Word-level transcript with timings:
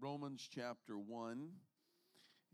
Romans 0.00 0.48
chapter 0.54 0.96
1. 0.96 1.48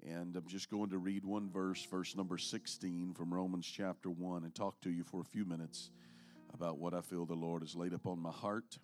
And 0.03 0.35
I'm 0.35 0.48
just 0.48 0.71
going 0.71 0.88
to 0.90 0.98
read 0.98 1.26
one 1.26 1.51
verse, 1.51 1.85
verse 1.85 2.17
number 2.17 2.38
16 2.38 3.12
from 3.12 3.32
Romans 3.32 3.67
chapter 3.67 4.08
1, 4.08 4.44
and 4.44 4.54
talk 4.54 4.80
to 4.80 4.90
you 4.90 5.04
for 5.04 5.21
a 5.21 5.24
few 5.24 5.44
minutes 5.44 5.90
about 6.54 6.78
what 6.78 6.94
I 6.94 7.03
feel 7.03 7.26
the 7.26 7.35
Lord 7.35 7.62
has 7.62 7.74
laid 7.74 7.92
upon 7.92 8.19
my 8.19 8.30
heart. 8.30 8.78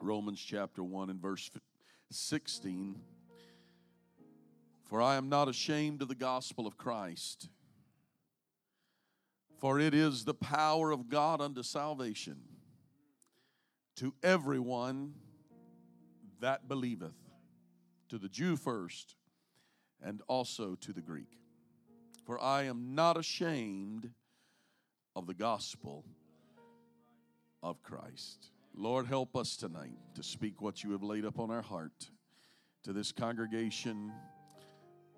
Romans 0.00 0.40
chapter 0.40 0.82
1 0.82 1.10
and 1.10 1.20
verse 1.20 1.50
16. 2.10 2.96
For 4.84 5.02
I 5.02 5.16
am 5.16 5.28
not 5.28 5.48
ashamed 5.48 6.00
of 6.00 6.08
the 6.08 6.14
gospel 6.14 6.66
of 6.66 6.78
Christ, 6.78 7.48
for 9.58 9.78
it 9.78 9.92
is 9.92 10.24
the 10.24 10.34
power 10.34 10.90
of 10.90 11.10
God 11.10 11.42
unto 11.42 11.62
salvation 11.62 12.38
to 13.96 14.14
everyone 14.22 15.14
that 16.40 16.68
believeth, 16.68 17.16
to 18.08 18.18
the 18.18 18.28
Jew 18.28 18.56
first, 18.56 19.14
and 20.02 20.22
also 20.28 20.74
to 20.76 20.92
the 20.92 21.00
Greek. 21.00 21.38
For 22.24 22.40
I 22.40 22.64
am 22.64 22.94
not 22.94 23.16
ashamed 23.16 24.10
of 25.16 25.26
the 25.26 25.34
gospel 25.34 26.04
of 27.62 27.82
Christ. 27.82 28.50
Lord, 28.74 29.06
help 29.06 29.36
us 29.36 29.56
tonight 29.56 29.98
to 30.14 30.22
speak 30.22 30.62
what 30.62 30.82
you 30.82 30.92
have 30.92 31.02
laid 31.02 31.24
upon 31.24 31.50
our 31.50 31.62
heart 31.62 32.10
to 32.84 32.92
this 32.92 33.12
congregation. 33.12 34.12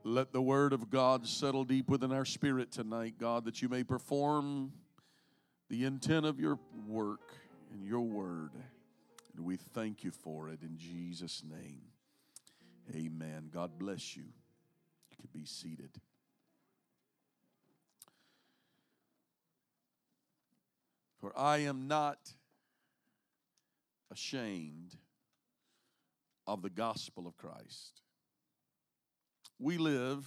Let 0.04 0.32
the 0.32 0.42
word 0.42 0.72
of 0.72 0.90
God 0.90 1.26
settle 1.26 1.64
deep 1.64 1.88
within 1.88 2.12
our 2.12 2.24
spirit 2.24 2.72
tonight, 2.72 3.14
God, 3.18 3.44
that 3.44 3.62
you 3.62 3.68
may 3.68 3.84
perform 3.84 4.72
the 5.68 5.84
intent 5.84 6.26
of 6.26 6.40
your 6.40 6.58
work 6.88 7.34
and 7.72 7.84
your 7.84 8.00
word. 8.00 8.50
And 9.34 9.44
we 9.44 9.56
thank 9.56 10.04
you 10.04 10.10
for 10.10 10.48
it 10.50 10.62
in 10.62 10.76
Jesus' 10.76 11.42
name. 11.48 11.82
Amen. 12.94 13.48
God 13.52 13.78
bless 13.78 14.16
you. 14.16 14.24
You 15.10 15.16
can 15.16 15.28
be 15.32 15.46
seated. 15.46 15.90
For 21.20 21.32
I 21.38 21.58
am 21.58 21.86
not 21.86 22.18
ashamed 24.10 24.96
of 26.46 26.62
the 26.62 26.70
gospel 26.70 27.26
of 27.26 27.36
Christ. 27.36 28.02
We 29.58 29.78
live 29.78 30.26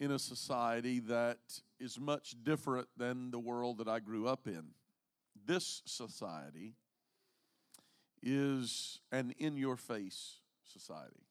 in 0.00 0.10
a 0.10 0.18
society 0.18 1.00
that 1.00 1.38
is 1.78 2.00
much 2.00 2.34
different 2.42 2.88
than 2.96 3.30
the 3.30 3.38
world 3.38 3.78
that 3.78 3.88
I 3.88 4.00
grew 4.00 4.26
up 4.26 4.46
in. 4.46 4.68
This 5.46 5.82
society 5.84 6.74
is 8.22 9.00
an 9.12 9.34
in 9.38 9.56
your 9.56 9.76
face 9.76 10.36
society. 10.64 11.24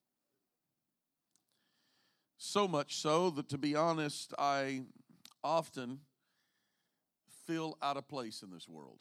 So 2.38 2.68
much 2.68 2.96
so 2.96 3.30
that, 3.32 3.50
to 3.50 3.58
be 3.58 3.76
honest, 3.76 4.34
I 4.38 4.84
often 5.44 6.00
feel 7.46 7.78
out 7.82 7.98
of 7.98 8.08
place 8.08 8.44
in 8.44 8.52
this 8.52 8.68
world. 8.68 9.00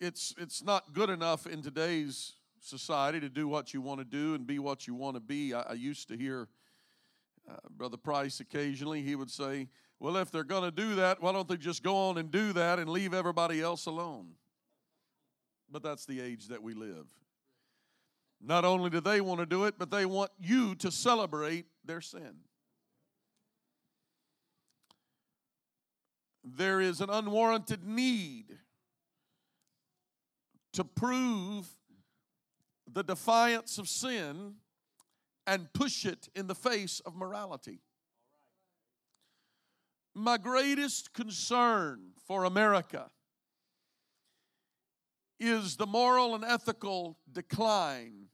It's, 0.00 0.34
it's 0.38 0.62
not 0.62 0.92
good 0.92 1.10
enough 1.10 1.46
in 1.46 1.62
today's 1.62 2.34
society 2.60 3.20
to 3.20 3.28
do 3.28 3.48
what 3.48 3.72
you 3.72 3.80
want 3.80 4.00
to 4.00 4.04
do 4.04 4.34
and 4.34 4.46
be 4.46 4.58
what 4.58 4.86
you 4.86 4.94
want 4.94 5.16
to 5.16 5.20
be. 5.20 5.54
I, 5.54 5.60
I 5.60 5.72
used 5.72 6.08
to 6.08 6.16
hear 6.16 6.48
uh, 7.48 7.56
Brother 7.70 7.96
Price 7.96 8.40
occasionally, 8.40 9.02
he 9.02 9.14
would 9.14 9.30
say, 9.30 9.68
well, 9.98 10.16
if 10.16 10.30
they're 10.30 10.44
going 10.44 10.64
to 10.64 10.70
do 10.70 10.96
that, 10.96 11.22
why 11.22 11.32
don't 11.32 11.48
they 11.48 11.56
just 11.56 11.82
go 11.82 11.96
on 12.08 12.18
and 12.18 12.30
do 12.30 12.52
that 12.52 12.78
and 12.78 12.88
leave 12.88 13.14
everybody 13.14 13.60
else 13.60 13.86
alone? 13.86 14.32
But 15.70 15.82
that's 15.82 16.04
the 16.04 16.20
age 16.20 16.48
that 16.48 16.62
we 16.62 16.74
live. 16.74 17.06
Not 18.40 18.64
only 18.64 18.90
do 18.90 19.00
they 19.00 19.20
want 19.20 19.40
to 19.40 19.46
do 19.46 19.64
it, 19.64 19.76
but 19.78 19.90
they 19.90 20.04
want 20.04 20.30
you 20.38 20.74
to 20.76 20.90
celebrate 20.90 21.66
their 21.84 22.00
sin. 22.00 22.36
There 26.44 26.80
is 26.80 27.00
an 27.00 27.10
unwarranted 27.10 27.84
need 27.84 28.58
to 30.74 30.84
prove 30.84 31.66
the 32.92 33.02
defiance 33.02 33.78
of 33.78 33.88
sin 33.88 34.56
and 35.46 35.72
push 35.72 36.04
it 36.04 36.28
in 36.36 36.46
the 36.46 36.54
face 36.54 37.00
of 37.00 37.16
morality. 37.16 37.80
My 40.18 40.38
greatest 40.38 41.12
concern 41.12 42.12
for 42.26 42.44
America 42.44 43.10
is 45.38 45.76
the 45.76 45.86
moral 45.86 46.34
and 46.34 46.42
ethical 46.42 47.18
decline, 47.30 48.28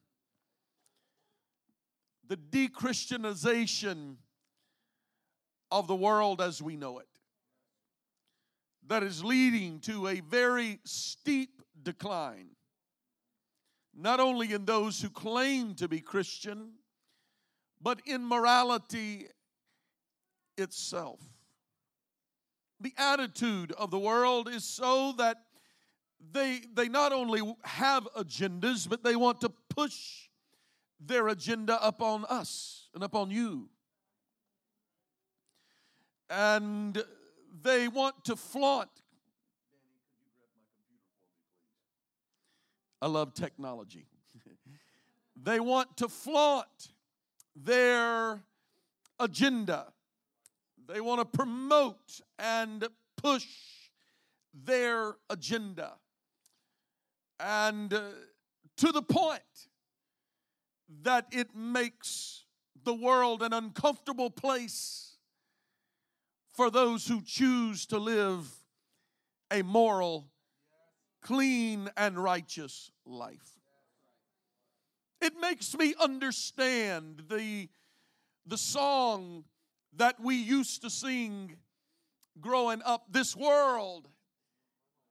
the 2.29 2.37
de 2.37 2.69
Christianization 2.69 4.19
of 5.73 5.89
the 5.89 5.97
world 5.97 6.41
as 6.41 6.63
we 6.63 6.77
know 6.77 7.01
it, 7.01 7.09
that 8.87 9.03
is 9.03 9.25
leading 9.25 9.81
to 9.81 10.07
a 10.07 10.21
very 10.21 10.79
steep 10.85 11.63
decline, 11.83 12.51
not 13.93 14.21
only 14.21 14.53
in 14.53 14.67
those 14.67 15.01
who 15.03 15.11
claim 15.11 15.75
to 15.75 15.89
be 15.89 15.99
Christian, 15.99 16.75
but 17.81 18.01
in 18.07 18.25
morality 18.25 19.27
itself 20.57 21.19
the 22.83 22.93
attitude 22.97 23.73
of 23.73 23.91
the 23.91 23.99
world 23.99 24.49
is 24.49 24.65
so 24.65 25.13
that 25.19 25.39
they, 26.33 26.61
they 26.75 26.89
not 26.89 27.13
only 27.13 27.41
have 27.65 28.09
agendas, 28.17 28.89
but 28.89 29.03
they 29.03 29.17
want 29.17 29.41
to 29.41 29.49
push 29.69 30.29
their 31.01 31.29
agenda 31.29 31.85
upon 31.85 32.25
us 32.29 32.89
and 32.95 33.03
upon 33.03 33.31
you. 33.31 33.69
And 36.31 37.03
they 37.63 37.89
want 37.89 38.25
to 38.25 38.37
flaunt. 38.37 38.89
I 43.01 43.09
love 43.09 43.35
technology. 43.35 44.07
they 45.43 45.59
want 45.61 45.97
to 45.99 46.09
flaunt 46.09 46.93
their 47.57 48.43
agenda 49.19 49.93
they 50.89 51.01
want 51.01 51.21
to 51.21 51.25
promote 51.25 52.21
and 52.39 52.87
push 53.17 53.47
their 54.53 55.17
agenda. 55.31 55.95
And 57.41 57.93
uh, 57.93 58.03
to 58.79 58.93
the 58.93 59.03
point 59.03 59.43
that 61.03 61.27
it 61.33 61.55
makes 61.55 62.45
the 62.85 62.95
world 62.95 63.43
an 63.43 63.53
uncomfortable 63.53 64.31
place 64.31 65.17
for 66.53 66.71
those 66.71 67.07
who 67.07 67.23
choose 67.23 67.87
to 67.87 67.99
live 67.99 68.49
a 69.51 69.63
moral, 69.63 70.29
clean, 71.23 71.89
and 71.97 72.19
righteous 72.19 72.91
life. 73.07 73.59
It 75.21 75.35
makes 75.41 75.77
me 75.77 75.95
understand 76.01 77.23
the, 77.31 77.69
the 78.47 78.59
song 78.59 79.45
that 79.97 80.21
we 80.21 80.37
used 80.37 80.83
to 80.83 80.91
sing 80.91 81.57
growing 82.41 82.81
up 82.85 83.07
this 83.11 83.37
world 83.37 84.09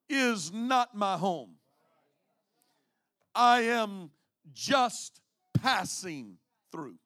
is 0.09 0.51
not 0.51 0.95
my 0.95 1.17
home. 1.17 1.55
I 3.33 3.61
am 3.61 4.11
just 4.53 5.21
passing 5.53 6.37
through. 6.71 6.97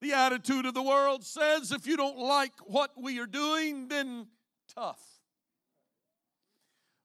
The 0.00 0.12
attitude 0.12 0.64
of 0.66 0.74
the 0.74 0.82
world 0.82 1.24
says 1.24 1.72
if 1.72 1.86
you 1.86 1.96
don't 1.96 2.18
like 2.18 2.52
what 2.64 2.90
we 3.00 3.18
are 3.18 3.26
doing, 3.26 3.88
then 3.88 4.26
tough. 4.74 5.02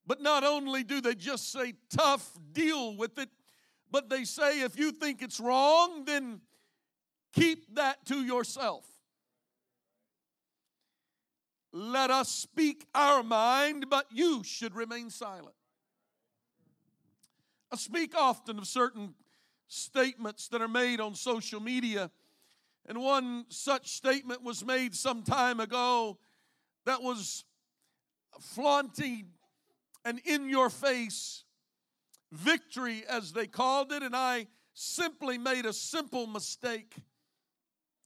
But 0.08 0.22
not 0.22 0.44
only 0.44 0.84
do 0.84 1.02
they 1.02 1.16
just 1.16 1.52
say 1.52 1.74
tough, 1.90 2.32
deal 2.54 2.96
with 2.96 3.18
it, 3.18 3.30
but 3.92 4.10
they 4.10 4.24
say 4.24 4.62
if 4.62 4.78
you 4.78 4.92
think 4.92 5.22
it's 5.22 5.40
wrong, 5.40 6.06
then 6.06 6.42
Keep 7.36 7.76
that 7.76 8.06
to 8.06 8.24
yourself. 8.24 8.86
Let 11.74 12.10
us 12.10 12.30
speak 12.30 12.86
our 12.96 13.22
mind, 13.22 13.88
but 13.90 14.08
you 14.10 14.44
should 14.44 14.74
remain 14.74 15.10
silent. 15.10 15.56
I 17.72 17.76
speak 17.76 18.16
often 18.16 18.58
of 18.58 18.66
certain 18.66 19.14
statements 19.68 20.48
that 20.48 20.62
are 20.62 20.70
made 20.70 21.02
on 21.02 21.16
social 21.16 21.60
media, 21.60 22.10
and 22.86 23.02
one 23.02 23.46
such 23.50 23.90
statement 23.90 24.42
was 24.42 24.64
made 24.64 24.96
some 24.96 25.22
time 25.22 25.60
ago 25.60 26.18
that 26.86 27.02
was 27.02 27.44
flaunting 28.40 29.28
an 30.06 30.22
in 30.24 30.48
your 30.48 30.70
face 30.70 31.44
victory, 32.32 33.04
as 33.10 33.34
they 33.34 33.48
called 33.48 33.92
it, 33.92 34.04
and 34.04 34.16
I 34.16 34.48
simply 34.74 35.38
made 35.38 35.66
a 35.66 35.74
simple 35.74 36.28
mistake 36.28 36.96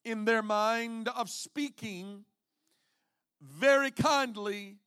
in 0.10 0.26
their 0.26 0.42
mind 0.42 1.08
of 1.08 1.30
speaking 1.30 2.26
very 3.42 3.92
kindly 3.92 4.78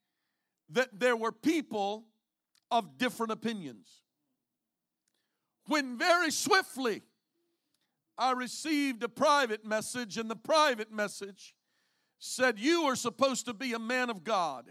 that 0.69 0.89
there 0.99 1.17
were 1.17 1.33
people 1.33 2.05
of 2.71 2.99
different 2.99 3.33
opinions. 3.33 4.03
When 5.67 5.97
very 5.97 6.31
swiftly 6.31 7.03
I 8.19 8.33
received 8.33 9.03
a 9.03 9.09
private 9.09 9.65
message, 9.65 10.19
and 10.19 10.31
the 10.31 10.37
private 10.37 10.93
message 10.93 11.55
said, 12.19 12.59
You 12.59 12.83
are 12.83 12.97
supposed 12.97 13.47
to 13.47 13.55
be 13.55 13.73
a 13.73 13.79
man 13.79 14.11
of 14.11 14.25
God, 14.25 14.67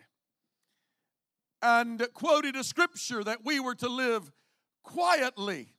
and 1.61 2.07
quoted 2.13 2.55
a 2.55 2.63
scripture 2.63 3.23
that 3.23 3.45
we 3.45 3.59
were 3.59 3.75
to 3.75 3.89
live 3.89 4.31
quietly. 4.83 5.73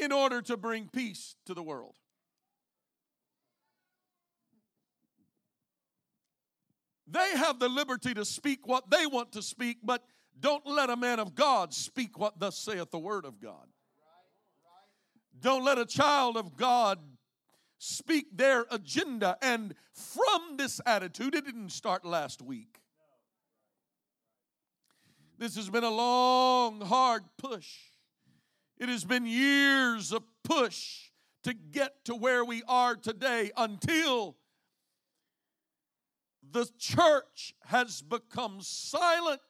In 0.00 0.12
order 0.12 0.40
to 0.42 0.56
bring 0.56 0.88
peace 0.88 1.34
to 1.46 1.54
the 1.54 1.62
world. 1.62 1.94
They 7.10 7.36
have 7.36 7.58
the 7.58 7.68
liberty 7.68 8.14
to 8.14 8.24
speak 8.24 8.66
what 8.66 8.90
they 8.90 9.06
want 9.06 9.32
to 9.32 9.42
speak, 9.42 9.78
but 9.82 10.04
don't 10.38 10.66
let 10.66 10.90
a 10.90 10.96
man 10.96 11.18
of 11.18 11.34
God 11.34 11.72
speak 11.72 12.18
what 12.18 12.38
thus 12.38 12.56
saith 12.56 12.90
the 12.90 12.98
word 12.98 13.24
of 13.24 13.40
God. 13.40 13.66
Don't 15.40 15.64
let 15.64 15.78
a 15.78 15.86
child 15.86 16.36
of 16.36 16.56
God 16.56 16.98
speak 17.78 18.36
their 18.36 18.66
agenda. 18.70 19.36
And 19.40 19.74
from 19.92 20.56
this 20.56 20.80
attitude, 20.84 21.34
it 21.34 21.44
didn't 21.44 21.70
start 21.70 22.04
last 22.04 22.42
week. 22.42 22.80
This 25.38 25.54
has 25.56 25.70
been 25.70 25.84
a 25.84 25.90
long, 25.90 26.80
hard 26.80 27.22
push. 27.38 27.68
It 28.78 28.88
has 28.88 29.04
been 29.04 29.26
years 29.26 30.12
of 30.12 30.22
push 30.44 31.10
to 31.42 31.52
get 31.52 32.04
to 32.04 32.14
where 32.14 32.44
we 32.44 32.62
are 32.68 32.94
today 32.94 33.50
until 33.56 34.36
the 36.50 36.68
church 36.78 37.54
has 37.64 38.02
become 38.02 38.58
silent 38.60 39.40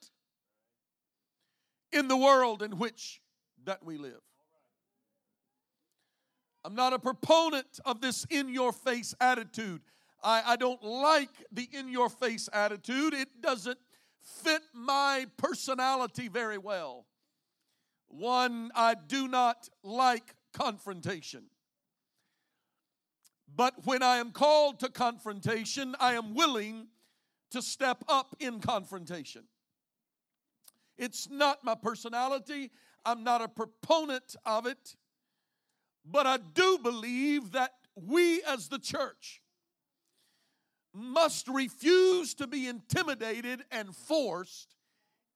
in 1.91 2.07
the 2.07 2.17
world 2.17 2.61
in 2.63 2.77
which 2.77 3.21
that 3.65 3.83
we 3.83 3.97
live. 3.97 4.21
I'm 6.65 6.75
not 6.75 6.93
a 6.93 6.99
proponent 6.99 7.79
of 7.85 8.01
this 8.01 8.25
in 8.29 8.49
your 8.49 8.73
face 8.73 9.15
attitude. 9.21 9.81
I, 10.23 10.43
I 10.45 10.55
don't 10.55 10.83
like 10.83 11.29
the 11.51 11.69
in 11.71 11.87
your 11.87 12.09
face 12.09 12.49
attitude. 12.51 13.13
It 13.13 13.41
doesn't 13.41 13.79
fit 14.21 14.61
my 14.73 15.27
personality 15.37 16.27
very 16.27 16.57
well. 16.57 17.05
One, 18.09 18.71
I 18.75 18.95
do 18.95 19.27
not 19.27 19.69
like 19.83 20.35
confrontation. 20.53 21.43
But 23.55 23.85
when 23.85 24.03
I 24.03 24.17
am 24.17 24.31
called 24.31 24.79
to 24.79 24.89
confrontation, 24.89 25.95
I 25.99 26.13
am 26.13 26.33
willing 26.33 26.87
to 27.51 27.61
step 27.61 28.03
up 28.07 28.35
in 28.39 28.59
confrontation. 28.59 29.43
It's 30.97 31.29
not 31.29 31.63
my 31.63 31.75
personality. 31.75 32.71
I'm 33.05 33.23
not 33.23 33.41
a 33.41 33.47
proponent 33.47 34.35
of 34.45 34.65
it. 34.65 34.95
But 36.05 36.27
I 36.27 36.37
do 36.37 36.77
believe 36.81 37.51
that 37.51 37.73
we 37.95 38.41
as 38.43 38.67
the 38.67 38.79
church 38.79 39.41
must 40.93 41.47
refuse 41.47 42.33
to 42.35 42.47
be 42.47 42.67
intimidated 42.67 43.63
and 43.71 43.95
forced 43.95 44.75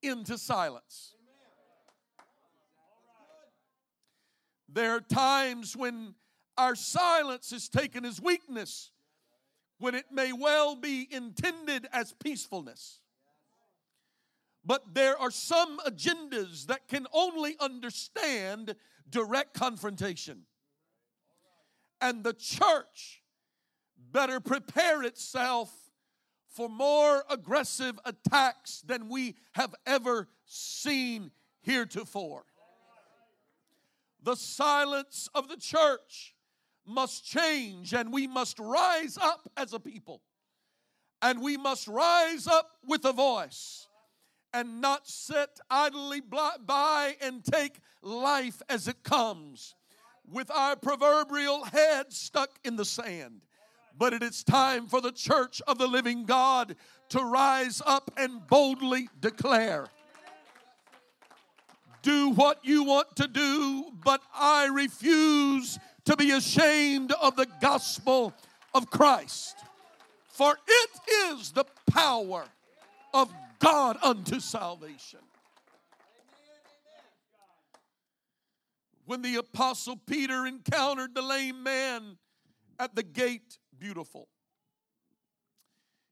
into 0.02 0.38
silence. 0.38 1.13
There 4.74 4.96
are 4.96 5.02
times 5.02 5.78
when 5.78 6.16
our 6.58 6.76
silence 6.76 7.52
is 7.52 7.70
taken 7.70 8.06
as 8.06 8.20
weakness, 8.20 8.92
when 9.78 9.94
it 9.94 10.06
may 10.12 10.34
well 10.34 10.76
be 10.76 11.08
intended 11.12 11.88
as 11.94 12.14
peacefulness. 12.14 13.00
But 14.66 14.96
there 14.96 15.18
are 15.18 15.30
some 15.30 15.80
agendas 15.80 16.68
that 16.68 16.88
can 16.88 17.06
only 17.14 17.56
understand 17.60 18.76
direct 19.10 19.54
confrontation. 19.54 20.44
And 22.02 22.24
the 22.24 22.34
church 22.34 23.22
better 24.12 24.40
prepare 24.40 25.04
itself 25.04 25.72
for 26.48 26.68
more 26.68 27.24
aggressive 27.30 28.00
attacks 28.06 28.82
than 28.82 29.10
we 29.10 29.36
have 29.54 29.76
ever 29.86 30.30
seen 30.46 31.32
heretofore. 31.62 32.46
The 34.24 34.36
silence 34.36 35.28
of 35.36 35.50
the 35.50 35.58
church 35.58 36.34
must 36.86 37.26
change, 37.26 37.94
and 37.94 38.12
we 38.12 38.26
must 38.26 38.58
rise 38.58 39.18
up 39.18 39.50
as 39.58 39.74
a 39.74 39.80
people. 39.80 40.22
And 41.22 41.42
we 41.42 41.58
must 41.58 41.88
rise 41.88 42.48
up 42.48 42.72
with 42.88 43.06
a 43.06 43.14
voice 43.14 43.88
and 44.54 44.82
not 44.82 45.08
sit 45.08 45.60
idly 45.70 46.22
by 46.22 47.16
and 47.22 47.44
take 47.44 47.80
life 48.02 48.62
as 48.70 48.88
it 48.88 49.04
comes 49.04 49.76
with 50.30 50.52
our 50.52 50.76
proverbial 50.76 51.66
head 51.66 52.14
stuck 52.14 52.52
in 52.64 52.76
the 52.76 52.86
sand. 52.86 53.42
But 53.98 54.14
it 54.14 54.24
is 54.24 54.44
time 54.44 54.88
for 54.88 55.02
the 55.02 55.12
church 55.12 55.62
of 55.68 55.78
the 55.78 55.88
living 55.88 56.26
God 56.26 56.76
to 57.10 57.20
rise 57.20 57.82
up 57.86 58.12
and 58.18 58.46
boldly 58.48 59.10
declare 59.20 59.88
do 62.04 62.30
what 62.30 62.60
you 62.64 62.84
want 62.84 63.16
to 63.16 63.28
do, 63.28 63.86
but 64.04 64.22
I 64.36 64.68
refuse 64.68 65.80
to 66.06 66.16
be 66.16 66.32
ashamed 66.32 67.12
of 67.14 67.36
the 67.36 67.48
gospel 67.62 68.34
of 68.76 68.90
Christ. 68.92 69.56
For 70.28 70.56
it 70.68 70.90
is 71.32 71.52
the 71.52 71.66
power 71.90 72.46
of 73.14 73.34
God 73.60 73.98
unto 74.04 74.40
salvation. 74.40 75.20
When 79.06 79.22
the 79.22 79.36
apostle 79.36 79.98
Peter 79.98 80.46
encountered 80.46 81.16
the 81.16 81.22
lame 81.22 81.64
man 81.64 82.18
at 82.80 82.96
the 82.96 83.04
gate, 83.04 83.58
beautiful, 83.78 84.28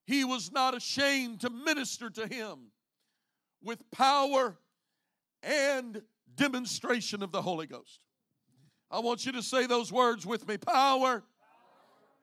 he 0.06 0.24
was 0.24 0.52
not 0.52 0.76
ashamed 0.76 1.42
to 1.42 1.50
minister 1.50 2.10
to 2.10 2.28
him 2.28 2.72
with 3.64 3.90
power 3.92 4.58
and 5.44 6.02
demonstration 6.36 7.24
of 7.24 7.32
the 7.32 7.42
Holy 7.42 7.68
Ghost. 7.68 8.00
I 8.90 9.00
want 9.00 9.26
you 9.26 9.32
to 9.34 9.42
say 9.42 9.66
those 9.66 9.92
words 9.92 10.26
with 10.26 10.48
me 10.48 10.58
power 10.58 11.24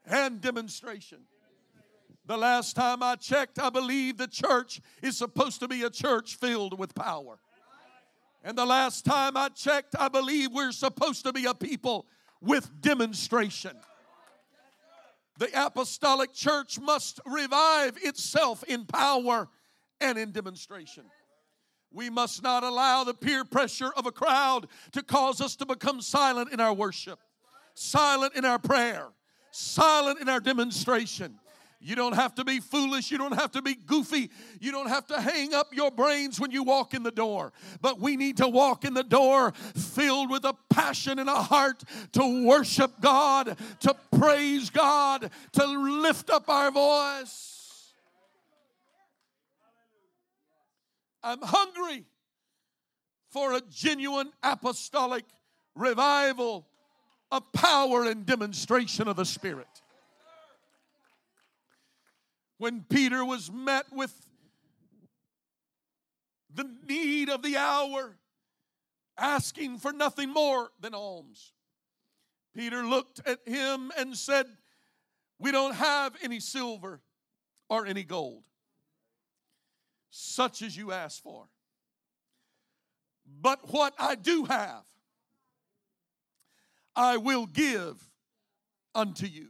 and 0.06 0.40
demonstration. 0.40 1.20
The 2.26 2.36
last 2.36 2.76
time 2.76 3.02
I 3.02 3.16
checked, 3.16 3.58
I 3.58 3.70
believe 3.70 4.18
the 4.18 4.26
church 4.26 4.80
is 5.02 5.16
supposed 5.16 5.60
to 5.60 5.68
be 5.68 5.82
a 5.82 5.90
church 5.90 6.36
filled 6.36 6.78
with 6.78 6.94
power. 6.94 7.38
And 8.44 8.56
the 8.56 8.66
last 8.66 9.04
time 9.04 9.36
I 9.36 9.48
checked, 9.48 9.96
I 9.98 10.08
believe 10.08 10.52
we're 10.52 10.72
supposed 10.72 11.24
to 11.24 11.32
be 11.32 11.46
a 11.46 11.54
people 11.54 12.06
with 12.40 12.70
demonstration. 12.80 13.76
The 15.38 15.48
apostolic 15.54 16.34
church 16.34 16.78
must 16.78 17.20
revive 17.24 17.96
itself 18.02 18.62
in 18.64 18.84
power 18.84 19.48
and 20.00 20.18
in 20.18 20.32
demonstration. 20.32 21.04
We 21.92 22.10
must 22.10 22.42
not 22.42 22.62
allow 22.62 23.04
the 23.04 23.14
peer 23.14 23.44
pressure 23.44 23.90
of 23.96 24.06
a 24.06 24.12
crowd 24.12 24.68
to 24.92 25.02
cause 25.02 25.40
us 25.40 25.56
to 25.56 25.66
become 25.66 26.00
silent 26.00 26.52
in 26.52 26.60
our 26.60 26.74
worship, 26.74 27.18
silent 27.74 28.34
in 28.34 28.44
our 28.44 28.58
prayer, 28.58 29.06
silent 29.50 30.20
in 30.20 30.28
our 30.28 30.40
demonstration. 30.40 31.38
You 31.80 31.94
don't 31.94 32.14
have 32.14 32.34
to 32.34 32.44
be 32.44 32.58
foolish. 32.58 33.10
You 33.10 33.18
don't 33.18 33.38
have 33.38 33.52
to 33.52 33.62
be 33.62 33.74
goofy. 33.74 34.30
You 34.60 34.72
don't 34.72 34.88
have 34.88 35.06
to 35.06 35.20
hang 35.20 35.54
up 35.54 35.68
your 35.72 35.92
brains 35.92 36.40
when 36.40 36.50
you 36.50 36.64
walk 36.64 36.92
in 36.92 37.04
the 37.04 37.12
door. 37.12 37.52
But 37.80 38.00
we 38.00 38.16
need 38.16 38.38
to 38.38 38.48
walk 38.48 38.84
in 38.84 38.94
the 38.94 39.04
door 39.04 39.52
filled 39.52 40.28
with 40.28 40.44
a 40.44 40.54
passion 40.70 41.20
and 41.20 41.28
a 41.28 41.40
heart 41.40 41.84
to 42.12 42.44
worship 42.44 43.00
God, 43.00 43.56
to 43.80 43.94
praise 44.18 44.70
God, 44.70 45.30
to 45.52 45.66
lift 45.66 46.30
up 46.30 46.48
our 46.48 46.72
voice. 46.72 47.57
I'm 51.22 51.42
hungry 51.42 52.04
for 53.30 53.52
a 53.52 53.60
genuine 53.60 54.30
apostolic 54.42 55.24
revival 55.74 56.66
of 57.30 57.52
power 57.52 58.04
and 58.04 58.24
demonstration 58.24 59.08
of 59.08 59.16
the 59.16 59.24
Spirit 59.24 59.66
when 62.58 62.84
Peter 62.88 63.24
was 63.24 63.50
met 63.50 63.86
with 63.92 64.12
the 66.52 66.68
need 66.88 67.28
of 67.28 67.42
the 67.42 67.56
hour, 67.56 68.16
asking 69.16 69.78
for 69.78 69.92
nothing 69.92 70.30
more 70.30 70.70
than 70.80 70.94
alms. 70.94 71.52
Peter 72.54 72.84
looked 72.84 73.20
at 73.26 73.38
him 73.46 73.92
and 73.96 74.16
said, 74.16 74.46
We 75.38 75.52
don't 75.52 75.74
have 75.74 76.14
any 76.22 76.40
silver 76.40 77.00
or 77.68 77.86
any 77.86 78.02
gold, 78.02 78.42
such 80.10 80.62
as 80.62 80.76
you 80.76 80.92
ask 80.92 81.22
for. 81.22 81.48
But 83.40 83.72
what 83.72 83.94
I 83.98 84.14
do 84.14 84.44
have, 84.44 84.84
I 86.96 87.16
will 87.18 87.46
give 87.46 87.96
unto 88.94 89.26
you. 89.26 89.48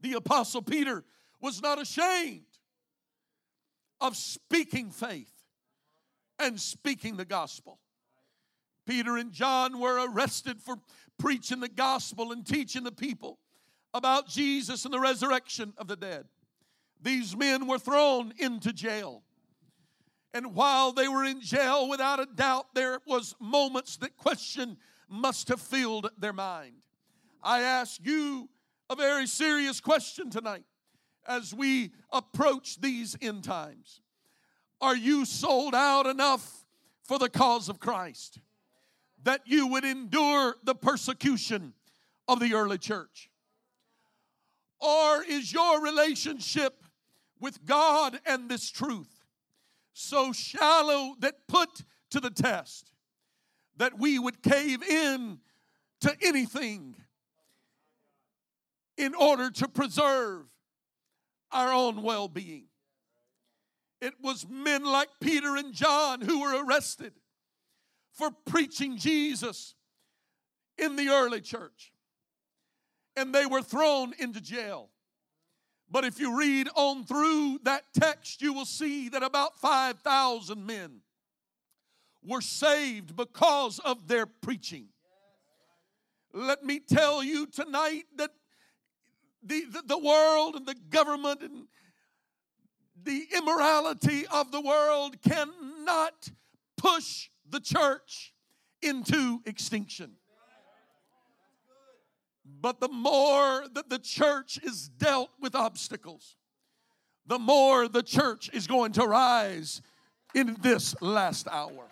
The 0.00 0.14
Apostle 0.14 0.62
Peter 0.62 1.04
was 1.40 1.62
not 1.62 1.80
ashamed 1.80 2.42
of 4.00 4.16
speaking 4.16 4.90
faith 4.90 5.32
and 6.38 6.60
speaking 6.60 7.16
the 7.16 7.24
gospel. 7.24 7.78
Peter 8.86 9.16
and 9.16 9.32
John 9.32 9.78
were 9.78 10.08
arrested 10.08 10.60
for 10.60 10.76
preaching 11.18 11.60
the 11.60 11.68
gospel 11.68 12.32
and 12.32 12.44
teaching 12.44 12.82
the 12.82 12.92
people 12.92 13.38
about 13.94 14.28
Jesus 14.28 14.84
and 14.84 14.92
the 14.92 15.00
resurrection 15.00 15.72
of 15.78 15.86
the 15.86 15.96
dead. 15.96 16.26
These 17.02 17.36
men 17.36 17.66
were 17.66 17.78
thrown 17.78 18.32
into 18.38 18.72
jail. 18.72 19.22
And 20.34 20.54
while 20.54 20.92
they 20.92 21.08
were 21.08 21.24
in 21.24 21.40
jail, 21.40 21.88
without 21.88 22.20
a 22.20 22.26
doubt, 22.26 22.74
there 22.74 23.00
was 23.06 23.34
moments 23.40 23.96
that 23.98 24.16
question 24.16 24.78
must 25.08 25.48
have 25.48 25.60
filled 25.60 26.10
their 26.16 26.32
mind. 26.32 26.74
I 27.42 27.60
ask 27.60 28.00
you 28.02 28.48
a 28.88 28.96
very 28.96 29.26
serious 29.26 29.80
question 29.80 30.30
tonight 30.30 30.64
as 31.26 31.54
we 31.54 31.90
approach 32.12 32.80
these 32.80 33.16
end 33.20 33.44
times. 33.44 34.00
Are 34.80 34.96
you 34.96 35.24
sold 35.24 35.74
out 35.74 36.06
enough 36.06 36.64
for 37.02 37.18
the 37.18 37.28
cause 37.28 37.68
of 37.68 37.78
Christ 37.78 38.38
that 39.24 39.42
you 39.44 39.66
would 39.68 39.84
endure 39.84 40.56
the 40.64 40.74
persecution 40.74 41.74
of 42.26 42.40
the 42.40 42.54
early 42.54 42.78
church? 42.78 43.28
Or 44.80 45.22
is 45.22 45.52
your 45.52 45.80
relationship 45.80 46.81
with 47.42 47.66
God 47.66 48.18
and 48.24 48.48
this 48.48 48.70
truth 48.70 49.26
so 49.92 50.32
shallow 50.32 51.14
that 51.18 51.46
put 51.48 51.82
to 52.10 52.20
the 52.20 52.30
test 52.30 52.92
that 53.76 53.98
we 53.98 54.18
would 54.18 54.42
cave 54.42 54.82
in 54.82 55.40
to 56.00 56.16
anything 56.22 56.94
in 58.96 59.14
order 59.14 59.50
to 59.50 59.68
preserve 59.68 60.46
our 61.50 61.72
own 61.72 62.02
well 62.02 62.28
being? 62.28 62.66
It 64.00 64.14
was 64.22 64.46
men 64.48 64.84
like 64.84 65.08
Peter 65.20 65.56
and 65.56 65.74
John 65.74 66.20
who 66.20 66.40
were 66.40 66.64
arrested 66.64 67.12
for 68.12 68.30
preaching 68.46 68.96
Jesus 68.96 69.74
in 70.78 70.96
the 70.96 71.08
early 71.08 71.40
church. 71.40 71.92
And 73.16 73.34
they 73.34 73.46
were 73.46 73.62
thrown 73.62 74.12
into 74.18 74.40
jail. 74.40 74.90
But 75.92 76.04
if 76.04 76.18
you 76.18 76.38
read 76.38 76.70
on 76.74 77.04
through 77.04 77.60
that 77.64 77.84
text, 77.92 78.40
you 78.40 78.54
will 78.54 78.64
see 78.64 79.10
that 79.10 79.22
about 79.22 79.60
5,000 79.60 80.64
men 80.64 81.02
were 82.24 82.40
saved 82.40 83.14
because 83.14 83.78
of 83.78 84.08
their 84.08 84.24
preaching. 84.24 84.86
Let 86.32 86.64
me 86.64 86.80
tell 86.80 87.22
you 87.22 87.46
tonight 87.46 88.04
that 88.16 88.30
the, 89.42 89.66
the, 89.66 89.82
the 89.82 89.98
world 89.98 90.56
and 90.56 90.64
the 90.64 90.76
government 90.88 91.42
and 91.42 91.66
the 93.02 93.26
immorality 93.36 94.26
of 94.32 94.50
the 94.50 94.62
world 94.62 95.20
cannot 95.20 96.30
push 96.78 97.28
the 97.50 97.60
church 97.60 98.32
into 98.80 99.42
extinction. 99.44 100.12
But 102.62 102.80
the 102.80 102.88
more 102.88 103.66
that 103.74 103.90
the 103.90 103.98
church 103.98 104.58
is 104.62 104.88
dealt 104.88 105.30
with 105.40 105.54
obstacles, 105.54 106.36
the 107.26 107.38
more 107.38 107.88
the 107.88 108.02
church 108.02 108.48
is 108.54 108.66
going 108.66 108.92
to 108.92 109.06
rise 109.06 109.82
in 110.34 110.56
this 110.62 110.94
last 111.02 111.46
hour. 111.48 111.84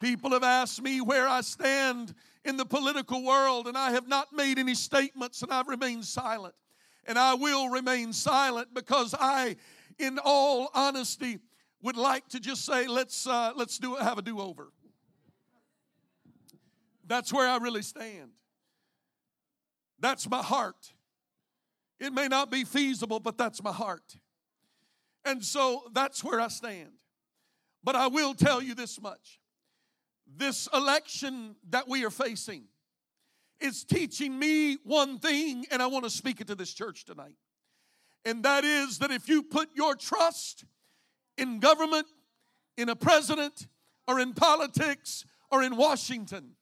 People 0.00 0.30
have 0.32 0.44
asked 0.44 0.82
me 0.82 1.00
where 1.00 1.26
I 1.28 1.40
stand 1.40 2.14
in 2.44 2.56
the 2.56 2.64
political 2.66 3.24
world, 3.24 3.68
and 3.68 3.76
I 3.76 3.92
have 3.92 4.08
not 4.08 4.32
made 4.32 4.58
any 4.58 4.74
statements, 4.74 5.42
and 5.42 5.52
I've 5.52 5.68
remained 5.68 6.04
silent 6.04 6.54
and 7.06 7.18
I 7.18 7.34
will 7.34 7.68
remain 7.68 8.12
silent 8.12 8.68
because 8.74 9.14
I, 9.18 9.56
in 9.98 10.18
all 10.24 10.70
honesty, 10.74 11.38
would 11.82 11.96
like 11.96 12.28
to 12.28 12.40
just 12.40 12.64
say, 12.64 12.86
let's 12.86 13.26
uh, 13.26 13.52
let's 13.56 13.78
do 13.78 13.96
have 13.96 14.18
a 14.18 14.22
do-over. 14.22 14.70
That's 17.10 17.32
where 17.32 17.48
I 17.48 17.56
really 17.56 17.82
stand. 17.82 18.30
That's 19.98 20.30
my 20.30 20.44
heart. 20.44 20.92
It 21.98 22.12
may 22.12 22.28
not 22.28 22.52
be 22.52 22.62
feasible, 22.62 23.18
but 23.18 23.36
that's 23.36 23.60
my 23.64 23.72
heart. 23.72 24.16
And 25.24 25.44
so 25.44 25.82
that's 25.92 26.22
where 26.22 26.40
I 26.40 26.46
stand. 26.46 26.92
But 27.82 27.96
I 27.96 28.06
will 28.06 28.32
tell 28.32 28.62
you 28.62 28.76
this 28.76 29.02
much. 29.02 29.40
This 30.36 30.68
election 30.72 31.56
that 31.70 31.88
we 31.88 32.04
are 32.04 32.10
facing 32.10 32.66
is 33.58 33.82
teaching 33.82 34.38
me 34.38 34.78
one 34.84 35.18
thing, 35.18 35.66
and 35.72 35.82
I 35.82 35.88
want 35.88 36.04
to 36.04 36.10
speak 36.10 36.40
it 36.40 36.46
to 36.46 36.54
this 36.54 36.72
church 36.72 37.06
tonight. 37.06 37.34
And 38.24 38.44
that 38.44 38.62
is 38.62 39.00
that 39.00 39.10
if 39.10 39.28
you 39.28 39.42
put 39.42 39.68
your 39.74 39.96
trust 39.96 40.64
in 41.36 41.58
government, 41.58 42.06
in 42.76 42.88
a 42.88 42.94
president, 42.94 43.66
or 44.06 44.20
in 44.20 44.32
politics, 44.32 45.24
or 45.50 45.64
in 45.64 45.76
Washington, 45.76 46.52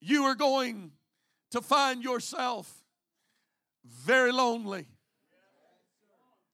you 0.00 0.24
are 0.24 0.34
going 0.34 0.92
to 1.50 1.60
find 1.60 2.02
yourself 2.02 2.82
very 3.84 4.32
lonely 4.32 4.86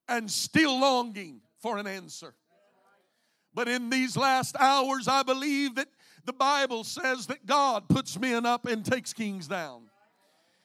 and 0.09 0.31
still 0.31 0.79
longing 0.79 1.41
for 1.61 1.79
an 1.79 1.87
answer. 1.87 2.35
But 3.55 3.69
in 3.69 3.91
these 3.91 4.17
last 4.17 4.57
hours, 4.59 5.09
I 5.09 5.23
believe 5.23 5.75
that 5.77 5.89
the 6.25 6.33
Bible 6.33 6.85
says 6.85 7.27
that 7.27 7.47
God 7.47 7.89
puts 7.89 8.19
men 8.19 8.47
up 8.47 8.67
and 8.67 8.85
takes 8.85 9.13
kings 9.13 9.49
down. 9.49 9.83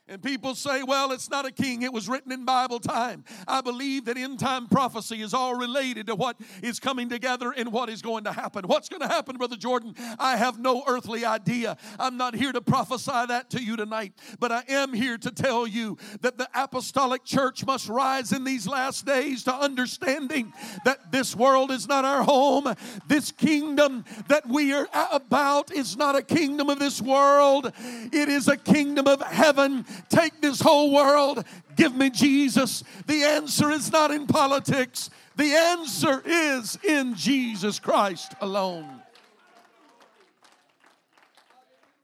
And 0.09 0.23
people 0.23 0.55
say, 0.55 0.83
well, 0.83 1.11
it's 1.11 1.29
not 1.29 1.45
a 1.45 1.51
king, 1.51 1.81
it 1.81 1.91
was 1.91 2.07
written 2.07 2.31
in 2.31 2.45
Bible 2.45 2.79
time. 2.79 3.25
I 3.45 3.59
believe 3.59 4.05
that 4.05 4.17
end 4.17 4.39
time 4.39 4.67
prophecy 4.67 5.21
is 5.21 5.33
all 5.33 5.55
related 5.55 6.07
to 6.07 6.15
what 6.15 6.37
is 6.63 6.79
coming 6.79 7.09
together 7.09 7.53
and 7.55 7.73
what 7.73 7.89
is 7.89 8.01
going 8.01 8.23
to 8.23 8.31
happen. 8.31 8.65
What's 8.67 8.87
going 8.87 9.01
to 9.01 9.07
happen, 9.07 9.35
Brother 9.35 9.57
Jordan? 9.57 9.95
I 10.17 10.37
have 10.37 10.59
no 10.59 10.83
earthly 10.87 11.25
idea. 11.25 11.75
I'm 11.99 12.15
not 12.15 12.35
here 12.35 12.53
to 12.53 12.61
prophesy 12.61 13.25
that 13.27 13.49
to 13.49 13.61
you 13.61 13.75
tonight, 13.75 14.13
but 14.39 14.51
I 14.51 14.63
am 14.69 14.93
here 14.93 15.17
to 15.17 15.29
tell 15.29 15.67
you 15.67 15.97
that 16.21 16.37
the 16.37 16.47
apostolic 16.55 17.25
church 17.25 17.65
must 17.65 17.89
rise 17.89 18.31
in 18.31 18.45
these 18.45 18.65
last 18.65 19.05
days 19.05 19.43
to 19.43 19.53
understanding 19.53 20.53
that 20.85 21.11
this 21.11 21.35
world 21.35 21.69
is 21.69 21.85
not 21.85 22.05
our 22.05 22.23
home. 22.23 22.73
This 23.07 23.33
kingdom 23.33 24.05
that 24.29 24.47
we 24.47 24.73
are 24.73 24.87
about 25.11 25.73
is 25.73 25.97
not 25.97 26.15
a 26.15 26.21
kingdom 26.21 26.69
of 26.69 26.79
this 26.79 27.01
world, 27.01 27.73
it 27.77 28.29
is 28.29 28.47
a 28.47 28.55
kingdom 28.55 29.05
of 29.07 29.21
heaven 29.21 29.85
take 30.09 30.41
this 30.41 30.61
whole 30.61 30.93
world, 30.93 31.43
give 31.75 31.95
me 31.95 32.09
Jesus. 32.09 32.83
The 33.05 33.23
answer 33.23 33.71
is 33.71 33.91
not 33.91 34.11
in 34.11 34.27
politics, 34.27 35.09
the 35.35 35.53
answer 35.53 36.21
is 36.25 36.77
in 36.83 37.15
Jesus 37.15 37.79
Christ 37.79 38.33
alone. 38.41 39.01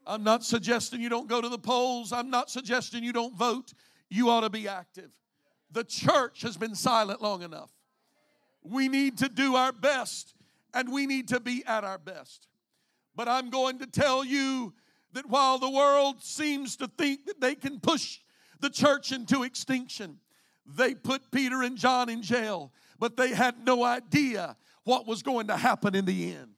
I'm 0.06 0.22
not 0.22 0.44
suggesting 0.44 1.00
you 1.00 1.08
don't 1.08 1.28
go 1.28 1.40
to 1.40 1.48
the 1.48 1.58
polls. 1.58 2.12
I'm 2.12 2.30
not 2.30 2.50
suggesting 2.50 3.02
you 3.02 3.12
don't 3.12 3.34
vote. 3.34 3.72
You 4.10 4.28
ought 4.28 4.42
to 4.42 4.50
be 4.50 4.68
active. 4.68 5.10
The 5.72 5.84
church 5.84 6.42
has 6.42 6.56
been 6.56 6.74
silent 6.74 7.22
long 7.22 7.42
enough. 7.42 7.70
We 8.62 8.88
need 8.88 9.18
to 9.18 9.28
do 9.28 9.56
our 9.56 9.72
best 9.72 10.34
and 10.72 10.92
we 10.92 11.06
need 11.06 11.28
to 11.28 11.40
be 11.40 11.64
at 11.66 11.84
our 11.84 11.98
best. 11.98 12.48
But 13.16 13.28
I'm 13.28 13.50
going 13.50 13.78
to 13.78 13.86
tell 13.86 14.24
you 14.24 14.74
that 15.14 15.28
while 15.28 15.58
the 15.58 15.70
world 15.70 16.22
seems 16.22 16.76
to 16.76 16.86
think 16.86 17.26
that 17.26 17.40
they 17.40 17.54
can 17.54 17.80
push 17.80 18.20
the 18.60 18.70
church 18.70 19.12
into 19.12 19.42
extinction, 19.42 20.18
they 20.66 20.94
put 20.94 21.30
Peter 21.30 21.62
and 21.62 21.76
John 21.76 22.08
in 22.08 22.22
jail, 22.22 22.72
but 22.98 23.16
they 23.16 23.30
had 23.30 23.64
no 23.64 23.82
idea 23.84 24.56
what 24.84 25.06
was 25.06 25.22
going 25.22 25.46
to 25.48 25.56
happen 25.56 25.94
in 25.94 26.04
the 26.04 26.34
end. 26.34 26.53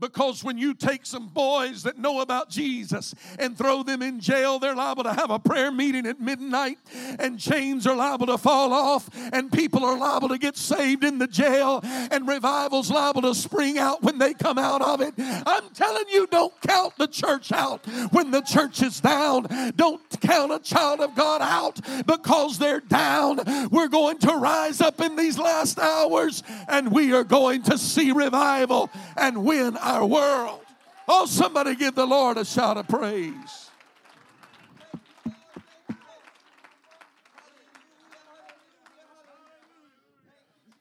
Because 0.00 0.42
when 0.42 0.58
you 0.58 0.74
take 0.74 1.04
some 1.06 1.28
boys 1.28 1.82
that 1.82 1.98
know 1.98 2.20
about 2.20 2.48
Jesus 2.50 3.14
and 3.38 3.56
throw 3.56 3.82
them 3.82 4.02
in 4.02 4.18
jail, 4.20 4.58
they're 4.58 4.74
liable 4.74 5.04
to 5.04 5.12
have 5.12 5.30
a 5.30 5.38
prayer 5.38 5.70
meeting 5.70 6.06
at 6.06 6.20
midnight, 6.20 6.78
and 7.18 7.38
chains 7.38 7.86
are 7.86 7.94
liable 7.94 8.26
to 8.26 8.38
fall 8.38 8.72
off, 8.72 9.08
and 9.32 9.52
people 9.52 9.84
are 9.84 9.98
liable 9.98 10.28
to 10.30 10.38
get 10.38 10.56
saved 10.56 11.04
in 11.04 11.18
the 11.18 11.26
jail, 11.26 11.80
and 11.84 12.26
revival's 12.26 12.90
liable 12.90 13.22
to 13.22 13.34
spring 13.34 13.78
out 13.78 14.02
when 14.02 14.18
they 14.18 14.34
come 14.34 14.58
out 14.58 14.82
of 14.82 15.00
it. 15.00 15.14
I'm 15.18 15.68
telling 15.74 16.04
you, 16.10 16.26
don't 16.26 16.58
count 16.62 16.96
the 16.96 17.06
church 17.06 17.52
out 17.52 17.86
when 18.10 18.30
the 18.30 18.40
church 18.40 18.82
is 18.82 19.00
down. 19.00 19.46
Don't 19.76 20.00
count 20.20 20.52
a 20.52 20.58
child 20.58 21.00
of 21.00 21.14
God 21.14 21.42
out 21.42 21.80
because 22.06 22.58
they're 22.58 22.80
down. 22.80 23.40
We're 23.70 23.88
going 23.88 24.18
to 24.18 24.32
rise 24.34 24.80
up 24.80 25.00
in 25.00 25.16
these 25.16 25.38
last 25.38 25.78
hours, 25.78 26.42
and 26.68 26.90
we 26.90 27.12
are 27.12 27.24
going 27.24 27.62
to 27.64 27.76
see 27.76 28.12
revival 28.12 28.90
and 29.16 29.44
win 29.44 29.76
our 29.90 30.06
world. 30.06 30.60
Oh, 31.08 31.26
somebody 31.26 31.74
give 31.74 31.96
the 31.96 32.06
Lord 32.06 32.38
a 32.38 32.44
shout 32.44 32.76
of 32.76 32.86
praise. 32.86 33.70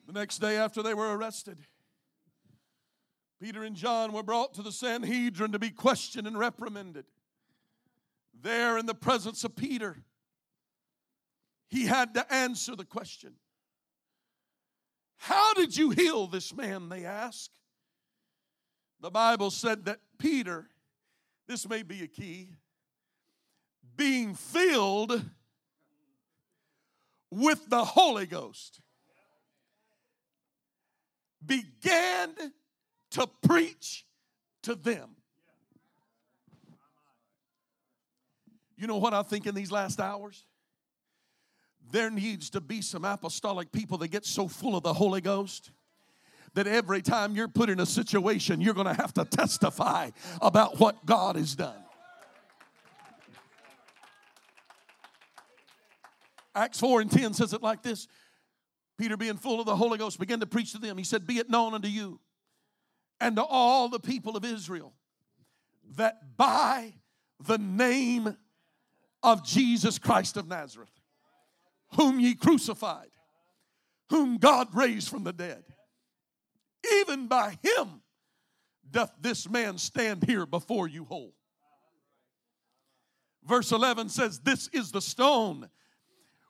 The 0.06 0.14
next 0.14 0.40
day 0.40 0.58
after 0.58 0.84
they 0.84 0.94
were 0.94 1.16
arrested, 1.16 1.58
Peter 3.42 3.64
and 3.64 3.76
John 3.76 4.12
were 4.12 4.24
brought 4.24 4.54
to 4.56 4.62
the 4.62 4.72
Sanhedrin 4.72 5.54
to 5.54 5.60
be 5.60 5.72
questioned 5.72 6.28
and 6.28 6.38
reprimanded. 6.38 7.06
there 8.42 8.78
in 8.78 8.86
the 8.86 8.96
presence 8.96 9.44
of 9.44 9.56
Peter, 9.56 10.04
he 11.68 11.86
had 11.86 12.14
to 12.14 12.34
answer 12.34 12.76
the 12.76 12.86
question 12.86 13.34
How 15.18 15.54
did 15.56 15.76
you 15.76 15.90
heal 15.90 16.28
this 16.28 16.56
man? 16.56 16.90
They 16.90 17.06
asked. 17.06 17.59
The 19.02 19.10
Bible 19.10 19.50
said 19.50 19.86
that 19.86 20.00
Peter, 20.18 20.68
this 21.48 21.68
may 21.68 21.84
be 21.84 22.04
a 22.04 22.08
key, 22.08 22.50
being 23.96 24.36
filled 24.36 25.24
with 27.32 27.70
the 27.70 27.84
Holy 27.84 28.26
Ghost, 28.26 28.82
began 31.46 32.30
to 33.12 33.28
preach 33.42 34.06
to 34.64 34.76
them. 34.76 35.16
You 38.76 38.88
know 38.88 38.98
what 38.98 39.14
I 39.14 39.24
think 39.24 39.46
in 39.46 39.56
these 39.56 39.72
last 39.72 40.00
hours? 40.00 40.46
There 41.92 42.10
needs 42.10 42.50
to 42.52 42.62
be 42.62 42.82
some 42.82 43.04
apostolic 43.04 43.72
people 43.72 43.98
that 44.00 44.10
get 44.10 44.26
so 44.26 44.48
full 44.48 44.76
of 44.76 44.84
the 44.84 44.94
Holy 44.94 45.22
Ghost 45.22 45.72
that 46.54 46.68
every 46.68 47.02
time 47.02 47.36
you're 47.36 47.48
put 47.48 47.70
in 47.70 47.80
a 47.80 47.86
situation, 47.86 48.62
you're 48.62 48.74
going 48.74 48.88
to 48.88 48.94
have 48.94 49.14
to 49.14 49.26
testify 49.26 50.10
about 50.42 50.80
what 50.80 51.06
God 51.06 51.36
has 51.36 51.56
done. 51.56 51.76
Acts 56.56 56.80
4 56.80 57.02
and 57.02 57.12
10 57.12 57.34
says 57.34 57.54
it 57.54 57.62
like 57.62 57.84
this 57.84 58.08
Peter, 58.98 59.16
being 59.16 59.38
full 59.38 59.62
of 59.62 59.66
the 59.66 59.76
Holy 59.76 59.98
Ghost, 59.98 60.20
began 60.20 60.42
to 60.42 60.46
preach 60.46 60.74
to 60.74 60.78
them. 60.78 60.98
He 60.98 61.06
said, 61.06 61.26
Be 61.26 61.38
it 61.38 61.50
known 61.50 61.74
unto 61.74 61.88
you 61.88 62.20
and 63.22 63.36
to 63.38 63.44
all 63.44 63.88
the 63.88 64.00
people 64.00 64.36
of 64.36 64.44
Israel 64.44 64.94
that 65.96 66.38
by 66.38 66.94
the 67.46 67.58
name 67.58 68.36
of 69.24 69.46
Jesus 69.46 69.98
Christ 69.98 70.38
of 70.38 70.48
Nazareth, 70.48 70.90
whom 71.96 72.20
ye 72.20 72.36
crucified, 72.36 73.10
whom 74.10 74.38
God 74.38 74.68
raised 74.74 75.10
from 75.10 75.24
the 75.24 75.34
dead, 75.34 75.64
even 77.02 77.28
by 77.28 77.58
him 77.62 78.02
doth 78.90 79.12
this 79.20 79.50
man 79.50 79.78
stand 79.78 80.24
here 80.24 80.46
before 80.46 80.88
you 80.88 81.06
whole. 81.06 81.34
Verse 83.44 83.72
11 83.72 84.10
says, 84.10 84.40
This 84.40 84.68
is 84.70 84.92
the 84.92 85.02
stone 85.02 85.70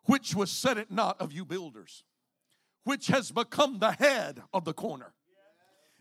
which 0.05 0.35
was 0.35 0.51
set 0.51 0.77
at 0.77 0.91
naught 0.91 1.19
of 1.19 1.31
you 1.31 1.45
builders, 1.45 2.03
which 2.83 3.07
has 3.07 3.31
become 3.31 3.79
the 3.79 3.91
head 3.91 4.41
of 4.53 4.65
the 4.65 4.73
corner. 4.73 5.13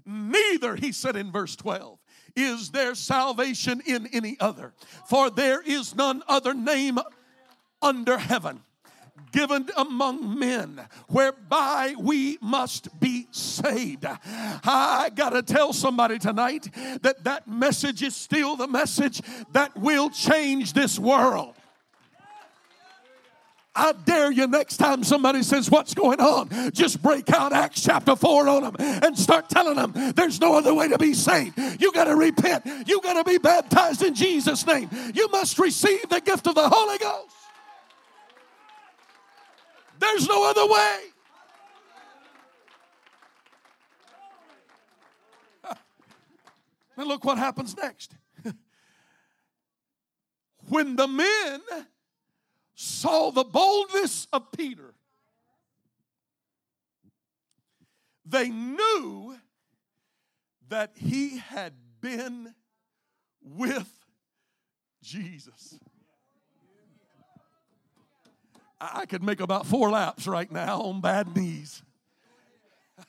Neither, 0.06 0.74
he 0.76 0.92
said 0.92 1.16
in 1.16 1.30
verse 1.30 1.54
12, 1.56 1.98
is 2.34 2.70
there 2.70 2.94
salvation 2.94 3.82
in 3.84 4.06
any 4.06 4.38
other, 4.40 4.72
for 5.06 5.28
there 5.28 5.60
is 5.60 5.94
none 5.94 6.22
other 6.26 6.54
name 6.54 6.98
under 7.82 8.16
heaven 8.16 8.62
given 9.32 9.68
among 9.76 10.38
men 10.38 10.80
whereby 11.08 11.94
we 11.98 12.38
must 12.40 12.98
be 13.00 13.28
saved. 13.30 14.06
I 14.24 15.10
got 15.14 15.30
to 15.30 15.42
tell 15.42 15.72
somebody 15.72 16.18
tonight 16.18 16.68
that 17.02 17.24
that 17.24 17.48
message 17.48 18.02
is 18.02 18.14
still 18.16 18.56
the 18.56 18.68
message 18.68 19.20
that 19.52 19.76
will 19.76 20.10
change 20.10 20.72
this 20.72 20.98
world. 20.98 21.54
I 23.78 23.92
dare 23.92 24.32
you 24.32 24.48
next 24.48 24.78
time 24.78 25.04
somebody 25.04 25.44
says, 25.44 25.70
What's 25.70 25.94
going 25.94 26.20
on? 26.20 26.72
Just 26.72 27.00
break 27.00 27.30
out 27.30 27.52
Acts 27.52 27.80
chapter 27.80 28.16
4 28.16 28.48
on 28.48 28.62
them 28.64 28.76
and 28.78 29.16
start 29.16 29.48
telling 29.48 29.76
them 29.76 29.92
there's 30.16 30.40
no 30.40 30.56
other 30.56 30.74
way 30.74 30.88
to 30.88 30.98
be 30.98 31.14
saved. 31.14 31.56
You 31.80 31.92
got 31.92 32.04
to 32.04 32.16
repent. 32.16 32.66
You 32.88 33.00
got 33.00 33.22
to 33.22 33.24
be 33.24 33.38
baptized 33.38 34.02
in 34.02 34.16
Jesus' 34.16 34.66
name. 34.66 34.90
You 35.14 35.28
must 35.28 35.60
receive 35.60 36.08
the 36.08 36.20
gift 36.20 36.48
of 36.48 36.56
the 36.56 36.68
Holy 36.68 36.98
Ghost. 36.98 37.37
There's 39.98 40.28
no 40.28 40.48
other 40.48 40.66
way. 40.66 40.98
And 46.96 47.06
look 47.06 47.24
what 47.24 47.38
happens 47.38 47.76
next. 47.76 48.16
when 50.68 50.96
the 50.96 51.06
men 51.06 51.60
saw 52.74 53.30
the 53.30 53.44
boldness 53.44 54.26
of 54.32 54.50
Peter, 54.50 54.94
they 58.24 58.48
knew 58.48 59.36
that 60.68 60.92
he 60.96 61.38
had 61.38 61.72
been 62.00 62.54
with 63.40 63.88
Jesus. 65.02 65.78
I 68.80 69.06
could 69.06 69.22
make 69.22 69.40
about 69.40 69.66
four 69.66 69.90
laps 69.90 70.26
right 70.26 70.50
now 70.50 70.82
on 70.82 71.00
bad 71.00 71.36
knees. 71.36 71.82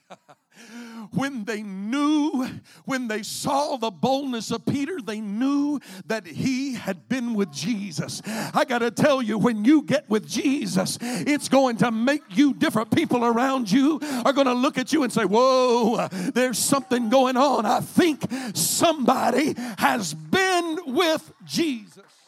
when 1.12 1.46
they 1.46 1.62
knew, 1.62 2.48
when 2.86 3.08
they 3.08 3.24
saw 3.24 3.78
the 3.78 3.92
boldness 3.92 4.52
of 4.52 4.66
Peter, 4.66 5.00
they 5.02 5.20
knew 5.22 5.80
that 6.08 6.26
he 6.26 6.74
had 6.74 7.08
been 7.08 7.34
with 7.34 7.52
Jesus. 7.52 8.22
I 8.26 8.66
got 8.66 8.80
to 8.80 8.92
tell 8.92 9.22
you, 9.22 9.38
when 9.38 9.64
you 9.64 9.84
get 9.84 10.10
with 10.10 10.28
Jesus, 10.28 10.98
it's 11.02 11.50
going 11.50 11.78
to 11.78 11.92
make 11.92 12.24
you 12.30 12.54
different. 12.54 12.92
People 12.92 13.24
around 13.26 13.72
you 13.72 14.00
are 14.26 14.34
going 14.34 14.48
to 14.48 14.54
look 14.54 14.78
at 14.78 14.92
you 14.92 15.04
and 15.04 15.14
say, 15.14 15.26
Whoa, 15.26 16.08
there's 16.34 16.58
something 16.58 17.10
going 17.10 17.38
on. 17.38 17.66
I 17.66 17.82
think 17.82 18.24
somebody 18.54 19.56
has 19.78 20.14
been 20.14 20.80
with 20.88 21.32
Jesus. 21.46 22.19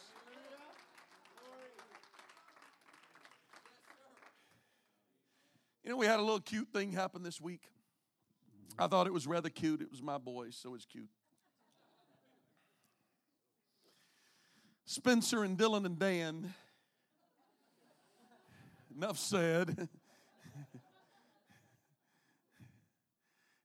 You 5.84 5.90
know, 5.90 5.96
we 5.96 6.06
had 6.06 6.20
a 6.20 6.22
little 6.22 6.40
cute 6.40 6.68
thing 6.72 6.92
happen 6.92 7.22
this 7.22 7.40
week. 7.40 7.64
I 8.78 8.86
thought 8.86 9.06
it 9.06 9.12
was 9.12 9.26
rather 9.26 9.50
cute. 9.50 9.82
It 9.82 9.90
was 9.90 10.00
my 10.00 10.16
boys, 10.16 10.56
so 10.56 10.74
it's 10.74 10.84
cute. 10.84 11.08
Spencer 14.84 15.42
and 15.42 15.58
Dylan 15.58 15.84
and 15.84 15.98
Dan. 15.98 16.54
Enough 18.96 19.18
said. 19.18 19.88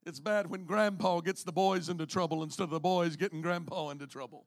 it's 0.06 0.20
bad 0.20 0.50
when 0.50 0.64
grandpa 0.64 1.20
gets 1.20 1.44
the 1.44 1.52
boys 1.52 1.90
into 1.90 2.06
trouble 2.06 2.42
instead 2.44 2.64
of 2.64 2.70
the 2.72 2.80
boys 2.80 3.16
getting 3.16 3.42
grandpa 3.42 3.90
into 3.90 4.08
trouble. 4.08 4.46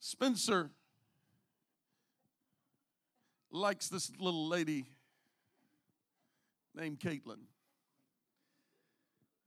Spencer 0.00 0.70
likes 3.58 3.88
this 3.88 4.10
little 4.18 4.48
lady 4.48 4.86
named 6.74 7.00
Caitlin. 7.00 7.40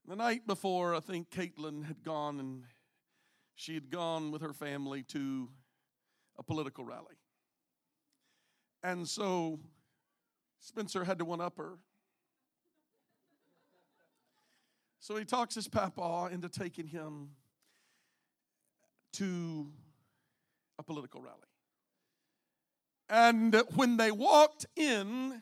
The 0.08 0.16
night 0.16 0.46
before, 0.46 0.94
I 0.94 1.00
think 1.00 1.30
Caitlin 1.30 1.86
had 1.86 2.04
gone 2.04 2.40
and 2.40 2.64
she 3.56 3.74
had 3.74 3.90
gone 3.90 4.32
with 4.32 4.42
her 4.42 4.54
family 4.54 5.04
to 5.04 5.50
a 6.38 6.44
political 6.44 6.84
rally. 6.84 7.16
And 8.84 9.08
so 9.08 9.60
Spencer 10.60 11.04
had 11.04 11.20
to 11.20 11.26
one 11.26 11.40
up 11.40 11.58
her. 11.58 11.78
So 15.00 15.16
he 15.18 15.26
talks 15.26 15.56
his 15.56 15.68
papa 15.68 16.30
into 16.32 16.50
taking 16.50 16.88
him 16.88 17.30
to 19.14 19.72
a 20.78 20.84
political 20.84 21.22
rally. 21.22 21.51
And 23.12 23.62
when 23.76 23.98
they 23.98 24.10
walked 24.10 24.66
in, 24.78 25.42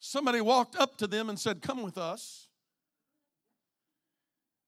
somebody 0.00 0.40
walked 0.40 0.74
up 0.74 0.98
to 0.98 1.06
them 1.06 1.28
and 1.28 1.38
said, 1.38 1.62
Come 1.62 1.84
with 1.84 1.96
us. 1.96 2.48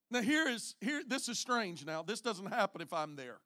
Now 0.09 0.23
here 0.23 0.49
is 0.49 0.77
here 0.81 1.03
this 1.05 1.29
is 1.29 1.41
strange 1.41 1.85
now. 1.85 2.03
This 2.03 2.21
doesn't 2.21 2.47
happen 2.47 2.81
if 2.81 2.93
I'm 2.93 3.17
there. 3.17 3.39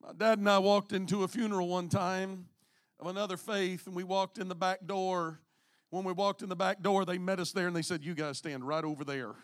My 0.00 0.12
dad 0.16 0.38
and 0.38 0.48
I 0.48 0.60
walked 0.60 0.92
into 0.92 1.24
a 1.24 1.28
funeral 1.28 1.66
one 1.66 1.88
time 1.88 2.46
of 3.00 3.08
another 3.08 3.36
faith, 3.36 3.88
and 3.88 3.96
we 3.96 4.04
walked 4.04 4.38
in 4.38 4.46
the 4.46 4.54
back 4.54 4.86
door. 4.86 5.40
When 5.90 6.04
we 6.04 6.12
walked 6.12 6.42
in 6.42 6.48
the 6.48 6.56
back 6.56 6.82
door, 6.82 7.04
they 7.04 7.18
met 7.18 7.40
us 7.40 7.50
there 7.50 7.66
and 7.66 7.74
they 7.74 7.82
said, 7.82 8.04
You 8.04 8.14
guys 8.14 8.38
stand 8.38 8.64
right 8.64 8.84
over 8.84 9.04
there 9.04 9.34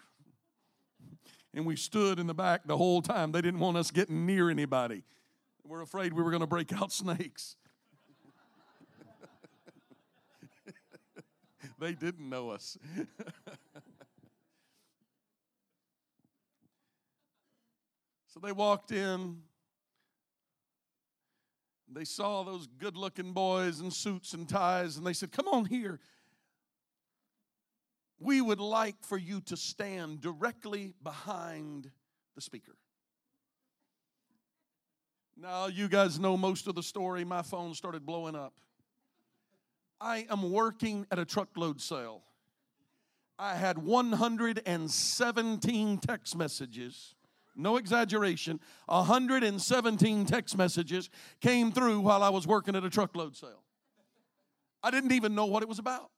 and 1.55 1.65
we 1.67 1.77
stood 1.77 2.19
in 2.19 2.27
the 2.27 2.35
back 2.35 2.67
the 2.67 2.77
whole 2.77 3.01
time. 3.03 3.33
They 3.33 3.41
didn't 3.41 3.61
want 3.61 3.77
us 3.77 3.91
getting 3.91 4.27
near 4.27 4.51
anybody. 4.51 5.03
We're 5.65 5.83
afraid 5.83 6.13
we 6.13 6.23
were 6.23 6.31
going 6.31 6.41
to 6.41 6.47
break 6.47 6.73
out 6.73 6.93
snakes. 6.93 7.57
they 11.79 11.93
didn't 11.93 12.29
know 12.29 12.51
us. 12.51 12.79
so 18.29 18.41
they 18.41 18.53
walked 18.53 18.93
in. 18.93 19.43
They 21.91 22.05
saw 22.05 22.43
those 22.45 22.67
good 22.67 22.97
looking 22.97 23.33
boys 23.33 23.81
in 23.81 23.91
suits 23.91 24.35
and 24.35 24.47
ties, 24.49 24.99
and 24.99 25.07
they 25.07 25.15
said, 25.15 25.33
Come 25.33 25.49
on 25.49 25.65
here. 25.65 26.01
We 28.21 28.41
would 28.41 28.61
like 28.61 28.97
for 29.03 29.17
you 29.17 29.41
to 29.43 29.57
stand 29.57 30.21
directly 30.21 30.93
behind 31.03 31.91
the 32.35 32.41
speaker. 32.41 32.75
Now, 35.37 35.67
you 35.67 35.89
guys 35.89 36.19
know 36.19 36.37
most 36.37 36.67
of 36.67 36.75
the 36.75 36.83
story. 36.83 37.25
My 37.25 37.43
phone 37.43 37.75
started 37.75 38.05
blowing 38.05 38.35
up. 38.35 38.55
I 40.01 40.27
am 40.31 40.51
working 40.51 41.07
at 41.11 41.19
a 41.21 41.25
truckload 41.25 41.81
sale. 41.81 42.23
I 43.39 43.55
had 43.55 43.79
117 43.79 45.99
text 45.99 46.37
messages. 46.37 47.15
No 47.55 47.77
exaggeration. 47.77 48.59
117 48.87 50.27
text 50.27 50.59
messages 50.59 51.09
came 51.41 51.71
through 51.71 52.01
while 52.01 52.25
I 52.25 52.31
was 52.31 52.49
working 52.49 52.75
at 52.75 52.83
a 52.85 52.91
truckload 52.91 53.37
sale. 53.37 53.63
I 54.83 54.91
didn't 54.91 55.13
even 55.13 55.37
know 55.37 55.47
what 55.47 55.63
it 55.63 55.69
was 55.69 55.79
about. 55.79 56.11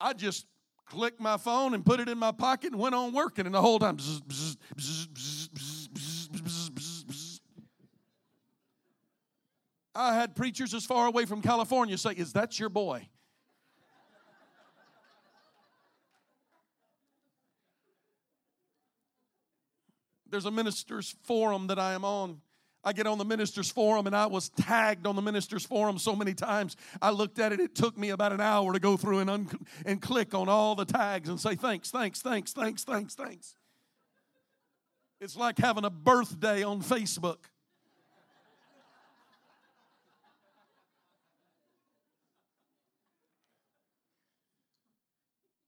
I 0.00 0.12
just 0.12 0.46
clicked 0.90 1.20
my 1.20 1.36
phone 1.36 1.72
and 1.72 1.86
put 1.86 2.00
it 2.00 2.08
in 2.08 2.18
my 2.18 2.32
pocket 2.32 2.72
and 2.72 2.80
went 2.80 2.94
on 2.94 3.12
working, 3.12 3.46
and 3.46 3.54
the 3.54 3.60
whole 3.62 3.78
time, 3.78 3.96
bzz, 3.96 4.20
bzz, 4.22 4.56
bzz, 4.74 5.40
I 9.94 10.14
had 10.14 10.34
preachers 10.34 10.74
as 10.74 10.84
far 10.84 11.06
away 11.06 11.24
from 11.24 11.42
California 11.42 11.96
say, 11.96 12.12
Is 12.12 12.32
that 12.32 12.58
your 12.58 12.68
boy? 12.68 13.08
There's 20.28 20.44
a 20.44 20.50
minister's 20.50 21.16
forum 21.24 21.66
that 21.68 21.78
I 21.78 21.92
am 21.92 22.04
on. 22.04 22.40
I 22.82 22.92
get 22.94 23.06
on 23.06 23.18
the 23.18 23.24
minister's 23.24 23.70
forum 23.70 24.06
and 24.06 24.16
I 24.16 24.26
was 24.26 24.48
tagged 24.50 25.06
on 25.06 25.14
the 25.14 25.22
minister's 25.22 25.66
forum 25.66 25.98
so 25.98 26.16
many 26.16 26.32
times. 26.32 26.76
I 27.02 27.10
looked 27.10 27.38
at 27.38 27.52
it, 27.52 27.60
it 27.60 27.74
took 27.74 27.98
me 27.98 28.10
about 28.10 28.32
an 28.32 28.40
hour 28.40 28.72
to 28.72 28.78
go 28.78 28.96
through 28.96 29.18
and, 29.18 29.28
un- 29.28 29.50
and 29.84 30.00
click 30.00 30.34
on 30.34 30.48
all 30.48 30.74
the 30.74 30.86
tags 30.86 31.28
and 31.28 31.38
say 31.38 31.56
thanks, 31.56 31.90
thanks, 31.90 32.22
thanks, 32.22 32.52
thanks, 32.52 32.84
thanks, 32.84 33.14
thanks. 33.14 33.54
It's 35.20 35.36
like 35.36 35.58
having 35.58 35.84
a 35.84 35.90
birthday 35.90 36.62
on 36.62 36.80
Facebook. 36.82 37.44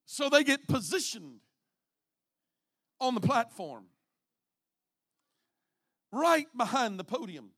So 0.06 0.28
they 0.28 0.44
get 0.44 0.66
positioned 0.66 1.40
on 3.00 3.14
the 3.14 3.20
platform 3.20 3.86
right 6.12 6.46
behind 6.56 7.00
the 7.00 7.04
podium. 7.04 7.50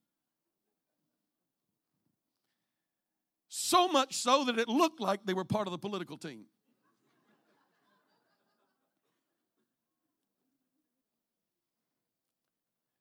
So 3.49 3.89
much 3.89 4.15
so 4.15 4.45
that 4.45 4.59
it 4.59 4.69
looked 4.69 5.01
like 5.01 5.27
they 5.27 5.35
were 5.35 5.45
part 5.45 5.67
of 5.67 5.73
the 5.73 5.79
political 5.79 6.17
team. 6.17 6.45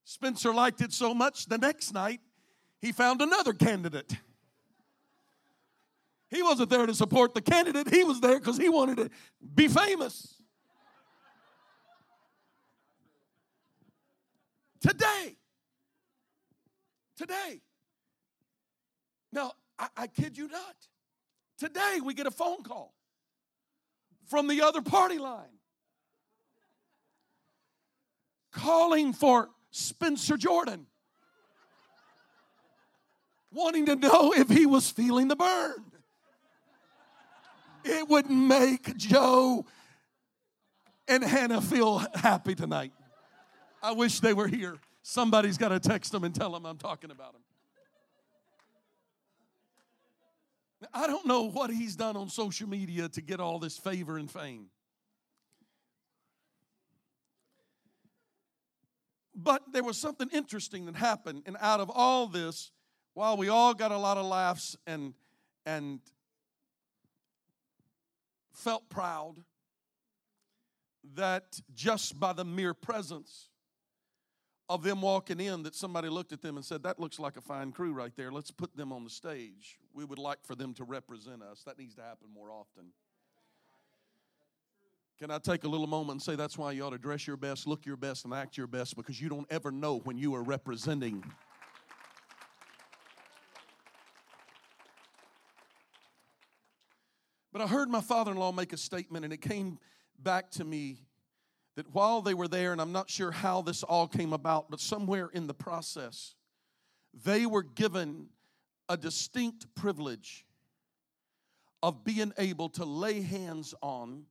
Spencer 0.03 0.53
liked 0.53 0.81
it 0.81 0.93
so 0.93 1.13
much, 1.13 1.47
the 1.47 1.57
next 1.57 1.93
night 1.93 2.19
he 2.81 2.91
found 2.91 3.21
another 3.21 3.53
candidate. 3.53 4.15
He 6.29 6.41
wasn't 6.41 6.69
there 6.69 6.85
to 6.85 6.93
support 6.93 7.33
the 7.33 7.41
candidate, 7.41 7.93
he 7.93 8.03
was 8.03 8.19
there 8.19 8.39
because 8.39 8.57
he 8.57 8.69
wanted 8.69 8.97
to 8.97 9.09
be 9.55 9.67
famous. 9.67 10.41
Today, 14.81 15.37
Today. 17.17 17.61
Now, 19.31 19.53
I, 19.77 19.87
I 19.95 20.07
kid 20.07 20.37
you 20.37 20.47
not. 20.47 20.75
Today, 21.57 21.99
we 22.03 22.13
get 22.13 22.27
a 22.27 22.31
phone 22.31 22.63
call 22.63 22.93
from 24.27 24.47
the 24.47 24.61
other 24.61 24.81
party 24.81 25.17
line 25.17 25.59
calling 28.51 29.13
for 29.13 29.49
Spencer 29.71 30.37
Jordan, 30.37 30.85
wanting 33.51 33.87
to 33.87 33.95
know 33.95 34.33
if 34.33 34.49
he 34.49 34.65
was 34.65 34.89
feeling 34.89 35.27
the 35.27 35.35
burn. 35.35 35.83
It 37.83 38.07
would 38.07 38.29
make 38.29 38.95
Joe 38.95 39.65
and 41.07 41.23
Hannah 41.23 41.61
feel 41.61 41.99
happy 42.13 42.55
tonight. 42.55 42.93
I 43.81 43.91
wish 43.91 44.19
they 44.21 44.33
were 44.33 44.47
here. 44.47 44.77
Somebody's 45.03 45.57
got 45.57 45.69
to 45.69 45.79
text 45.81 46.13
them 46.13 46.23
and 46.23 46.33
tell 46.33 46.51
them 46.53 46.65
I'm 46.65 46.77
talking 46.77 47.11
about 47.11 47.33
them. 47.33 47.41
I 50.93 51.07
don't 51.07 51.25
know 51.25 51.43
what 51.43 51.69
he's 51.69 51.95
done 51.95 52.15
on 52.15 52.29
social 52.29 52.67
media 52.67 53.09
to 53.09 53.21
get 53.21 53.39
all 53.39 53.59
this 53.59 53.77
favor 53.77 54.17
and 54.17 54.31
fame. 54.31 54.67
But 59.35 59.63
there 59.73 59.83
was 59.83 59.97
something 59.97 60.29
interesting 60.31 60.85
that 60.85 60.95
happened, 60.95 61.43
and 61.45 61.57
out 61.59 61.79
of 61.79 61.89
all 61.89 62.27
this, 62.27 62.71
while 63.13 63.35
we 63.35 63.49
all 63.49 63.73
got 63.73 63.91
a 63.91 63.97
lot 63.97 64.17
of 64.17 64.25
laughs 64.25 64.75
and 64.87 65.13
and 65.65 65.99
felt 68.53 68.89
proud 68.89 69.35
that 71.15 71.59
just 71.73 72.19
by 72.19 72.33
the 72.33 72.45
mere 72.45 72.73
presence 72.73 73.49
of 74.69 74.83
them 74.83 75.01
walking 75.01 75.39
in 75.39 75.63
that 75.63 75.75
somebody 75.75 76.09
looked 76.09 76.31
at 76.31 76.41
them 76.41 76.55
and 76.55 76.65
said, 76.65 76.83
That 76.83 76.99
looks 76.99 77.19
like 77.19 77.37
a 77.37 77.41
fine 77.41 77.71
crew 77.71 77.93
right 77.93 78.13
there. 78.15 78.31
Let's 78.31 78.51
put 78.51 78.75
them 78.75 78.91
on 78.91 79.03
the 79.03 79.09
stage. 79.09 79.79
We 79.93 80.05
would 80.05 80.19
like 80.19 80.39
for 80.43 80.55
them 80.55 80.73
to 80.75 80.83
represent 80.83 81.41
us. 81.43 81.63
That 81.65 81.77
needs 81.77 81.95
to 81.95 82.01
happen 82.01 82.27
more 82.33 82.51
often. 82.51 82.91
Can 85.19 85.29
I 85.31 85.37
take 85.37 85.63
a 85.63 85.67
little 85.67 85.87
moment 85.87 86.11
and 86.11 86.21
say 86.21 86.35
that's 86.35 86.57
why 86.57 86.71
you 86.71 86.83
ought 86.83 86.89
to 86.89 86.97
dress 86.97 87.27
your 87.27 87.37
best, 87.37 87.67
look 87.67 87.85
your 87.85 87.97
best, 87.97 88.25
and 88.25 88.33
act 88.33 88.57
your 88.57 88.67
best 88.67 88.95
because 88.95 89.21
you 89.21 89.29
don't 89.29 89.47
ever 89.49 89.71
know 89.71 89.99
when 89.99 90.17
you 90.17 90.33
are 90.35 90.43
representing. 90.43 91.23
But 97.51 97.61
I 97.61 97.67
heard 97.67 97.89
my 97.89 98.01
father 98.01 98.31
in 98.31 98.37
law 98.37 98.51
make 98.51 98.73
a 98.73 98.77
statement, 98.77 99.23
and 99.23 99.31
it 99.31 99.41
came 99.41 99.77
back 100.17 100.49
to 100.51 100.63
me 100.63 100.97
that 101.75 101.93
while 101.93 102.21
they 102.21 102.33
were 102.33 102.47
there, 102.47 102.71
and 102.71 102.81
I'm 102.81 102.91
not 102.91 103.09
sure 103.09 103.31
how 103.31 103.61
this 103.61 103.83
all 103.83 104.07
came 104.07 104.33
about, 104.33 104.69
but 104.69 104.79
somewhere 104.79 105.29
in 105.33 105.47
the 105.47 105.53
process, 105.53 106.35
they 107.23 107.45
were 107.45 107.63
given 107.63 108.27
a 108.89 108.97
distinct 108.97 109.73
privilege 109.75 110.45
of 111.81 112.03
being 112.03 112.31
able 112.37 112.69
to 112.69 112.85
lay 112.85 113.21
hands 113.21 113.73
on 113.81 114.23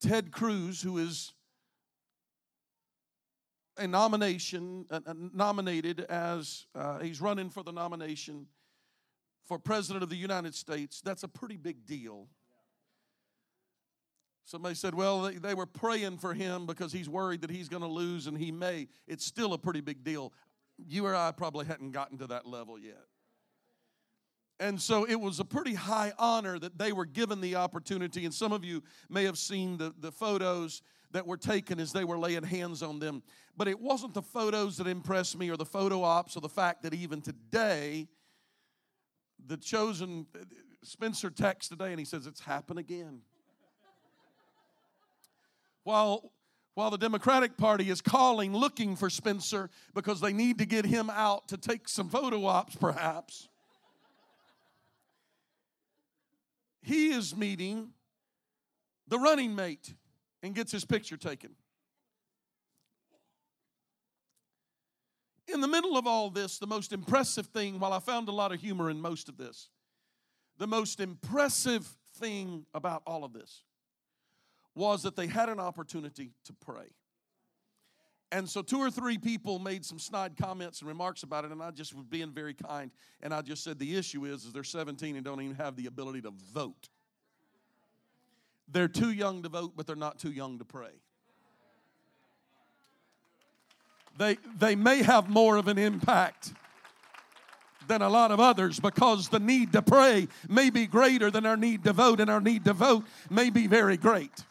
Ted 0.00 0.32
Cruz, 0.32 0.82
who 0.82 0.98
is 0.98 1.32
a 3.78 3.86
nomination, 3.86 4.84
uh, 4.90 5.00
nominated 5.32 6.00
as 6.00 6.66
uh, 6.74 6.98
he's 6.98 7.20
running 7.20 7.50
for 7.50 7.62
the 7.62 7.72
nomination 7.72 8.46
for 9.46 9.58
President 9.58 10.02
of 10.02 10.10
the 10.10 10.16
United 10.16 10.54
States. 10.54 11.00
That's 11.00 11.22
a 11.22 11.28
pretty 11.28 11.56
big 11.56 11.86
deal. 11.86 12.28
Somebody 14.44 14.74
said, 14.74 14.94
well, 14.94 15.30
they, 15.30 15.54
were 15.54 15.66
praying 15.66 16.18
for 16.18 16.34
him 16.34 16.66
because 16.66 16.92
he's 16.92 17.08
worried 17.08 17.42
that 17.42 17.50
he's 17.50 17.68
going 17.68 17.82
to 17.82 17.88
lose 17.88 18.26
and 18.26 18.36
he 18.36 18.50
may. 18.50 18.88
It's 19.06 19.24
still 19.24 19.52
a 19.52 19.58
pretty 19.58 19.80
big 19.80 20.02
deal. 20.02 20.32
You 20.78 21.06
or 21.06 21.14
I 21.14 21.30
probably 21.30 21.64
hadn't 21.64 21.92
gotten 21.92 22.18
to 22.18 22.26
that 22.28 22.46
level 22.46 22.78
yet. 22.78 23.06
And 24.58 24.80
so 24.80 25.04
it 25.04 25.16
was 25.16 25.40
a 25.40 25.44
pretty 25.44 25.74
high 25.74 26.12
honor 26.18 26.58
that 26.58 26.78
they 26.78 26.92
were 26.92 27.06
given 27.06 27.40
the 27.40 27.56
opportunity. 27.56 28.24
And 28.24 28.34
some 28.34 28.52
of 28.52 28.64
you 28.64 28.82
may 29.08 29.24
have 29.24 29.38
seen 29.38 29.76
the, 29.76 29.94
the 29.98 30.12
photos 30.12 30.82
that 31.12 31.26
were 31.26 31.36
taken 31.36 31.78
as 31.78 31.92
they 31.92 32.04
were 32.04 32.18
laying 32.18 32.42
hands 32.42 32.82
on 32.82 32.98
them. 32.98 33.22
But 33.56 33.68
it 33.68 33.80
wasn't 33.80 34.14
the 34.14 34.22
photos 34.22 34.76
that 34.78 34.86
impressed 34.86 35.38
me 35.38 35.50
or 35.50 35.56
the 35.56 35.64
photo 35.64 36.02
ops 36.02 36.36
or 36.36 36.40
the 36.40 36.48
fact 36.48 36.82
that 36.82 36.94
even 36.94 37.20
today, 37.20 38.08
the 39.44 39.56
chosen 39.56 40.26
uh, 40.34 40.44
Spencer 40.82 41.30
text 41.30 41.70
today 41.70 41.90
and 41.90 41.98
he 41.98 42.04
says, 42.04 42.26
It's 42.26 42.40
happened 42.40 42.78
again 42.78 43.22
while 45.84 46.32
while 46.74 46.90
the 46.90 46.98
Democratic 46.98 47.56
Party 47.58 47.90
is 47.90 48.00
calling, 48.00 48.54
looking 48.54 48.96
for 48.96 49.10
Spencer 49.10 49.68
because 49.94 50.20
they 50.20 50.32
need 50.32 50.58
to 50.58 50.64
get 50.64 50.86
him 50.86 51.10
out 51.10 51.48
to 51.48 51.58
take 51.58 51.86
some 51.86 52.08
photo 52.08 52.46
ops, 52.46 52.76
perhaps. 52.76 53.48
He 56.80 57.10
is 57.10 57.36
meeting 57.36 57.90
the 59.06 59.18
running 59.18 59.54
mate 59.54 59.92
and 60.42 60.54
gets 60.54 60.72
his 60.72 60.84
picture 60.84 61.18
taken. 61.18 61.50
In 65.46 65.60
the 65.60 65.68
middle 65.68 65.98
of 65.98 66.06
all 66.06 66.30
this, 66.30 66.58
the 66.58 66.66
most 66.66 66.94
impressive 66.94 67.46
thing, 67.48 67.78
while 67.78 67.92
I 67.92 67.98
found 67.98 68.28
a 68.28 68.32
lot 68.32 68.52
of 68.52 68.60
humor 68.60 68.88
in 68.88 68.98
most 68.98 69.28
of 69.28 69.36
this, 69.36 69.68
the 70.56 70.66
most 70.66 71.00
impressive 71.00 71.86
thing 72.16 72.64
about 72.72 73.02
all 73.06 73.24
of 73.24 73.34
this 73.34 73.62
was 74.74 75.02
that 75.02 75.16
they 75.16 75.26
had 75.26 75.48
an 75.48 75.60
opportunity 75.60 76.32
to 76.44 76.52
pray. 76.54 76.88
And 78.32 78.48
so 78.48 78.62
two 78.62 78.78
or 78.78 78.90
three 78.90 79.18
people 79.18 79.58
made 79.58 79.84
some 79.84 79.98
snide 79.98 80.38
comments 80.38 80.80
and 80.80 80.88
remarks 80.88 81.22
about 81.22 81.44
it, 81.44 81.50
and 81.52 81.62
I 81.62 81.70
just 81.70 81.94
was 81.94 82.06
being 82.06 82.30
very 82.30 82.54
kind. 82.54 82.90
And 83.22 83.34
I 83.34 83.42
just 83.42 83.62
said 83.62 83.78
the 83.78 83.94
issue 83.94 84.24
is, 84.24 84.44
is 84.44 84.52
they're 84.52 84.64
17 84.64 85.16
and 85.16 85.24
don't 85.24 85.40
even 85.42 85.56
have 85.56 85.76
the 85.76 85.86
ability 85.86 86.22
to 86.22 86.32
vote. 86.54 86.88
They're 88.68 88.88
too 88.88 89.12
young 89.12 89.42
to 89.42 89.50
vote, 89.50 89.72
but 89.76 89.86
they're 89.86 89.96
not 89.96 90.18
too 90.18 90.32
young 90.32 90.58
to 90.58 90.64
pray. 90.64 90.92
They, 94.16 94.38
they 94.58 94.76
may 94.76 95.02
have 95.02 95.28
more 95.28 95.56
of 95.56 95.68
an 95.68 95.76
impact 95.76 96.54
than 97.86 98.00
a 98.00 98.08
lot 98.08 98.30
of 98.30 98.40
others 98.40 98.80
because 98.80 99.28
the 99.28 99.40
need 99.40 99.72
to 99.72 99.82
pray 99.82 100.28
may 100.48 100.70
be 100.70 100.86
greater 100.86 101.30
than 101.30 101.44
our 101.44 101.56
need 101.56 101.84
to 101.84 101.92
vote, 101.92 102.18
and 102.18 102.30
our 102.30 102.40
need 102.40 102.64
to 102.64 102.72
vote 102.72 103.04
may 103.28 103.50
be 103.50 103.66
very 103.66 103.98
great. 103.98 104.44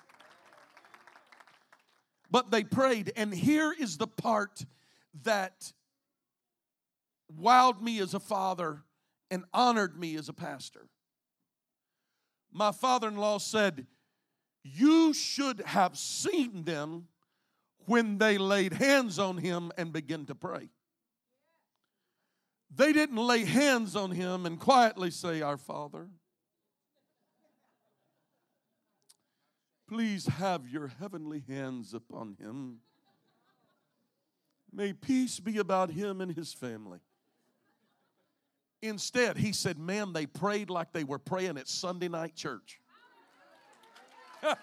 But 2.31 2.49
they 2.49 2.63
prayed, 2.63 3.11
and 3.17 3.33
here 3.33 3.75
is 3.77 3.97
the 3.97 4.07
part 4.07 4.65
that 5.23 5.73
wowed 7.37 7.81
me 7.81 7.99
as 7.99 8.13
a 8.13 8.19
father 8.19 8.83
and 9.29 9.43
honored 9.53 9.99
me 9.99 10.15
as 10.15 10.29
a 10.29 10.33
pastor. 10.33 10.87
My 12.51 12.71
father 12.71 13.09
in 13.09 13.17
law 13.17 13.37
said, 13.37 13.85
You 14.63 15.13
should 15.13 15.61
have 15.61 15.97
seen 15.97 16.63
them 16.63 17.09
when 17.85 18.17
they 18.17 18.37
laid 18.37 18.73
hands 18.73 19.19
on 19.19 19.37
him 19.37 19.71
and 19.77 19.91
began 19.91 20.25
to 20.27 20.35
pray. 20.35 20.69
They 22.73 22.93
didn't 22.93 23.17
lay 23.17 23.43
hands 23.43 23.95
on 23.97 24.11
him 24.11 24.45
and 24.45 24.57
quietly 24.59 25.11
say, 25.11 25.41
Our 25.41 25.57
Father, 25.57 26.09
please 29.91 30.25
have 30.25 30.67
your 30.69 30.89
heavenly 31.01 31.43
hands 31.49 31.93
upon 31.93 32.38
him. 32.39 32.77
May 34.71 34.93
peace 34.93 35.41
be 35.41 35.58
about 35.58 35.91
him 35.91 36.21
and 36.21 36.34
his 36.34 36.54
family. 36.54 36.99
Instead, 38.82 39.36
he 39.36 39.51
said, 39.51 39.77
Man, 39.77 40.13
they 40.13 40.25
prayed 40.25 40.69
like 40.69 40.93
they 40.93 41.04
were 41.04 41.19
praying 41.19 41.58
at 41.58 41.67
Sunday 41.67 42.08
night 42.08 42.38
church. 42.38 42.80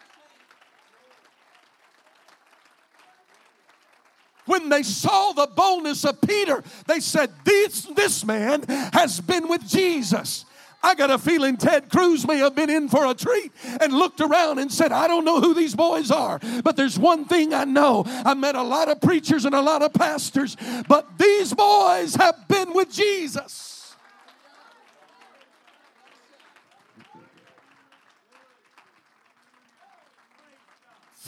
when 4.46 4.70
they 4.70 4.82
saw 4.82 5.32
the 5.32 5.46
boldness 5.54 6.06
of 6.06 6.22
Peter, 6.22 6.64
they 6.86 7.00
said, 7.00 7.30
This, 7.44 7.82
this 7.82 8.24
man 8.24 8.62
has 8.94 9.20
been 9.20 9.46
with 9.46 9.68
Jesus. 9.68 10.46
I 10.82 10.94
got 10.94 11.10
a 11.10 11.18
feeling 11.18 11.56
Ted 11.56 11.90
Cruz 11.90 12.26
may 12.26 12.38
have 12.38 12.54
been 12.54 12.70
in 12.70 12.88
for 12.88 13.06
a 13.06 13.14
treat 13.14 13.52
and 13.80 13.92
looked 13.92 14.20
around 14.20 14.58
and 14.58 14.72
said, 14.72 14.92
I 14.92 15.08
don't 15.08 15.24
know 15.24 15.40
who 15.40 15.54
these 15.54 15.74
boys 15.74 16.10
are, 16.10 16.38
but 16.62 16.76
there's 16.76 16.98
one 16.98 17.24
thing 17.24 17.52
I 17.52 17.64
know. 17.64 18.04
I 18.06 18.34
met 18.34 18.54
a 18.54 18.62
lot 18.62 18.88
of 18.88 19.00
preachers 19.00 19.44
and 19.44 19.54
a 19.54 19.60
lot 19.60 19.82
of 19.82 19.92
pastors, 19.92 20.56
but 20.86 21.18
these 21.18 21.52
boys 21.52 22.14
have 22.14 22.46
been 22.48 22.72
with 22.74 22.92
Jesus. 22.92 23.77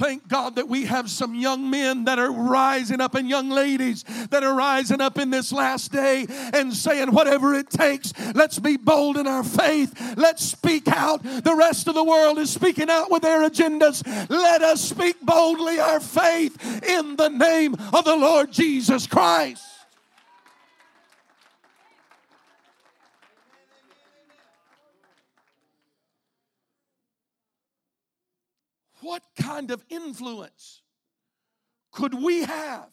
Thank 0.01 0.29
God 0.29 0.57
that 0.57 0.67
we 0.67 0.87
have 0.87 1.11
some 1.11 1.35
young 1.35 1.69
men 1.69 2.07
that 2.07 2.19
are 2.19 2.33
rising 2.33 3.03
up 3.03 3.15
and 3.15 3.29
young 3.29 3.51
ladies 3.51 4.03
that 4.31 4.43
are 4.43 4.55
rising 4.55 4.99
up 5.03 5.19
in 5.19 5.29
this 5.29 5.53
last 5.53 5.93
day 5.93 6.25
and 6.55 6.73
saying, 6.73 7.13
whatever 7.13 7.55
it 7.55 7.69
takes, 7.69 8.15
let's 8.35 8.59
be 8.59 8.79
bold 8.79 9.19
in 9.19 9.27
our 9.27 9.45
faith. 9.45 10.17
Let's 10.17 10.43
speak 10.43 10.89
out. 10.89 11.23
The 11.23 11.55
rest 11.55 11.87
of 11.87 11.95
the 11.95 12.03
world 12.03 12.39
is 12.39 12.49
speaking 12.49 12.89
out 12.89 13.11
with 13.11 13.21
their 13.21 13.47
agendas. 13.47 14.03
Let 14.31 14.63
us 14.63 14.81
speak 14.81 15.21
boldly 15.21 15.79
our 15.79 16.01
faith 16.01 16.83
in 16.83 17.17
the 17.17 17.29
name 17.29 17.75
of 17.93 18.07
the 18.07 18.17
Lord 18.17 18.53
Jesus 18.53 19.07
Christ. 19.07 19.80
What 29.03 29.23
kind 29.37 29.71
of 29.71 29.85
influence 29.89 30.83
could 31.93 32.15
we 32.15 32.43
have 32.45 32.93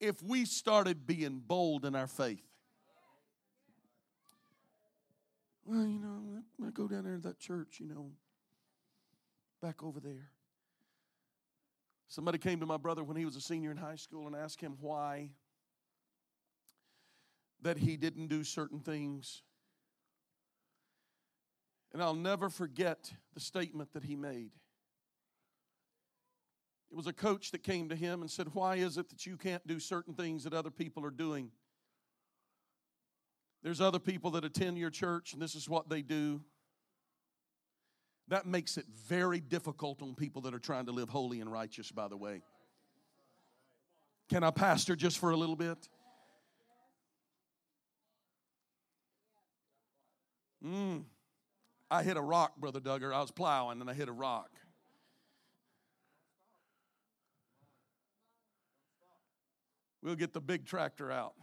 if 0.00 0.22
we 0.22 0.44
started 0.44 1.06
being 1.06 1.40
bold 1.44 1.84
in 1.84 1.94
our 1.94 2.06
faith? 2.06 2.42
Well, 5.64 5.86
you 5.86 5.98
know, 5.98 6.42
I 6.64 6.70
go 6.70 6.86
down 6.86 7.04
there 7.04 7.16
to 7.16 7.22
that 7.22 7.38
church, 7.40 7.80
you 7.80 7.88
know, 7.88 8.10
back 9.60 9.82
over 9.82 9.98
there. 9.98 10.30
Somebody 12.08 12.38
came 12.38 12.60
to 12.60 12.66
my 12.66 12.76
brother 12.76 13.02
when 13.02 13.16
he 13.16 13.24
was 13.24 13.34
a 13.34 13.40
senior 13.40 13.72
in 13.72 13.76
high 13.76 13.96
school 13.96 14.26
and 14.26 14.36
asked 14.36 14.60
him 14.60 14.76
why 14.80 15.30
that 17.62 17.78
he 17.78 17.96
didn't 17.96 18.28
do 18.28 18.44
certain 18.44 18.78
things. 18.78 19.42
And 21.96 22.02
I'll 22.02 22.12
never 22.12 22.50
forget 22.50 23.10
the 23.32 23.40
statement 23.40 23.94
that 23.94 24.04
he 24.04 24.16
made. 24.16 24.50
It 26.90 26.94
was 26.94 27.06
a 27.06 27.12
coach 27.14 27.52
that 27.52 27.62
came 27.62 27.88
to 27.88 27.96
him 27.96 28.20
and 28.20 28.30
said, 28.30 28.48
Why 28.52 28.76
is 28.76 28.98
it 28.98 29.08
that 29.08 29.24
you 29.24 29.38
can't 29.38 29.66
do 29.66 29.80
certain 29.80 30.12
things 30.12 30.44
that 30.44 30.52
other 30.52 30.70
people 30.70 31.06
are 31.06 31.10
doing? 31.10 31.50
There's 33.62 33.80
other 33.80 33.98
people 33.98 34.30
that 34.32 34.44
attend 34.44 34.76
your 34.76 34.90
church, 34.90 35.32
and 35.32 35.40
this 35.40 35.54
is 35.54 35.70
what 35.70 35.88
they 35.88 36.02
do. 36.02 36.42
That 38.28 38.44
makes 38.44 38.76
it 38.76 38.84
very 39.08 39.40
difficult 39.40 40.02
on 40.02 40.14
people 40.14 40.42
that 40.42 40.52
are 40.52 40.58
trying 40.58 40.84
to 40.84 40.92
live 40.92 41.08
holy 41.08 41.40
and 41.40 41.50
righteous, 41.50 41.90
by 41.90 42.08
the 42.08 42.16
way. 42.18 42.42
Can 44.28 44.44
I 44.44 44.50
pastor 44.50 44.96
just 44.96 45.16
for 45.16 45.30
a 45.30 45.36
little 45.36 45.56
bit? 45.56 45.88
Mm. 50.62 51.04
I 51.90 52.02
hit 52.02 52.16
a 52.16 52.22
rock, 52.22 52.56
Brother 52.56 52.80
Duggar. 52.80 53.14
I 53.14 53.20
was 53.20 53.30
plowing 53.30 53.80
and 53.80 53.88
I 53.88 53.94
hit 53.94 54.08
a 54.08 54.12
rock. 54.12 54.50
We'll 60.02 60.16
get 60.16 60.32
the 60.32 60.40
big 60.40 60.66
tractor 60.66 61.10
out. 61.10 61.34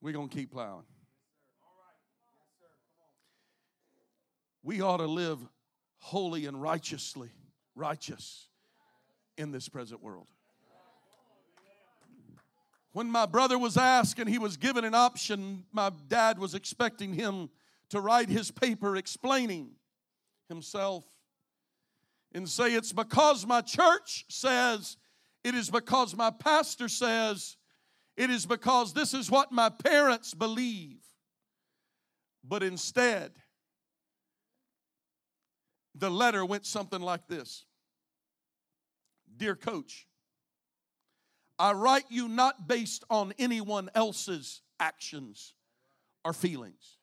We're 0.00 0.12
going 0.12 0.28
to 0.28 0.36
keep 0.36 0.52
plowing. 0.52 0.84
We 4.62 4.80
ought 4.80 4.98
to 4.98 5.06
live 5.06 5.38
holy 5.98 6.46
and 6.46 6.60
righteously, 6.60 7.30
righteous 7.74 8.48
in 9.36 9.50
this 9.50 9.68
present 9.68 10.02
world. 10.02 10.28
When 12.98 13.12
my 13.12 13.26
brother 13.26 13.56
was 13.60 13.76
asked 13.76 14.18
and 14.18 14.28
he 14.28 14.40
was 14.40 14.56
given 14.56 14.84
an 14.84 14.92
option, 14.92 15.62
my 15.70 15.92
dad 16.08 16.36
was 16.36 16.56
expecting 16.56 17.12
him 17.12 17.48
to 17.90 18.00
write 18.00 18.28
his 18.28 18.50
paper 18.50 18.96
explaining 18.96 19.70
himself 20.48 21.04
and 22.34 22.48
say, 22.48 22.74
It's 22.74 22.92
because 22.92 23.46
my 23.46 23.60
church 23.60 24.24
says, 24.28 24.96
it 25.44 25.54
is 25.54 25.70
because 25.70 26.16
my 26.16 26.30
pastor 26.30 26.88
says, 26.88 27.56
it 28.16 28.30
is 28.30 28.46
because 28.46 28.92
this 28.94 29.14
is 29.14 29.30
what 29.30 29.52
my 29.52 29.68
parents 29.68 30.34
believe. 30.34 30.98
But 32.42 32.64
instead, 32.64 33.30
the 35.94 36.10
letter 36.10 36.44
went 36.44 36.66
something 36.66 37.00
like 37.00 37.28
this 37.28 37.64
Dear 39.36 39.54
coach, 39.54 40.08
I 41.58 41.72
write 41.72 42.04
you 42.08 42.28
not 42.28 42.68
based 42.68 43.04
on 43.10 43.32
anyone 43.38 43.90
else's 43.94 44.62
actions 44.78 45.54
or 46.24 46.32
feelings, 46.32 46.98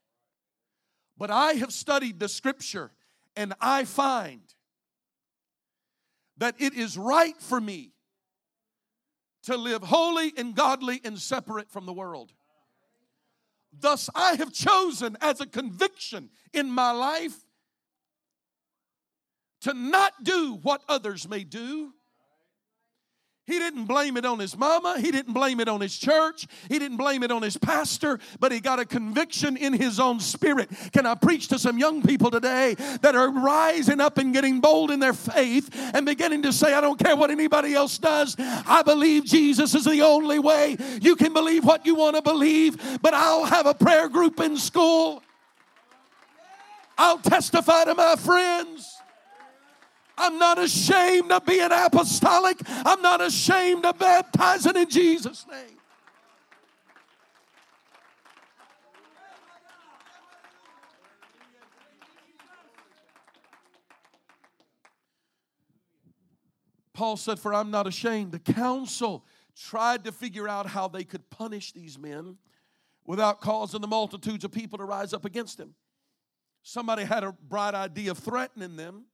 but 1.17 1.29
I 1.29 1.53
have 1.53 1.73
studied 1.73 2.19
the 2.19 2.29
scripture 2.29 2.91
and 3.35 3.53
I 3.59 3.85
find 3.85 4.41
that 6.37 6.55
it 6.59 6.73
is 6.73 6.97
right 6.97 7.35
for 7.39 7.59
me 7.59 7.91
to 9.43 9.57
live 9.57 9.83
holy 9.83 10.33
and 10.37 10.55
godly 10.55 11.01
and 11.03 11.19
separate 11.19 11.69
from 11.69 11.85
the 11.85 11.93
world. 11.93 12.33
Thus, 13.77 14.09
I 14.15 14.35
have 14.35 14.53
chosen 14.53 15.17
as 15.21 15.41
a 15.41 15.45
conviction 15.45 16.29
in 16.53 16.69
my 16.69 16.91
life 16.91 17.35
to 19.61 19.73
not 19.73 20.23
do 20.23 20.59
what 20.61 20.83
others 20.87 21.27
may 21.27 21.43
do, 21.43 21.93
he 23.47 23.59
didn't 23.59 23.85
blame 23.85 24.17
it 24.17 24.25
on 24.25 24.39
his 24.39 24.57
mama. 24.57 24.99
He 24.99 25.11
didn't 25.11 25.33
blame 25.33 25.59
it 25.59 25.67
on 25.67 25.79
his 25.79 25.95
church. 25.95 26.47
He 26.67 26.79
didn't 26.79 26.97
blame 26.97 27.21
it 27.21 27.31
on 27.31 27.43
his 27.43 27.57
pastor, 27.57 28.19
but 28.39 28.51
he 28.51 28.59
got 28.59 28.79
a 28.79 28.85
conviction 28.85 29.55
in 29.55 29.73
his 29.73 29.99
own 29.99 30.19
spirit. 30.19 30.69
Can 30.93 31.05
I 31.05 31.13
preach 31.13 31.49
to 31.49 31.59
some 31.59 31.77
young 31.77 32.01
people 32.01 32.31
today 32.31 32.73
that 33.01 33.15
are 33.15 33.29
rising 33.29 34.01
up 34.01 34.17
and 34.17 34.33
getting 34.33 34.61
bold 34.61 34.89
in 34.89 34.99
their 34.99 35.13
faith 35.13 35.69
and 35.93 36.07
beginning 36.07 36.41
to 36.41 36.51
say, 36.51 36.73
I 36.73 36.81
don't 36.81 36.97
care 36.97 37.15
what 37.15 37.29
anybody 37.29 37.75
else 37.75 37.99
does. 37.99 38.35
I 38.39 38.81
believe 38.81 39.25
Jesus 39.25 39.75
is 39.75 39.85
the 39.85 40.01
only 40.01 40.39
way. 40.39 40.77
You 40.99 41.15
can 41.15 41.31
believe 41.31 41.63
what 41.65 41.85
you 41.85 41.93
want 41.93 42.15
to 42.15 42.23
believe, 42.23 42.99
but 43.03 43.13
I'll 43.13 43.45
have 43.45 43.67
a 43.67 43.75
prayer 43.75 44.09
group 44.09 44.39
in 44.39 44.57
school. 44.57 45.21
I'll 46.97 47.19
testify 47.19 47.83
to 47.85 47.93
my 47.93 48.15
friends. 48.15 48.94
I'm 50.17 50.37
not 50.37 50.57
ashamed 50.59 51.31
of 51.31 51.45
being 51.45 51.69
apostolic. 51.71 52.57
I'm 52.67 53.01
not 53.01 53.21
ashamed 53.21 53.85
of 53.85 53.99
baptizing 53.99 54.75
in 54.75 54.89
Jesus' 54.89 55.45
name. 55.49 55.77
Paul 66.93 67.17
said, 67.17 67.39
For 67.39 67.53
I'm 67.53 67.69
not 67.69 67.87
ashamed. 67.87 68.31
The 68.31 68.39
council 68.39 69.25
tried 69.55 70.05
to 70.05 70.11
figure 70.11 70.47
out 70.47 70.65
how 70.65 70.87
they 70.87 71.03
could 71.03 71.29
punish 71.29 71.73
these 71.73 71.99
men 71.99 72.37
without 73.05 73.41
causing 73.41 73.81
the 73.81 73.87
multitudes 73.87 74.43
of 74.43 74.51
people 74.51 74.77
to 74.77 74.85
rise 74.85 75.13
up 75.13 75.25
against 75.25 75.57
them. 75.57 75.75
Somebody 76.63 77.03
had 77.03 77.23
a 77.23 77.33
bright 77.33 77.75
idea 77.75 78.11
of 78.11 78.17
threatening 78.17 78.75
them 78.75 79.05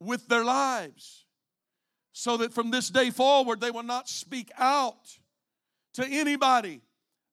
with 0.00 0.28
their 0.28 0.44
lives 0.44 1.24
so 2.12 2.36
that 2.38 2.52
from 2.52 2.70
this 2.70 2.88
day 2.88 3.10
forward 3.10 3.60
they 3.60 3.70
will 3.70 3.82
not 3.82 4.08
speak 4.08 4.50
out 4.58 5.18
to 5.94 6.06
anybody 6.06 6.80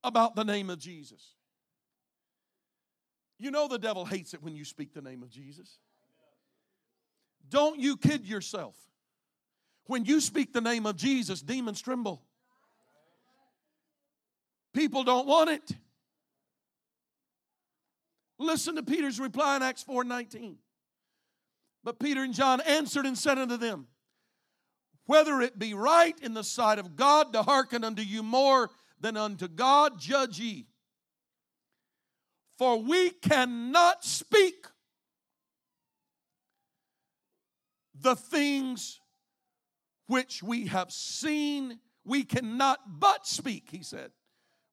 about 0.04 0.36
the 0.36 0.44
name 0.44 0.70
of 0.70 0.80
Jesus. 0.80 1.34
You 3.38 3.52
know 3.52 3.68
the 3.68 3.80
devil 3.80 4.06
hates 4.06 4.34
it 4.34 4.42
when 4.42 4.56
you 4.56 4.64
speak 4.64 4.94
the 4.94 5.02
name 5.02 5.24
of 5.24 5.30
Jesus. 5.30 5.80
Don't 7.50 7.80
you 7.80 7.98
kid 7.98 8.26
yourself. 8.26 8.76
When 9.88 10.06
you 10.06 10.20
speak 10.20 10.54
the 10.54 10.62
name 10.62 10.86
of 10.86 10.96
Jesus, 10.96 11.42
demons 11.42 11.82
tremble. 11.82 12.24
People 14.74 15.04
don't 15.04 15.28
want 15.28 15.50
it. 15.50 15.72
Listen 18.38 18.76
to 18.76 18.84
Peter's 18.84 19.20
reply 19.20 19.56
in 19.56 19.64
Acts 19.64 19.84
4 19.84 20.04
19. 20.04 20.58
But 21.86 22.00
Peter 22.00 22.24
and 22.24 22.34
John 22.34 22.62
answered 22.62 23.06
and 23.06 23.16
said 23.16 23.38
unto 23.38 23.58
them, 23.58 23.88
Whether 25.06 25.40
it 25.42 25.60
be 25.60 25.76
right 25.76 26.20
in 26.20 26.34
the 26.34 26.44
sight 26.44 26.80
of 26.80 26.96
God 26.96 27.32
to 27.34 27.44
hearken 27.44 27.84
unto 27.84 28.02
you 28.02 28.24
more 28.24 28.72
than 29.00 29.16
unto 29.16 29.48
God, 29.48 30.00
judge 30.00 30.40
ye. 30.40 30.66
For 32.58 32.82
we 32.82 33.12
cannot 33.12 34.04
speak 34.04 34.66
the 37.94 38.16
things 38.16 39.00
which 40.08 40.42
we 40.42 40.66
have 40.68 40.92
seen. 40.92 41.80
We 42.04 42.24
cannot 42.24 42.80
but 43.00 43.28
speak, 43.28 43.70
he 43.70 43.84
said. 43.84 44.10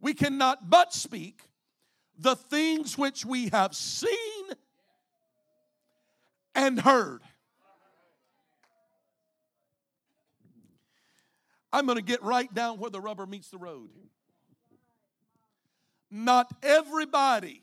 We 0.00 0.14
cannot 0.14 0.70
but 0.70 0.94
speak 0.94 1.42
the 2.16 2.36
things 2.36 2.96
which 2.96 3.26
we 3.26 3.50
have 3.50 3.74
seen 3.74 4.44
and 6.54 6.80
heard. 6.80 7.22
I'm 11.72 11.86
going 11.86 11.96
to 11.96 12.04
get 12.04 12.22
right 12.22 12.52
down 12.52 12.78
where 12.78 12.90
the 12.90 13.00
rubber 13.00 13.26
meets 13.26 13.48
the 13.48 13.58
road. 13.58 13.88
Not 16.10 16.52
everybody 16.62 17.62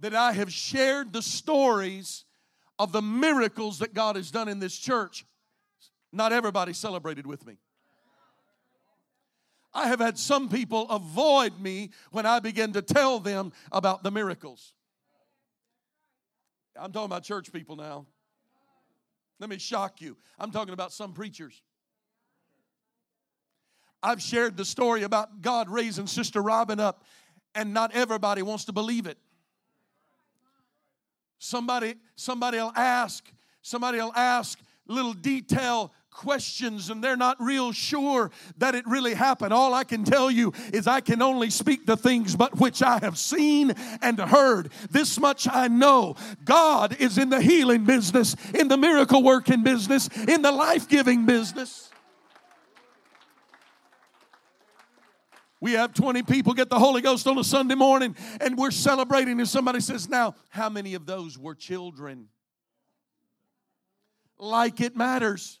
that 0.00 0.14
I 0.14 0.32
have 0.32 0.52
shared 0.52 1.12
the 1.12 1.22
stories 1.22 2.24
of 2.78 2.92
the 2.92 3.00
miracles 3.00 3.78
that 3.78 3.94
God 3.94 4.16
has 4.16 4.30
done 4.30 4.48
in 4.48 4.58
this 4.58 4.76
church, 4.76 5.24
not 6.12 6.32
everybody 6.32 6.74
celebrated 6.74 7.26
with 7.26 7.46
me. 7.46 7.56
I 9.72 9.88
have 9.88 10.00
had 10.00 10.18
some 10.18 10.48
people 10.48 10.88
avoid 10.90 11.58
me 11.58 11.90
when 12.12 12.26
I 12.26 12.38
begin 12.38 12.74
to 12.74 12.82
tell 12.82 13.18
them 13.18 13.52
about 13.72 14.02
the 14.02 14.10
miracles. 14.10 14.74
I'm 16.76 16.92
talking 16.92 17.06
about 17.06 17.22
church 17.22 17.52
people 17.52 17.76
now. 17.76 18.06
Let 19.38 19.50
me 19.50 19.58
shock 19.58 20.00
you. 20.00 20.16
I'm 20.38 20.50
talking 20.50 20.74
about 20.74 20.92
some 20.92 21.12
preachers. 21.12 21.60
I've 24.02 24.20
shared 24.20 24.56
the 24.56 24.64
story 24.64 25.02
about 25.02 25.40
God 25.40 25.68
raising 25.68 26.06
Sister 26.06 26.42
Robin 26.42 26.78
up, 26.78 27.04
and 27.54 27.72
not 27.72 27.94
everybody 27.94 28.42
wants 28.42 28.66
to 28.66 28.72
believe 28.72 29.06
it. 29.06 29.18
Somebody, 31.38 31.94
somebody 32.16 32.58
will 32.58 32.72
ask, 32.76 33.30
somebody 33.62 33.98
will 33.98 34.12
ask 34.14 34.58
little 34.86 35.14
detail 35.14 35.92
questions 36.14 36.88
and 36.88 37.04
they're 37.04 37.16
not 37.16 37.36
real 37.40 37.72
sure 37.72 38.30
that 38.56 38.74
it 38.74 38.86
really 38.86 39.12
happened. 39.12 39.52
All 39.52 39.74
I 39.74 39.84
can 39.84 40.04
tell 40.04 40.30
you 40.30 40.52
is 40.72 40.86
I 40.86 41.00
can 41.00 41.20
only 41.20 41.50
speak 41.50 41.84
the 41.84 41.96
things 41.96 42.34
but 42.34 42.58
which 42.58 42.82
I 42.82 42.98
have 43.00 43.18
seen 43.18 43.72
and 44.00 44.18
heard. 44.18 44.70
This 44.90 45.20
much 45.20 45.46
I 45.50 45.68
know 45.68 46.16
God 46.44 46.96
is 46.98 47.18
in 47.18 47.28
the 47.28 47.40
healing 47.40 47.84
business, 47.84 48.36
in 48.54 48.68
the 48.68 48.78
miracle 48.78 49.22
working 49.22 49.62
business, 49.62 50.08
in 50.26 50.40
the 50.40 50.52
life 50.52 50.88
giving 50.88 51.26
business. 51.26 51.90
We 55.60 55.72
have 55.72 55.94
20 55.94 56.22
people 56.24 56.52
get 56.52 56.68
the 56.68 56.78
Holy 56.78 57.00
Ghost 57.00 57.26
on 57.26 57.38
a 57.38 57.44
Sunday 57.44 57.74
morning 57.74 58.14
and 58.40 58.56
we're 58.56 58.70
celebrating. 58.70 59.40
And 59.40 59.48
somebody 59.48 59.80
says, 59.80 60.08
Now, 60.08 60.34
how 60.50 60.68
many 60.68 60.94
of 60.94 61.06
those 61.06 61.38
were 61.38 61.54
children? 61.54 62.28
Like 64.38 64.82
it 64.82 64.94
matters 64.94 65.60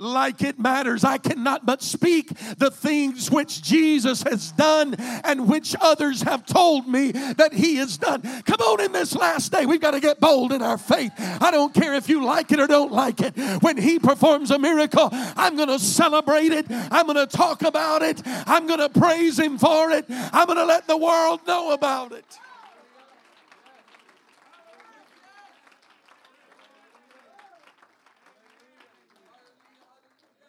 like 0.00 0.42
it 0.42 0.58
matters. 0.58 1.04
I 1.04 1.18
cannot 1.18 1.66
but 1.66 1.82
speak 1.82 2.28
the 2.58 2.70
things 2.70 3.30
which 3.30 3.62
Jesus 3.62 4.22
has 4.22 4.52
done 4.52 4.94
and 4.98 5.48
which 5.48 5.76
others 5.80 6.22
have 6.22 6.46
told 6.46 6.88
me 6.88 7.12
that 7.12 7.52
He 7.52 7.76
has 7.76 7.98
done. 7.98 8.22
Come 8.22 8.60
on, 8.60 8.80
in 8.80 8.92
this 8.92 9.14
last 9.14 9.52
day, 9.52 9.66
we've 9.66 9.80
got 9.80 9.92
to 9.92 10.00
get 10.00 10.20
bold 10.20 10.52
in 10.52 10.62
our 10.62 10.78
faith. 10.78 11.12
I 11.18 11.50
don't 11.50 11.74
care 11.74 11.94
if 11.94 12.08
you 12.08 12.24
like 12.24 12.50
it 12.52 12.60
or 12.60 12.66
don't 12.66 12.92
like 12.92 13.20
it. 13.20 13.36
When 13.62 13.76
He 13.76 13.98
performs 13.98 14.50
a 14.50 14.58
miracle, 14.58 15.08
I'm 15.12 15.56
going 15.56 15.68
to 15.68 15.78
celebrate 15.78 16.52
it. 16.52 16.66
I'm 16.70 17.06
going 17.06 17.16
to 17.16 17.26
talk 17.26 17.62
about 17.62 18.02
it. 18.02 18.22
I'm 18.24 18.66
going 18.66 18.80
to 18.80 18.88
praise 18.88 19.38
Him 19.38 19.58
for 19.58 19.90
it. 19.90 20.06
I'm 20.08 20.46
going 20.46 20.58
to 20.58 20.64
let 20.64 20.86
the 20.86 20.96
world 20.96 21.40
know 21.46 21.72
about 21.72 22.12
it. 22.12 22.38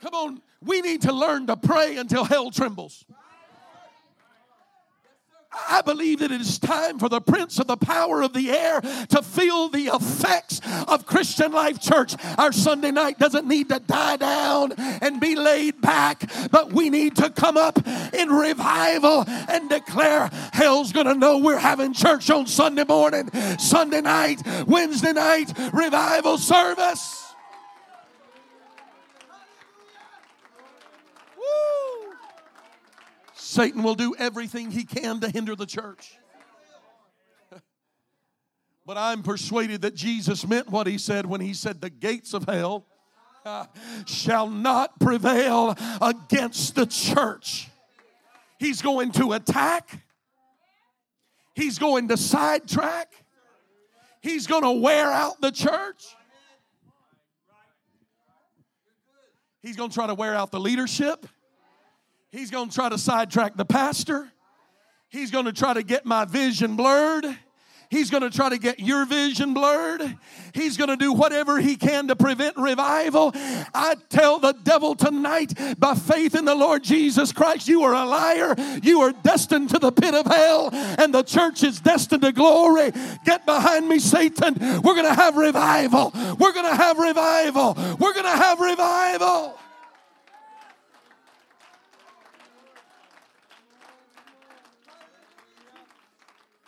Come 0.01 0.13
on, 0.15 0.41
we 0.61 0.81
need 0.81 1.03
to 1.03 1.13
learn 1.13 1.47
to 1.47 1.55
pray 1.55 1.97
until 1.97 2.23
hell 2.23 2.49
trembles. 2.49 3.05
I 5.69 5.81
believe 5.81 6.19
that 6.19 6.31
it 6.31 6.39
is 6.39 6.59
time 6.59 6.97
for 6.97 7.09
the 7.09 7.19
prince 7.19 7.59
of 7.59 7.67
the 7.67 7.75
power 7.75 8.21
of 8.21 8.31
the 8.33 8.51
air 8.51 8.79
to 8.81 9.21
feel 9.21 9.67
the 9.67 9.87
effects 9.87 10.61
of 10.87 11.05
Christian 11.05 11.51
Life 11.51 11.81
Church. 11.81 12.15
Our 12.37 12.53
Sunday 12.53 12.91
night 12.91 13.19
doesn't 13.19 13.47
need 13.47 13.67
to 13.69 13.79
die 13.79 14.15
down 14.15 14.71
and 14.71 15.19
be 15.19 15.35
laid 15.35 15.81
back, 15.81 16.31
but 16.51 16.71
we 16.71 16.89
need 16.89 17.17
to 17.17 17.29
come 17.29 17.57
up 17.57 17.85
in 18.13 18.29
revival 18.29 19.25
and 19.27 19.69
declare 19.69 20.29
hell's 20.53 20.93
gonna 20.93 21.15
know 21.15 21.37
we're 21.37 21.57
having 21.57 21.93
church 21.93 22.29
on 22.29 22.47
Sunday 22.47 22.85
morning, 22.85 23.29
Sunday 23.59 24.01
night, 24.01 24.41
Wednesday 24.67 25.13
night, 25.13 25.51
revival 25.73 26.37
service. 26.37 27.20
Satan 33.51 33.83
will 33.83 33.95
do 33.95 34.15
everything 34.17 34.71
he 34.71 34.85
can 34.85 35.19
to 35.19 35.29
hinder 35.29 35.57
the 35.57 35.65
church. 35.65 36.17
but 38.85 38.97
I'm 38.97 39.23
persuaded 39.23 39.81
that 39.81 39.93
Jesus 39.93 40.47
meant 40.47 40.69
what 40.69 40.87
he 40.87 40.97
said 40.97 41.25
when 41.25 41.41
he 41.41 41.53
said, 41.53 41.81
The 41.81 41.89
gates 41.89 42.33
of 42.33 42.45
hell 42.45 42.85
shall 44.05 44.49
not 44.49 44.97
prevail 45.01 45.75
against 46.01 46.75
the 46.75 46.85
church. 46.85 47.67
He's 48.57 48.81
going 48.81 49.11
to 49.13 49.33
attack, 49.33 49.99
he's 51.53 51.77
going 51.77 52.07
to 52.07 52.15
sidetrack, 52.15 53.11
he's 54.21 54.47
going 54.47 54.63
to 54.63 54.71
wear 54.71 55.11
out 55.11 55.41
the 55.41 55.51
church. 55.51 56.05
He's 59.61 59.75
going 59.75 59.89
to 59.89 59.93
try 59.93 60.07
to 60.07 60.15
wear 60.15 60.33
out 60.33 60.51
the 60.51 60.59
leadership. 60.59 61.27
He's 62.31 62.49
going 62.49 62.69
to 62.69 62.75
try 62.75 62.87
to 62.87 62.97
sidetrack 62.97 63.57
the 63.57 63.65
pastor. 63.65 64.31
He's 65.09 65.31
going 65.31 65.45
to 65.45 65.53
try 65.53 65.73
to 65.73 65.83
get 65.83 66.05
my 66.05 66.23
vision 66.23 66.77
blurred. 66.77 67.25
He's 67.89 68.09
going 68.09 68.23
to 68.23 68.29
try 68.29 68.47
to 68.47 68.57
get 68.57 68.79
your 68.79 69.05
vision 69.05 69.53
blurred. 69.53 70.17
He's 70.53 70.77
going 70.77 70.89
to 70.89 70.95
do 70.95 71.11
whatever 71.11 71.59
he 71.59 71.75
can 71.75 72.07
to 72.07 72.15
prevent 72.15 72.55
revival. 72.55 73.31
I 73.35 73.97
tell 74.07 74.39
the 74.39 74.53
devil 74.53 74.95
tonight, 74.95 75.53
by 75.77 75.95
faith 75.95 76.33
in 76.33 76.45
the 76.45 76.55
Lord 76.55 76.85
Jesus 76.85 77.33
Christ, 77.33 77.67
you 77.67 77.83
are 77.83 77.93
a 77.93 78.05
liar. 78.05 78.55
You 78.81 79.01
are 79.01 79.11
destined 79.11 79.71
to 79.71 79.79
the 79.79 79.91
pit 79.91 80.15
of 80.15 80.25
hell, 80.25 80.69
and 80.71 81.13
the 81.13 81.23
church 81.23 81.63
is 81.63 81.81
destined 81.81 82.21
to 82.21 82.31
glory. 82.31 82.93
Get 83.25 83.45
behind 83.45 83.89
me, 83.89 83.99
Satan. 83.99 84.55
We're 84.81 84.95
going 84.95 85.03
to 85.03 85.13
have 85.13 85.35
revival. 85.35 86.13
We're 86.39 86.53
going 86.53 86.69
to 86.69 86.77
have 86.77 86.97
revival. 86.97 87.73
We're 87.99 88.13
going 88.13 88.23
to 88.23 88.41
have 88.41 88.61
revival. 88.61 89.57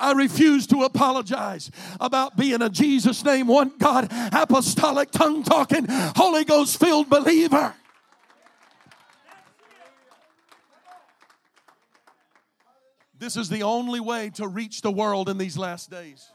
I 0.03 0.11
refuse 0.11 0.67
to 0.67 0.83
apologize 0.83 1.71
about 1.99 2.35
being 2.35 2.61
a 2.61 2.69
Jesus 2.69 3.23
name, 3.23 3.47
one 3.47 3.71
God, 3.79 4.09
apostolic, 4.11 5.11
tongue 5.11 5.43
talking, 5.43 5.85
Holy 5.87 6.43
Ghost 6.43 6.77
filled 6.77 7.09
believer. 7.09 7.73
This 13.17 13.37
is 13.37 13.47
the 13.47 13.63
only 13.63 14.01
way 14.01 14.29
to 14.31 14.45
reach 14.45 14.81
the 14.81 14.91
world 14.91 15.29
in 15.29 15.37
these 15.37 15.57
last 15.57 15.89
days. 15.89 16.29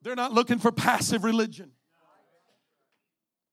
They're 0.00 0.16
not 0.16 0.32
looking 0.32 0.58
for 0.58 0.72
passive 0.72 1.22
religion. 1.22 1.72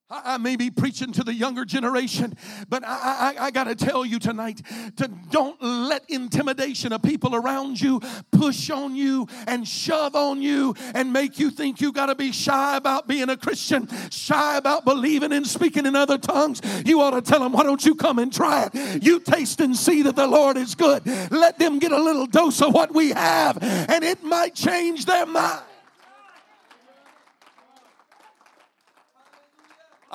I 0.08 0.38
may 0.38 0.56
be 0.56 0.70
preaching 0.70 1.12
to 1.14 1.24
the 1.24 1.34
younger 1.34 1.66
generation, 1.66 2.38
but 2.70 2.84
I, 2.86 3.36
I, 3.38 3.46
I 3.46 3.52
got 3.52 3.64
to 3.64 3.74
tell 3.74 4.06
you 4.06 4.20
tonight 4.20 4.62
to 4.98 5.08
don't 5.32 5.60
let 5.64 6.04
intimidation 6.10 6.94
of 6.94 7.02
people 7.02 7.36
around 7.36 7.82
you 7.82 8.02
push 8.32 8.70
on 8.70 8.96
you 8.96 9.28
and 9.48 9.68
shove 9.68 10.16
on 10.16 10.44
you 10.44 10.76
and 10.94 11.12
make 11.12 11.40
you 11.40 11.50
think 11.50 11.82
you 11.82 11.92
got 11.92 12.06
to 12.06 12.16
be 12.16 12.32
shy 12.32 12.78
about 12.78 13.08
being 13.08 13.30
a 13.30 13.38
Christian, 13.38 13.90
shy 14.12 14.58
about 14.58 14.86
believing 14.86 15.32
and 15.32 15.48
speaking 15.48 15.88
in 15.88 15.96
other 15.96 16.20
tongues. 16.20 16.62
You 16.86 17.02
ought 17.02 17.12
to 17.12 17.22
tell 17.24 17.40
them, 17.40 17.54
why 17.54 17.64
don't 17.64 17.84
you 17.84 17.96
come 17.96 18.20
and 18.20 18.32
try 18.32 18.70
it? 18.72 19.04
You 19.04 19.20
taste 19.20 19.60
and 19.60 19.76
see 19.76 20.04
that 20.04 20.16
the 20.16 20.28
Lord 20.28 20.56
is 20.56 20.76
good. 20.76 21.04
Let 21.32 21.58
them 21.58 21.80
get 21.80 21.92
a 21.92 22.02
little 22.02 22.28
dose 22.28 22.62
of 22.62 22.76
what 22.76 22.94
we 22.94 23.10
have, 23.10 23.58
and 23.62 24.04
it 24.04 24.24
might 24.24 24.54
change 24.54 25.06
their 25.06 25.26
mind. 25.26 25.64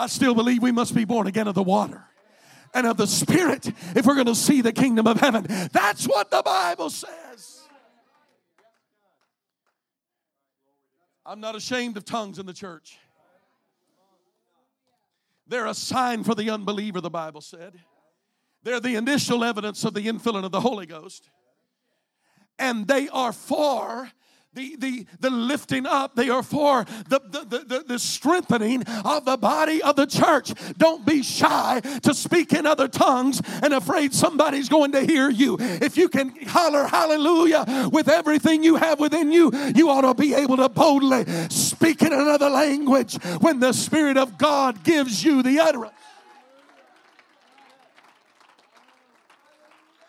I 0.00 0.06
still 0.06 0.34
believe 0.34 0.62
we 0.62 0.72
must 0.72 0.94
be 0.94 1.04
born 1.04 1.26
again 1.26 1.46
of 1.46 1.54
the 1.54 1.62
water 1.62 2.02
and 2.72 2.86
of 2.86 2.96
the 2.96 3.06
Spirit 3.06 3.66
if 3.94 4.06
we're 4.06 4.14
going 4.14 4.26
to 4.26 4.34
see 4.34 4.62
the 4.62 4.72
kingdom 4.72 5.06
of 5.06 5.20
heaven. 5.20 5.46
That's 5.72 6.06
what 6.06 6.30
the 6.30 6.40
Bible 6.42 6.88
says. 6.88 7.60
I'm 11.26 11.40
not 11.40 11.54
ashamed 11.54 11.98
of 11.98 12.06
tongues 12.06 12.38
in 12.38 12.46
the 12.46 12.54
church. 12.54 12.96
They're 15.46 15.66
a 15.66 15.74
sign 15.74 16.24
for 16.24 16.34
the 16.34 16.48
unbeliever, 16.48 17.02
the 17.02 17.10
Bible 17.10 17.42
said. 17.42 17.74
They're 18.62 18.80
the 18.80 18.96
initial 18.96 19.44
evidence 19.44 19.84
of 19.84 19.92
the 19.92 20.06
infilling 20.06 20.44
of 20.44 20.50
the 20.52 20.62
Holy 20.62 20.86
Ghost. 20.86 21.28
And 22.58 22.88
they 22.88 23.10
are 23.10 23.32
for 23.32 24.10
the, 24.52 24.74
the, 24.76 25.06
the 25.20 25.30
lifting 25.30 25.86
up, 25.86 26.16
they 26.16 26.28
are 26.28 26.42
for 26.42 26.84
the, 27.08 27.20
the, 27.20 27.64
the, 27.64 27.84
the, 27.86 27.98
strengthening 28.00 28.82
of 29.04 29.24
the 29.24 29.36
body 29.36 29.80
of 29.80 29.94
the 29.94 30.06
church. 30.06 30.52
Don't 30.76 31.06
be 31.06 31.22
shy 31.22 31.80
to 32.02 32.12
speak 32.12 32.52
in 32.52 32.66
other 32.66 32.88
tongues 32.88 33.40
and 33.62 33.72
afraid 33.72 34.12
somebody's 34.12 34.68
going 34.68 34.90
to 34.92 35.02
hear 35.02 35.30
you. 35.30 35.56
If 35.60 35.96
you 35.96 36.08
can 36.08 36.34
holler 36.46 36.84
hallelujah 36.84 37.90
with 37.92 38.08
everything 38.08 38.64
you 38.64 38.74
have 38.74 38.98
within 38.98 39.30
you, 39.30 39.52
you 39.76 39.88
ought 39.88 40.00
to 40.00 40.14
be 40.14 40.34
able 40.34 40.56
to 40.56 40.68
boldly 40.68 41.26
speak 41.48 42.02
in 42.02 42.12
another 42.12 42.50
language 42.50 43.22
when 43.40 43.60
the 43.60 43.72
Spirit 43.72 44.16
of 44.16 44.36
God 44.36 44.82
gives 44.82 45.22
you 45.22 45.44
the 45.44 45.60
utterance. 45.60 45.94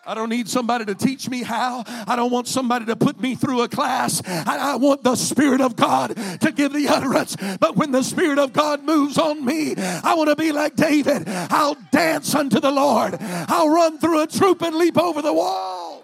I 0.03 0.15
don't 0.15 0.29
need 0.29 0.49
somebody 0.49 0.85
to 0.85 0.95
teach 0.95 1.29
me 1.29 1.43
how. 1.43 1.83
I 2.07 2.15
don't 2.15 2.31
want 2.31 2.47
somebody 2.47 2.85
to 2.85 2.95
put 2.95 3.19
me 3.19 3.35
through 3.35 3.61
a 3.61 3.67
class. 3.67 4.21
I, 4.25 4.73
I, 4.73 4.75
want 4.77 5.03
the 5.03 5.15
Spirit 5.15 5.61
of 5.61 5.75
God 5.75 6.15
to 6.41 6.51
give 6.51 6.73
the 6.73 6.87
utterance. 6.87 7.35
But 7.59 7.75
when 7.75 7.91
the 7.91 8.01
Spirit 8.01 8.39
of 8.39 8.51
God 8.51 8.83
moves 8.83 9.19
on 9.19 9.45
me, 9.45 9.75
I 9.77 10.15
want 10.15 10.29
to 10.29 10.35
be 10.35 10.51
like 10.51 10.75
David. 10.75 11.23
I'll 11.27 11.77
dance 11.91 12.33
unto 12.33 12.59
the 12.59 12.71
Lord. 12.71 13.17
I'll 13.21 13.69
run 13.69 13.99
through 13.99 14.23
a 14.23 14.27
troop 14.27 14.63
and 14.63 14.75
leap 14.75 14.97
over 14.97 15.21
the 15.21 15.33
wall 15.33 16.03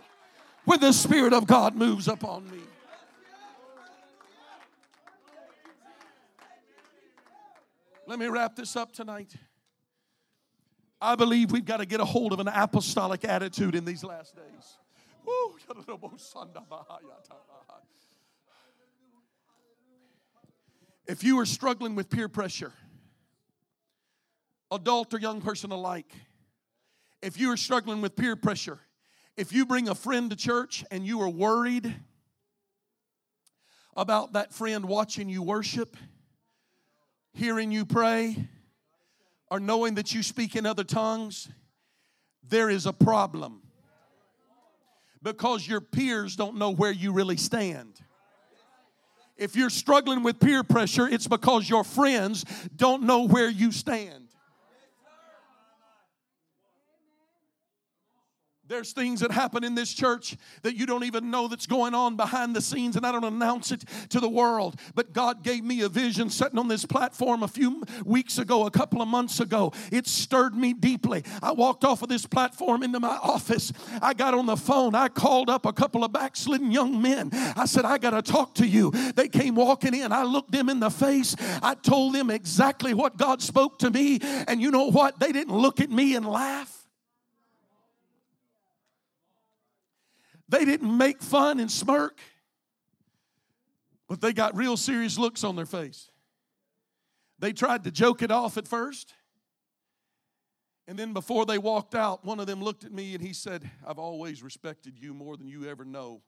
when 0.65 0.79
the 0.79 0.93
Spirit 0.93 1.33
of 1.33 1.47
God 1.47 1.75
moves 1.75 2.07
upon 2.07 2.49
me. 2.51 2.59
Let 8.05 8.19
me 8.19 8.27
wrap 8.27 8.55
this 8.55 8.75
up 8.75 8.93
tonight. 8.93 9.33
I 10.99 11.15
believe 11.15 11.51
we've 11.51 11.65
got 11.65 11.77
to 11.77 11.85
get 11.85 11.99
a 11.99 12.05
hold 12.05 12.33
of 12.33 12.39
an 12.39 12.47
apostolic 12.47 13.23
attitude 13.23 13.75
in 13.75 13.85
these 13.85 14.03
last 14.03 14.35
days. 14.35 14.77
If 21.07 21.23
you 21.23 21.39
are 21.39 21.45
struggling 21.45 21.95
with 21.95 22.09
peer 22.09 22.27
pressure, 22.27 22.73
adult 24.71 25.13
or 25.13 25.19
young 25.19 25.41
person 25.41 25.71
alike, 25.71 26.11
if 27.21 27.39
you 27.39 27.51
are 27.51 27.57
struggling 27.57 28.01
with 28.01 28.15
peer 28.15 28.35
pressure, 28.35 28.79
if 29.37 29.53
you 29.53 29.65
bring 29.65 29.87
a 29.87 29.95
friend 29.95 30.29
to 30.31 30.35
church 30.35 30.83
and 30.91 31.05
you 31.05 31.21
are 31.21 31.29
worried 31.29 31.95
about 33.95 34.33
that 34.33 34.53
friend 34.53 34.85
watching 34.85 35.29
you 35.29 35.41
worship, 35.41 35.95
hearing 37.33 37.71
you 37.71 37.85
pray, 37.85 38.49
or 39.49 39.59
knowing 39.59 39.95
that 39.95 40.13
you 40.13 40.23
speak 40.23 40.55
in 40.55 40.65
other 40.65 40.83
tongues, 40.83 41.49
there 42.47 42.69
is 42.69 42.85
a 42.85 42.93
problem. 42.93 43.61
Because 45.21 45.67
your 45.67 45.81
peers 45.81 46.35
don't 46.35 46.57
know 46.57 46.71
where 46.71 46.91
you 46.91 47.11
really 47.11 47.37
stand. 47.37 47.99
If 49.35 49.55
you're 49.55 49.69
struggling 49.69 50.23
with 50.23 50.39
peer 50.39 50.63
pressure, 50.63 51.07
it's 51.07 51.27
because 51.27 51.69
your 51.69 51.83
friends 51.83 52.43
don't 52.75 53.03
know 53.03 53.23
where 53.23 53.49
you 53.49 53.71
stand. 53.71 54.26
There's 58.67 58.91
things 58.91 59.21
that 59.21 59.31
happen 59.31 59.63
in 59.63 59.75
this 59.75 59.93
church 59.93 60.35
that 60.63 60.75
you 60.75 60.85
don't 60.85 61.05
even 61.05 61.31
know 61.31 61.47
that's 61.47 61.65
going 61.65 61.93
on 61.93 62.17
behind 62.17 62.53
the 62.53 62.61
scenes, 62.61 62.97
and 62.97 63.05
I 63.05 63.13
don't 63.13 63.23
announce 63.23 63.71
it 63.71 63.85
to 64.09 64.19
the 64.19 64.27
world. 64.27 64.77
But 64.93 65.13
God 65.13 65.41
gave 65.41 65.63
me 65.63 65.81
a 65.81 65.89
vision 65.89 66.29
sitting 66.29 66.59
on 66.59 66.67
this 66.67 66.85
platform 66.85 67.43
a 67.43 67.47
few 67.47 67.83
weeks 68.03 68.37
ago, 68.37 68.65
a 68.65 68.71
couple 68.71 69.01
of 69.01 69.07
months 69.07 69.39
ago. 69.39 69.71
It 69.89 70.05
stirred 70.05 70.53
me 70.53 70.73
deeply. 70.73 71.23
I 71.41 71.53
walked 71.53 71.85
off 71.85 72.01
of 72.01 72.09
this 72.09 72.25
platform 72.25 72.83
into 72.83 72.99
my 72.99 73.17
office. 73.23 73.71
I 74.01 74.13
got 74.13 74.33
on 74.33 74.45
the 74.45 74.57
phone. 74.57 74.95
I 74.95 75.07
called 75.07 75.49
up 75.49 75.65
a 75.65 75.71
couple 75.71 76.03
of 76.03 76.11
backslidden 76.11 76.71
young 76.71 77.01
men. 77.01 77.29
I 77.31 77.65
said, 77.65 77.85
I 77.85 77.97
got 77.97 78.11
to 78.11 78.21
talk 78.21 78.55
to 78.55 78.67
you. 78.67 78.91
They 79.15 79.29
came 79.29 79.55
walking 79.55 79.93
in. 79.93 80.11
I 80.11 80.23
looked 80.23 80.51
them 80.51 80.67
in 80.67 80.81
the 80.81 80.89
face. 80.89 81.37
I 81.63 81.75
told 81.75 82.15
them 82.15 82.29
exactly 82.29 82.93
what 82.93 83.15
God 83.15 83.41
spoke 83.41 83.79
to 83.79 83.89
me. 83.89 84.19
And 84.21 84.61
you 84.61 84.71
know 84.71 84.91
what? 84.91 85.19
They 85.19 85.31
didn't 85.31 85.55
look 85.55 85.79
at 85.79 85.89
me 85.89 86.15
and 86.15 86.25
laugh. 86.25 86.76
They 90.49 90.65
didn't 90.65 90.95
make 90.95 91.21
fun 91.21 91.59
and 91.59 91.71
smirk, 91.71 92.19
but 94.07 94.21
they 94.21 94.33
got 94.33 94.55
real 94.55 94.77
serious 94.77 95.17
looks 95.17 95.43
on 95.43 95.55
their 95.55 95.65
face. 95.65 96.09
They 97.39 97.53
tried 97.53 97.83
to 97.83 97.91
joke 97.91 98.21
it 98.21 98.31
off 98.31 98.57
at 98.57 98.67
first. 98.67 99.13
And 100.87 100.97
then 100.97 101.11
before 101.11 101.45
they 101.45 101.57
walked 101.57 101.95
out, 101.95 102.23
one 102.23 102.39
of 102.39 102.47
them 102.47 102.63
looked 102.63 102.85
at 102.85 102.93
me 102.93 103.13
and 103.13 103.21
he 103.21 103.33
said, 103.33 103.69
I've 103.85 103.99
always 103.99 104.41
respected 104.41 104.97
you 104.97 105.13
more 105.13 105.35
than 105.35 105.47
you 105.47 105.69
ever 105.69 105.83
know. 105.83 106.21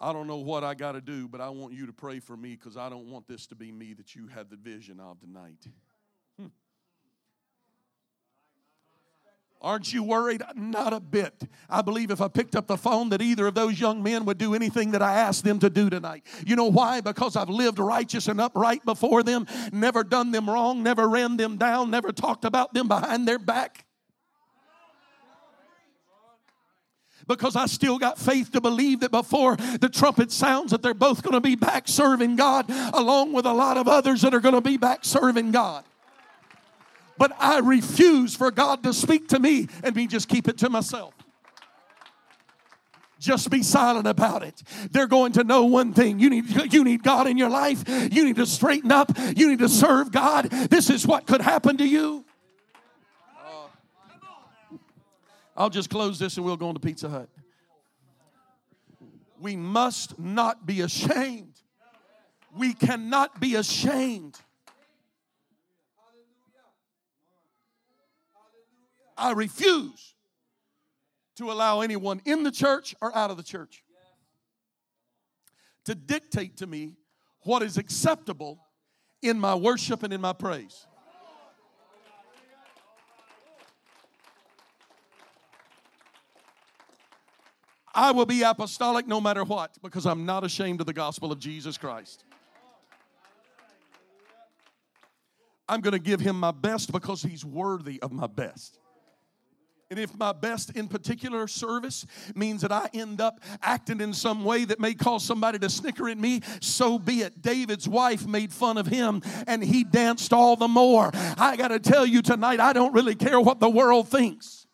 I 0.00 0.12
don't 0.12 0.26
know 0.26 0.38
what 0.38 0.64
I 0.64 0.74
got 0.74 0.92
to 0.92 1.00
do, 1.00 1.28
but 1.28 1.40
I 1.40 1.48
want 1.48 1.72
you 1.72 1.86
to 1.86 1.92
pray 1.92 2.18
for 2.18 2.36
me 2.36 2.50
because 2.50 2.76
I 2.76 2.88
don't 2.88 3.08
want 3.10 3.28
this 3.28 3.46
to 3.46 3.54
be 3.54 3.70
me 3.70 3.94
that 3.94 4.14
you 4.14 4.26
have 4.26 4.50
the 4.50 4.56
vision 4.56 5.00
of 5.00 5.20
tonight. 5.20 5.66
Aren't 9.62 9.92
you 9.92 10.02
worried? 10.02 10.42
Not 10.54 10.92
a 10.92 11.00
bit. 11.00 11.34
I 11.68 11.82
believe 11.82 12.10
if 12.10 12.20
I 12.20 12.28
picked 12.28 12.54
up 12.54 12.66
the 12.66 12.76
phone 12.76 13.08
that 13.08 13.22
either 13.22 13.46
of 13.46 13.54
those 13.54 13.80
young 13.80 14.02
men 14.02 14.24
would 14.26 14.38
do 14.38 14.54
anything 14.54 14.92
that 14.92 15.02
I 15.02 15.14
asked 15.14 15.44
them 15.44 15.58
to 15.60 15.70
do 15.70 15.90
tonight. 15.90 16.24
You 16.46 16.56
know 16.56 16.70
why? 16.70 17.00
Because 17.00 17.36
I've 17.36 17.48
lived 17.48 17.78
righteous 17.78 18.28
and 18.28 18.40
upright 18.40 18.84
before 18.84 19.22
them, 19.22 19.46
never 19.72 20.04
done 20.04 20.30
them 20.30 20.48
wrong, 20.48 20.82
never 20.82 21.08
ran 21.08 21.36
them 21.36 21.56
down, 21.56 21.90
never 21.90 22.12
talked 22.12 22.44
about 22.44 22.74
them 22.74 22.86
behind 22.86 23.26
their 23.26 23.38
back. 23.38 23.86
because 27.26 27.56
I 27.56 27.66
still 27.66 27.98
got 27.98 28.18
faith 28.18 28.52
to 28.52 28.60
believe 28.60 29.00
that 29.00 29.10
before 29.10 29.56
the 29.56 29.88
trumpet 29.88 30.30
sounds 30.30 30.70
that 30.70 30.82
they're 30.82 30.94
both 30.94 31.22
going 31.22 31.34
to 31.34 31.40
be 31.40 31.56
back 31.56 31.88
serving 31.88 32.36
God 32.36 32.66
along 32.94 33.32
with 33.32 33.46
a 33.46 33.52
lot 33.52 33.76
of 33.76 33.88
others 33.88 34.22
that 34.22 34.34
are 34.34 34.40
going 34.40 34.54
to 34.54 34.60
be 34.60 34.76
back 34.76 35.04
serving 35.04 35.50
God. 35.50 35.84
But 37.18 37.32
I 37.38 37.58
refuse 37.60 38.36
for 38.36 38.50
God 38.50 38.82
to 38.82 38.92
speak 38.92 39.28
to 39.28 39.38
me 39.38 39.68
and 39.82 39.94
me 39.94 40.06
just 40.06 40.28
keep 40.28 40.48
it 40.48 40.58
to 40.58 40.70
myself. 40.70 41.14
Just 43.18 43.50
be 43.50 43.62
silent 43.62 44.06
about 44.06 44.42
it. 44.42 44.62
They're 44.90 45.06
going 45.06 45.32
to 45.32 45.44
know 45.44 45.64
one 45.64 45.94
thing. 45.94 46.18
You 46.18 46.28
need, 46.28 46.72
you 46.72 46.84
need 46.84 47.02
God 47.02 47.26
in 47.26 47.38
your 47.38 47.48
life. 47.48 47.82
You 48.12 48.24
need 48.24 48.36
to 48.36 48.46
straighten 48.46 48.92
up. 48.92 49.10
You 49.34 49.48
need 49.48 49.60
to 49.60 49.68
serve 49.68 50.12
God. 50.12 50.50
This 50.50 50.90
is 50.90 51.06
what 51.06 51.26
could 51.26 51.40
happen 51.40 51.78
to 51.78 51.86
you. 51.86 52.24
I'll 55.56 55.70
just 55.70 55.88
close 55.88 56.18
this 56.18 56.36
and 56.36 56.44
we'll 56.44 56.58
go 56.58 56.68
on 56.68 56.74
to 56.74 56.80
Pizza 56.80 57.08
Hut. 57.08 57.30
We 59.40 59.56
must 59.56 60.18
not 60.18 60.66
be 60.66 60.82
ashamed. 60.82 61.54
We 62.54 62.74
cannot 62.74 63.40
be 63.40 63.54
ashamed 63.54 64.38
I 69.16 69.32
refuse 69.32 70.14
to 71.36 71.50
allow 71.50 71.80
anyone 71.80 72.20
in 72.24 72.42
the 72.42 72.50
church 72.50 72.94
or 73.00 73.14
out 73.16 73.30
of 73.30 73.36
the 73.36 73.42
church 73.42 73.82
to 75.84 75.94
dictate 75.94 76.58
to 76.58 76.66
me 76.66 76.96
what 77.40 77.62
is 77.62 77.78
acceptable 77.78 78.60
in 79.22 79.38
my 79.38 79.54
worship 79.54 80.02
and 80.02 80.12
in 80.12 80.20
my 80.20 80.32
praise. 80.32 80.86
I 87.94 88.10
will 88.10 88.26
be 88.26 88.42
apostolic 88.42 89.06
no 89.06 89.22
matter 89.22 89.42
what 89.42 89.78
because 89.82 90.04
I'm 90.04 90.26
not 90.26 90.44
ashamed 90.44 90.80
of 90.80 90.86
the 90.86 90.92
gospel 90.92 91.32
of 91.32 91.38
Jesus 91.38 91.78
Christ. 91.78 92.24
I'm 95.68 95.80
going 95.80 95.92
to 95.92 95.98
give 95.98 96.20
him 96.20 96.38
my 96.38 96.50
best 96.50 96.92
because 96.92 97.22
he's 97.22 97.44
worthy 97.44 98.00
of 98.02 98.12
my 98.12 98.26
best. 98.26 98.78
And 99.88 100.00
if 100.00 100.16
my 100.18 100.32
best 100.32 100.70
in 100.70 100.88
particular 100.88 101.46
service 101.46 102.06
means 102.34 102.62
that 102.62 102.72
I 102.72 102.88
end 102.92 103.20
up 103.20 103.40
acting 103.62 104.00
in 104.00 104.12
some 104.12 104.44
way 104.44 104.64
that 104.64 104.80
may 104.80 104.94
cause 104.94 105.24
somebody 105.24 105.60
to 105.60 105.70
snicker 105.70 106.08
at 106.08 106.18
me, 106.18 106.40
so 106.60 106.98
be 106.98 107.20
it. 107.20 107.40
David's 107.40 107.88
wife 107.88 108.26
made 108.26 108.52
fun 108.52 108.78
of 108.78 108.88
him 108.88 109.22
and 109.46 109.62
he 109.62 109.84
danced 109.84 110.32
all 110.32 110.56
the 110.56 110.66
more. 110.66 111.10
I 111.38 111.54
got 111.56 111.68
to 111.68 111.78
tell 111.78 112.04
you 112.04 112.20
tonight, 112.20 112.58
I 112.58 112.72
don't 112.72 112.94
really 112.94 113.14
care 113.14 113.40
what 113.40 113.60
the 113.60 113.70
world 113.70 114.08
thinks. 114.08 114.66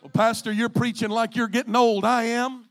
Well, 0.00 0.10
Pastor, 0.10 0.52
you're 0.52 0.70
preaching 0.70 1.10
like 1.10 1.36
you're 1.36 1.48
getting 1.48 1.76
old. 1.76 2.06
I 2.06 2.24
am. 2.24 2.67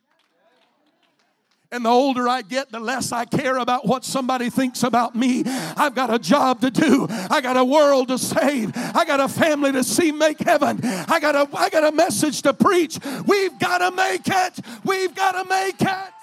And 1.69 1.83
the 1.83 1.89
older 1.89 2.29
I 2.29 2.43
get, 2.43 2.71
the 2.71 2.79
less 2.79 3.11
I 3.11 3.25
care 3.25 3.57
about 3.57 3.85
what 3.85 4.05
somebody 4.05 4.49
thinks 4.49 4.83
about 4.83 5.15
me. 5.15 5.43
I've 5.45 5.93
got 5.95 6.13
a 6.13 6.17
job 6.17 6.61
to 6.61 6.71
do. 6.71 7.07
I 7.09 7.41
got 7.41 7.57
a 7.57 7.63
world 7.63 8.07
to 8.07 8.17
save. 8.17 8.71
I 8.75 9.03
got 9.03 9.19
a 9.19 9.27
family 9.27 9.73
to 9.73 9.83
see 9.83 10.13
make 10.13 10.39
heaven. 10.39 10.79
I 10.83 11.19
got 11.19 11.35
a, 11.35 11.57
I 11.57 11.69
got 11.69 11.83
a 11.83 11.91
message 11.91 12.41
to 12.43 12.53
preach. 12.53 12.97
We've 13.25 13.57
got 13.59 13.79
to 13.79 13.91
make 13.91 14.27
it. 14.27 14.59
We've 14.85 15.13
got 15.13 15.33
to 15.33 15.49
make 15.49 15.81
it. 15.81 16.13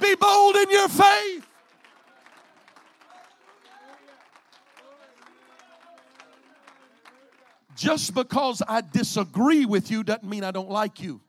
Be 0.00 0.14
bold 0.14 0.56
in 0.56 0.70
your 0.70 0.88
faith. 0.88 1.46
Just 7.76 8.14
because 8.14 8.62
I 8.66 8.80
disagree 8.80 9.66
with 9.66 9.90
you 9.90 10.04
doesn't 10.04 10.24
mean 10.24 10.44
I 10.44 10.52
don't 10.52 10.70
like 10.70 11.00
you. 11.02 11.20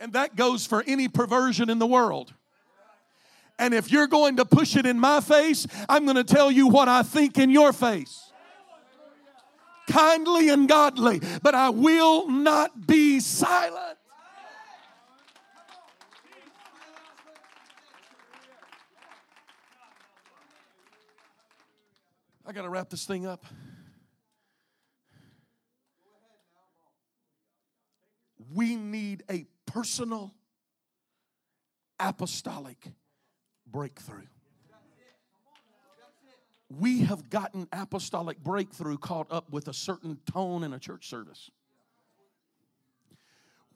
And 0.00 0.12
that 0.12 0.36
goes 0.36 0.66
for 0.66 0.82
any 0.86 1.08
perversion 1.08 1.70
in 1.70 1.78
the 1.78 1.86
world. 1.86 2.34
And 3.58 3.72
if 3.72 3.92
you're 3.92 4.08
going 4.08 4.36
to 4.36 4.44
push 4.44 4.76
it 4.76 4.84
in 4.84 4.98
my 4.98 5.20
face, 5.20 5.66
I'm 5.88 6.04
going 6.04 6.16
to 6.16 6.24
tell 6.24 6.50
you 6.50 6.68
what 6.68 6.88
I 6.88 7.02
think 7.02 7.38
in 7.38 7.50
your 7.50 7.72
face. 7.72 8.32
Kindly 9.88 10.48
and 10.48 10.68
godly, 10.68 11.20
but 11.42 11.54
I 11.54 11.68
will 11.68 12.28
not 12.28 12.86
be 12.86 13.20
silent. 13.20 13.98
I 22.46 22.52
got 22.52 22.62
to 22.62 22.68
wrap 22.68 22.90
this 22.90 23.04
thing 23.04 23.26
up. 23.26 23.46
We 28.52 28.76
need 28.76 29.22
a 29.30 29.46
personal 29.84 30.32
apostolic 32.00 32.78
breakthrough. 33.66 34.24
We 36.70 37.02
have 37.02 37.28
gotten 37.28 37.68
apostolic 37.70 38.38
breakthrough 38.42 38.96
caught 38.96 39.30
up 39.30 39.50
with 39.50 39.68
a 39.68 39.74
certain 39.74 40.16
tone 40.32 40.64
in 40.64 40.72
a 40.72 40.78
church 40.78 41.10
service. 41.10 41.50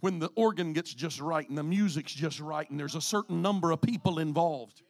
When 0.01 0.19
the 0.19 0.31
organ 0.35 0.73
gets 0.73 0.95
just 0.95 1.21
right 1.21 1.47
and 1.47 1.59
the 1.59 1.63
music's 1.63 2.15
just 2.15 2.41
right 2.41 2.69
and 2.71 2.81
there's 2.81 2.95
a 2.95 3.03
certain 3.03 3.43
number 3.43 3.71
of 3.71 3.83
people 3.83 4.19
involved. 4.19 4.81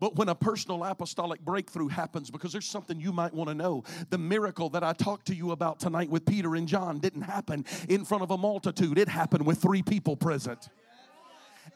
But 0.00 0.16
when 0.16 0.28
a 0.28 0.34
personal 0.34 0.82
apostolic 0.84 1.40
breakthrough 1.40 1.88
happens, 1.88 2.30
because 2.30 2.52
there's 2.52 2.66
something 2.66 3.00
you 3.00 3.12
might 3.12 3.32
want 3.32 3.48
to 3.48 3.54
know, 3.54 3.84
the 4.10 4.18
miracle 4.18 4.68
that 4.70 4.82
I 4.82 4.92
talked 4.92 5.26
to 5.28 5.34
you 5.34 5.52
about 5.52 5.80
tonight 5.80 6.10
with 6.10 6.26
Peter 6.26 6.56
and 6.56 6.66
John 6.66 6.98
didn't 6.98 7.22
happen 7.22 7.64
in 7.88 8.04
front 8.04 8.22
of 8.22 8.30
a 8.30 8.38
multitude, 8.38 8.98
it 8.98 9.08
happened 9.08 9.46
with 9.46 9.62
three 9.62 9.82
people 9.82 10.16
present. 10.16 10.68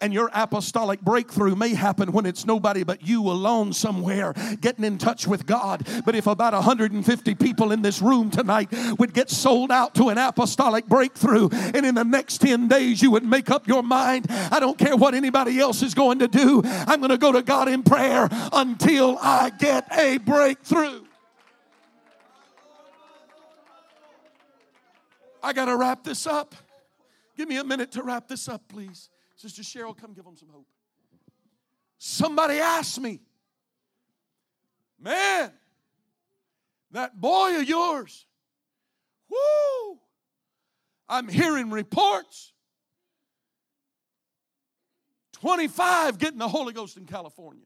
And 0.01 0.12
your 0.12 0.30
apostolic 0.32 1.01
breakthrough 1.01 1.57
may 1.57 1.74
happen 1.74 2.12
when 2.12 2.26
it's 2.26 2.46
nobody 2.46 2.84
but 2.84 3.07
you 3.07 3.22
alone 3.22 3.72
somewhere 3.72 4.32
getting 4.61 4.84
in 4.84 4.99
touch 4.99 5.26
with 5.26 5.46
God. 5.46 5.86
But 6.05 6.14
if 6.14 6.26
about 6.26 6.53
150 6.53 7.34
people 7.34 7.72
in 7.72 7.82
this 7.82 8.01
room 8.01 8.30
tonight 8.30 8.68
would 8.99 9.12
get 9.12 9.30
sold 9.30 9.72
out 9.72 9.94
to 9.96 10.09
an 10.09 10.18
apostolic 10.18 10.86
breakthrough, 10.86 11.49
and 11.53 11.84
in 11.84 11.94
the 11.94 12.05
next 12.05 12.38
10 12.38 12.68
days 12.68 13.03
you 13.03 13.11
would 13.11 13.24
make 13.24 13.51
up 13.51 13.66
your 13.66 13.82
mind, 13.82 14.26
I 14.30 14.61
don't 14.61 14.78
care 14.78 14.96
what 14.96 15.14
anybody 15.14 15.59
else 15.59 15.82
is 15.82 15.94
going 15.94 16.20
to 16.20 16.28
do, 16.28 16.62
I'm 16.64 17.01
going 17.01 17.11
to 17.11 17.18
go 17.18 17.32
to 17.32 17.42
God 17.42 17.68
in 17.68 17.82
prayer 17.82 18.28
until 18.53 19.18
I 19.20 19.51
get 19.51 19.86
a 19.96 20.18
breakthrough. 20.18 21.05
I 25.42 25.53
got 25.53 25.66
to 25.66 25.76
wrap 25.76 26.05
this 26.05 26.26
up. 26.26 26.55
Give 27.36 27.49
me 27.49 27.57
a 27.57 27.64
minute 27.64 27.92
to 27.92 28.03
wrap 28.03 28.28
this 28.28 28.49
up, 28.49 28.62
please. 28.68 29.09
Sister 29.39 29.62
Cheryl, 29.62 29.97
come 29.97 30.14
give 30.14 30.24
them 30.24 30.36
some 30.36 30.49
hope. 30.49 30.66
Somebody 31.97 32.59
asked 32.59 33.01
me, 33.01 33.20
man, 35.01 35.53
that 36.91 37.20
boy 37.20 37.57
of 37.57 37.68
yours, 37.68 38.26
whoo, 39.30 39.99
I'm 41.09 41.28
hearing 41.28 41.70
reports. 41.70 42.53
25 45.34 46.18
getting 46.18 46.41
the 46.41 46.49
Holy 46.49 46.72
Ghost 46.72 46.97
in 46.97 47.07
California. 47.07 47.64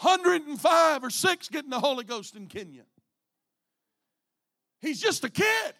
105 0.00 1.04
or 1.04 1.10
6 1.10 1.48
getting 1.50 1.68
the 1.68 1.80
Holy 1.80 2.04
Ghost 2.04 2.36
in 2.36 2.46
Kenya. 2.46 2.84
He's 4.80 4.98
just 4.98 5.24
a 5.24 5.28
kid. 5.28 5.74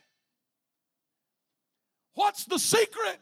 What's 2.15 2.45
the 2.45 2.59
secret? 2.59 3.19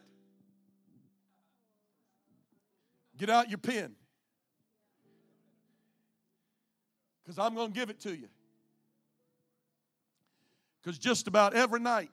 Get 3.17 3.29
out 3.29 3.49
your 3.49 3.57
pen. 3.57 3.95
Because 7.23 7.39
I'm 7.39 7.55
going 7.55 7.73
to 7.73 7.73
give 7.73 7.89
it 7.89 7.99
to 8.01 8.15
you. 8.15 8.29
Because 10.81 10.97
just 10.97 11.27
about 11.27 11.53
every 11.53 11.79
night, 11.79 12.11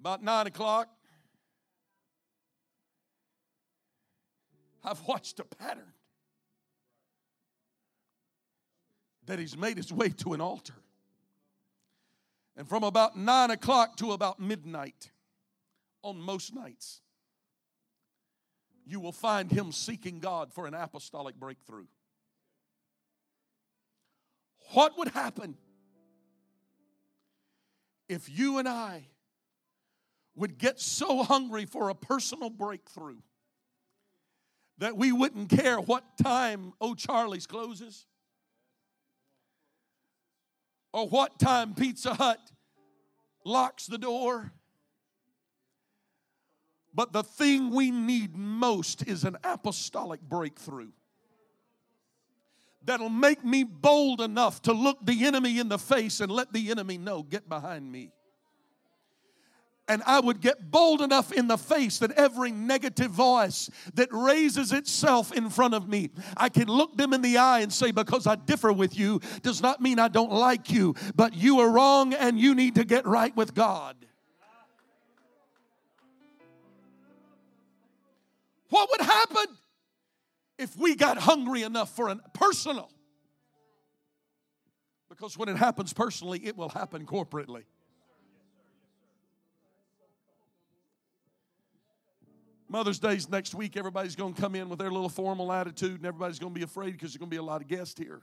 about 0.00 0.22
9 0.22 0.48
o'clock, 0.48 0.88
I've 4.84 5.00
watched 5.06 5.40
a 5.40 5.44
pattern 5.44 5.92
that 9.26 9.38
he's 9.38 9.56
made 9.56 9.76
his 9.76 9.92
way 9.92 10.10
to 10.10 10.34
an 10.34 10.40
altar. 10.40 10.74
And 12.56 12.68
from 12.68 12.84
about 12.84 13.16
9 13.16 13.50
o'clock 13.50 13.96
to 13.96 14.12
about 14.12 14.40
midnight, 14.40 15.10
on 16.02 16.20
most 16.20 16.54
nights, 16.54 17.00
you 18.86 19.00
will 19.00 19.12
find 19.12 19.50
him 19.50 19.72
seeking 19.72 20.20
God 20.20 20.52
for 20.52 20.66
an 20.66 20.74
apostolic 20.74 21.34
breakthrough. 21.34 21.86
What 24.72 24.96
would 24.96 25.08
happen 25.08 25.56
if 28.08 28.28
you 28.28 28.58
and 28.58 28.68
I 28.68 29.08
would 30.36 30.58
get 30.58 30.80
so 30.80 31.22
hungry 31.22 31.64
for 31.64 31.88
a 31.88 31.94
personal 31.94 32.50
breakthrough 32.50 33.18
that 34.78 34.96
we 34.96 35.10
wouldn't 35.10 35.48
care 35.48 35.78
what 35.78 36.04
time 36.22 36.72
O'Charley's 36.80 37.46
closes 37.46 38.06
or 40.96 41.06
what 41.06 41.38
time 41.38 41.74
Pizza 41.74 42.14
Hut 42.14 42.40
locks 43.44 43.86
the 43.86 43.98
door 43.98 44.50
but 46.94 47.12
the 47.12 47.22
thing 47.22 47.70
we 47.70 47.90
need 47.90 48.34
most 48.34 49.06
is 49.06 49.24
an 49.24 49.36
apostolic 49.44 50.22
breakthrough 50.22 50.88
that'll 52.82 53.10
make 53.10 53.44
me 53.44 53.62
bold 53.62 54.22
enough 54.22 54.62
to 54.62 54.72
look 54.72 55.04
the 55.04 55.26
enemy 55.26 55.58
in 55.58 55.68
the 55.68 55.78
face 55.78 56.20
and 56.20 56.32
let 56.32 56.54
the 56.54 56.70
enemy 56.70 56.96
know, 56.96 57.22
get 57.22 57.46
behind 57.46 57.92
me. 57.92 58.12
And 59.88 60.02
I 60.04 60.18
would 60.18 60.40
get 60.40 60.70
bold 60.70 61.00
enough 61.00 61.30
in 61.30 61.46
the 61.46 61.56
face 61.56 61.98
that 61.98 62.10
every 62.12 62.50
negative 62.50 63.12
voice 63.12 63.70
that 63.94 64.08
raises 64.10 64.72
itself 64.72 65.32
in 65.32 65.48
front 65.48 65.74
of 65.74 65.88
me, 65.88 66.10
I 66.36 66.48
can 66.48 66.66
look 66.66 66.96
them 66.96 67.12
in 67.12 67.22
the 67.22 67.38
eye 67.38 67.60
and 67.60 67.72
say, 67.72 67.92
Because 67.92 68.26
I 68.26 68.34
differ 68.34 68.72
with 68.72 68.98
you, 68.98 69.20
does 69.42 69.62
not 69.62 69.80
mean 69.80 70.00
I 70.00 70.08
don't 70.08 70.32
like 70.32 70.70
you, 70.70 70.94
but 71.14 71.34
you 71.34 71.60
are 71.60 71.70
wrong 71.70 72.14
and 72.14 72.38
you 72.38 72.54
need 72.56 72.74
to 72.74 72.84
get 72.84 73.06
right 73.06 73.34
with 73.36 73.54
God. 73.54 73.96
What 78.70 78.90
would 78.90 79.06
happen 79.06 79.46
if 80.58 80.76
we 80.76 80.96
got 80.96 81.18
hungry 81.18 81.62
enough 81.62 81.94
for 81.94 82.08
a 82.08 82.16
personal? 82.34 82.90
Because 85.08 85.38
when 85.38 85.48
it 85.48 85.56
happens 85.56 85.92
personally, 85.92 86.40
it 86.44 86.56
will 86.56 86.70
happen 86.70 87.06
corporately. 87.06 87.62
Mother's 92.68 92.98
Day's 92.98 93.28
next 93.28 93.54
week. 93.54 93.76
Everybody's 93.76 94.16
going 94.16 94.34
to 94.34 94.40
come 94.40 94.54
in 94.54 94.68
with 94.68 94.78
their 94.78 94.90
little 94.90 95.08
formal 95.08 95.52
attitude, 95.52 95.96
and 95.96 96.06
everybody's 96.06 96.38
going 96.38 96.52
to 96.52 96.58
be 96.58 96.64
afraid 96.64 96.92
because 96.92 97.12
there's 97.12 97.18
going 97.18 97.30
to 97.30 97.34
be 97.34 97.38
a 97.38 97.42
lot 97.42 97.62
of 97.62 97.68
guests 97.68 97.98
here. 97.98 98.22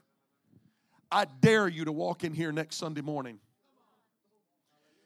I 1.11 1.25
dare 1.25 1.67
you 1.67 1.85
to 1.85 1.91
walk 1.91 2.23
in 2.23 2.33
here 2.33 2.51
next 2.51 2.77
Sunday 2.77 3.01
morning 3.01 3.39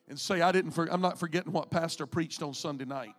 and 0.07 0.19
say, 0.19 0.41
"I 0.41 0.51
didn't. 0.51 0.71
For, 0.71 0.91
I'm 0.91 1.01
not 1.01 1.19
forgetting 1.19 1.51
what 1.51 1.69
Pastor 1.69 2.05
preached 2.05 2.41
on 2.41 2.53
Sunday 2.53 2.85
night." 2.85 3.13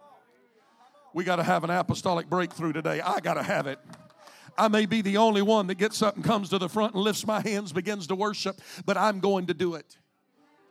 We 1.14 1.24
got 1.24 1.36
to 1.36 1.42
have 1.42 1.64
an 1.64 1.70
apostolic 1.70 2.28
breakthrough 2.28 2.72
today. 2.72 3.00
I 3.00 3.20
got 3.20 3.34
to 3.34 3.42
have 3.42 3.66
it. 3.66 3.78
I 4.56 4.68
may 4.68 4.86
be 4.86 5.02
the 5.02 5.18
only 5.18 5.40
one 5.40 5.68
that 5.68 5.76
gets 5.76 6.02
up 6.02 6.16
and 6.16 6.24
comes 6.24 6.50
to 6.50 6.58
the 6.58 6.68
front 6.68 6.94
and 6.94 7.02
lifts 7.02 7.26
my 7.26 7.40
hands, 7.40 7.72
begins 7.72 8.08
to 8.08 8.16
worship, 8.16 8.60
but 8.84 8.96
I'm 8.96 9.20
going 9.20 9.46
to 9.46 9.54
do 9.54 9.74
it. 9.74 9.96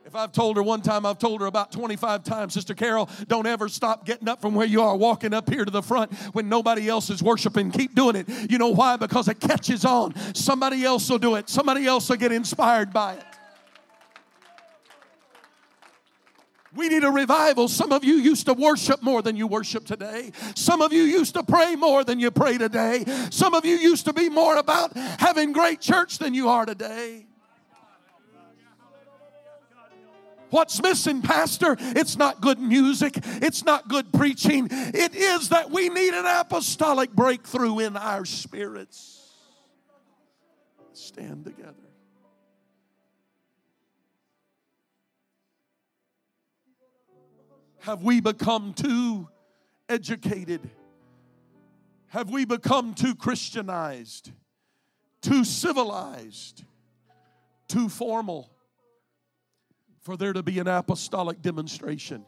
If 0.07 0.15
I've 0.15 0.31
told 0.31 0.55
her 0.55 0.63
one 0.63 0.81
time, 0.81 1.05
I've 1.05 1.19
told 1.19 1.41
her 1.41 1.47
about 1.47 1.73
25 1.73 2.23
times, 2.23 2.53
Sister 2.53 2.73
Carol, 2.73 3.09
don't 3.27 3.45
ever 3.45 3.67
stop 3.67 4.05
getting 4.05 4.29
up 4.29 4.39
from 4.39 4.55
where 4.55 4.65
you 4.65 4.81
are, 4.81 4.95
walking 4.95 5.33
up 5.33 5.49
here 5.49 5.65
to 5.65 5.69
the 5.69 5.81
front 5.81 6.13
when 6.31 6.47
nobody 6.47 6.87
else 6.87 7.09
is 7.09 7.21
worshiping. 7.21 7.71
Keep 7.71 7.93
doing 7.93 8.15
it. 8.15 8.29
You 8.49 8.57
know 8.57 8.69
why? 8.69 8.95
Because 8.95 9.27
it 9.27 9.41
catches 9.41 9.83
on. 9.83 10.15
Somebody 10.33 10.85
else 10.85 11.09
will 11.09 11.17
do 11.17 11.35
it, 11.35 11.49
somebody 11.49 11.85
else 11.85 12.07
will 12.07 12.15
get 12.15 12.31
inspired 12.31 12.93
by 12.93 13.15
it. 13.15 13.25
We 16.73 16.87
need 16.87 17.03
a 17.03 17.11
revival. 17.11 17.67
Some 17.67 17.91
of 17.91 18.05
you 18.05 18.13
used 18.13 18.45
to 18.45 18.53
worship 18.53 19.03
more 19.03 19.21
than 19.21 19.35
you 19.35 19.45
worship 19.45 19.83
today. 19.83 20.31
Some 20.55 20.81
of 20.81 20.93
you 20.93 21.03
used 21.03 21.33
to 21.33 21.43
pray 21.43 21.75
more 21.75 22.05
than 22.05 22.21
you 22.21 22.31
pray 22.31 22.57
today. 22.57 23.03
Some 23.29 23.53
of 23.53 23.65
you 23.65 23.75
used 23.75 24.05
to 24.05 24.13
be 24.13 24.29
more 24.29 24.55
about 24.55 24.95
having 24.95 25.51
great 25.51 25.81
church 25.81 26.17
than 26.17 26.33
you 26.33 26.47
are 26.47 26.65
today. 26.65 27.26
What's 30.49 30.81
missing, 30.81 31.21
Pastor? 31.21 31.75
It's 31.79 32.17
not 32.17 32.41
good 32.41 32.59
music. 32.59 33.19
It's 33.23 33.65
not 33.65 33.87
good 33.89 34.11
preaching. 34.13 34.67
It 34.71 35.15
is 35.15 35.49
that 35.49 35.71
we 35.71 35.89
need 35.89 36.13
an 36.13 36.25
apostolic 36.25 37.11
breakthrough 37.11 37.79
in 37.79 37.97
our 37.97 38.23
spirits. 38.23 39.29
Stand 40.93 41.45
together. 41.45 41.73
Have 47.79 48.03
we 48.03 48.19
become 48.19 48.73
too 48.73 49.27
educated? 49.87 50.61
Have 52.07 52.29
we 52.29 52.45
become 52.45 52.93
too 52.93 53.15
Christianized, 53.15 54.31
too 55.21 55.43
civilized, 55.43 56.63
too 57.67 57.89
formal 57.89 58.49
for 60.07 60.15
there 60.15 60.31
to 60.31 60.41
be 60.41 60.57
an 60.59 60.69
apostolic 60.69 61.41
demonstration? 61.41 62.25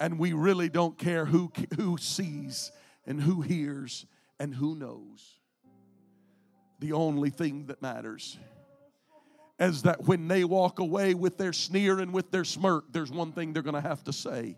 And 0.00 0.18
we 0.18 0.32
really 0.32 0.70
don't 0.70 0.96
care 0.96 1.26
who, 1.26 1.52
who 1.76 1.98
sees 1.98 2.72
and 3.06 3.20
who 3.20 3.42
hears 3.42 4.06
and 4.40 4.54
who 4.54 4.74
knows. 4.74 5.38
The 6.78 6.92
only 6.92 7.28
thing 7.28 7.66
that 7.66 7.82
matters 7.82 8.38
as 9.58 9.82
that 9.82 10.04
when 10.04 10.28
they 10.28 10.44
walk 10.44 10.78
away 10.78 11.12
with 11.12 11.36
their 11.36 11.52
sneer 11.52 11.98
and 11.98 12.10
with 12.10 12.30
their 12.30 12.42
smirk, 12.42 12.90
there's 12.90 13.12
one 13.12 13.32
thing 13.32 13.52
they're 13.52 13.62
going 13.62 13.74
to 13.74 13.86
have 13.86 14.02
to 14.04 14.12
say. 14.14 14.56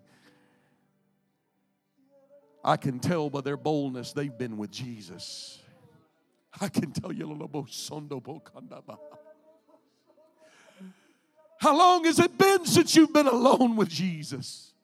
I 2.63 2.77
can 2.77 3.01
tell 3.01 3.29
by 3.29 3.41
their 3.41 3.57
boldness 3.57 4.13
they've 4.13 4.39
been 4.39 4.57
with 4.57 4.71
Jesus. 4.71 5.59
I 6.61 6.69
can 6.69 6.93
tell 6.93 7.13
you 7.13 7.27
How 11.65 11.75
long 11.75 12.05
has 12.05 12.19
it 12.19 12.37
been 12.37 12.67
since 12.67 12.95
you've 12.95 13.15
been 13.15 13.27
alone 13.27 13.75
with 13.77 13.89
Jesus? 13.89 14.75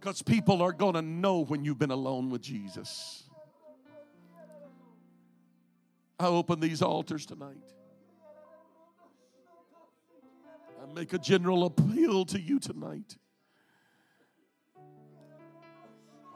Because 0.00 0.22
people 0.22 0.62
are 0.62 0.72
going 0.72 0.94
to 0.94 1.02
know 1.02 1.44
when 1.44 1.62
you've 1.62 1.78
been 1.78 1.90
alone 1.90 2.30
with 2.30 2.40
Jesus. 2.40 3.24
I 6.18 6.24
open 6.24 6.58
these 6.58 6.80
altars 6.80 7.26
tonight. 7.26 7.58
I 10.82 10.90
make 10.94 11.12
a 11.12 11.18
general 11.18 11.66
appeal 11.66 12.24
to 12.24 12.40
you 12.40 12.58
tonight. 12.58 13.18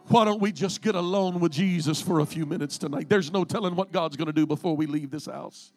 Why 0.09 0.27
don't 0.27 0.43
we 0.43 0.53
just 0.53 0.83
get 0.83 0.95
alone 0.95 1.41
with 1.41 1.53
Jesus 1.53 2.03
for 2.03 2.21
a 2.21 2.27
few 2.27 2.45
minutes 2.45 2.77
tonight? 2.77 3.09
There's 3.09 3.33
no 3.33 3.45
telling 3.45 3.77
what 3.77 3.93
God's 3.93 4.19
going 4.19 4.27
to 4.27 4.35
do 4.35 4.47
before 4.47 4.77
we 4.77 4.85
leave 4.85 5.11
this 5.11 5.25
house. 5.25 5.73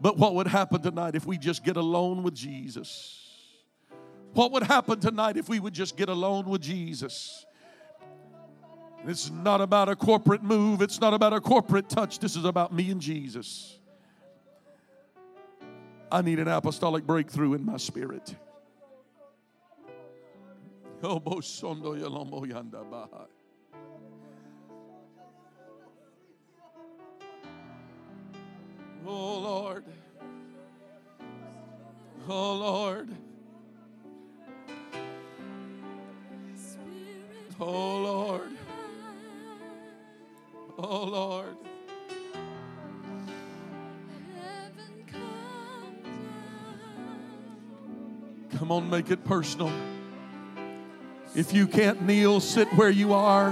But 0.00 0.18
what 0.18 0.34
would 0.34 0.46
happen 0.46 0.82
tonight 0.82 1.14
if 1.14 1.26
we 1.26 1.38
just 1.38 1.64
get 1.64 1.76
alone 1.76 2.22
with 2.22 2.34
Jesus? 2.34 3.20
What 4.32 4.52
would 4.52 4.64
happen 4.64 5.00
tonight 5.00 5.36
if 5.36 5.48
we 5.48 5.60
would 5.60 5.74
just 5.74 5.96
get 5.96 6.08
alone 6.08 6.46
with 6.46 6.60
Jesus? 6.60 7.46
It's 9.06 9.30
not 9.30 9.60
about 9.60 9.88
a 9.88 9.96
corporate 9.96 10.42
move, 10.42 10.82
it's 10.82 11.00
not 11.00 11.14
about 11.14 11.32
a 11.32 11.40
corporate 11.40 11.88
touch. 11.88 12.18
This 12.18 12.36
is 12.36 12.44
about 12.44 12.72
me 12.72 12.90
and 12.90 13.00
Jesus. 13.00 13.78
I 16.10 16.22
need 16.22 16.38
an 16.38 16.48
apostolic 16.48 17.06
breakthrough 17.06 17.54
in 17.54 17.64
my 17.64 17.76
spirit. 17.76 18.34
Oh, 21.06 21.20
Oh, 29.06 29.38
Lord. 29.38 29.84
Oh 32.26 32.54
Lord. 32.54 33.10
Oh 37.60 37.96
Lord. 38.02 38.50
Oh 40.78 41.04
Lord. 41.04 41.56
Come 48.56 48.72
on, 48.72 48.88
make 48.88 49.10
it 49.10 49.22
personal. 49.24 49.70
If 51.34 51.52
you 51.52 51.66
can't 51.66 52.00
kneel, 52.02 52.40
sit 52.40 52.68
where 52.68 52.88
you 52.88 53.12
are. 53.12 53.50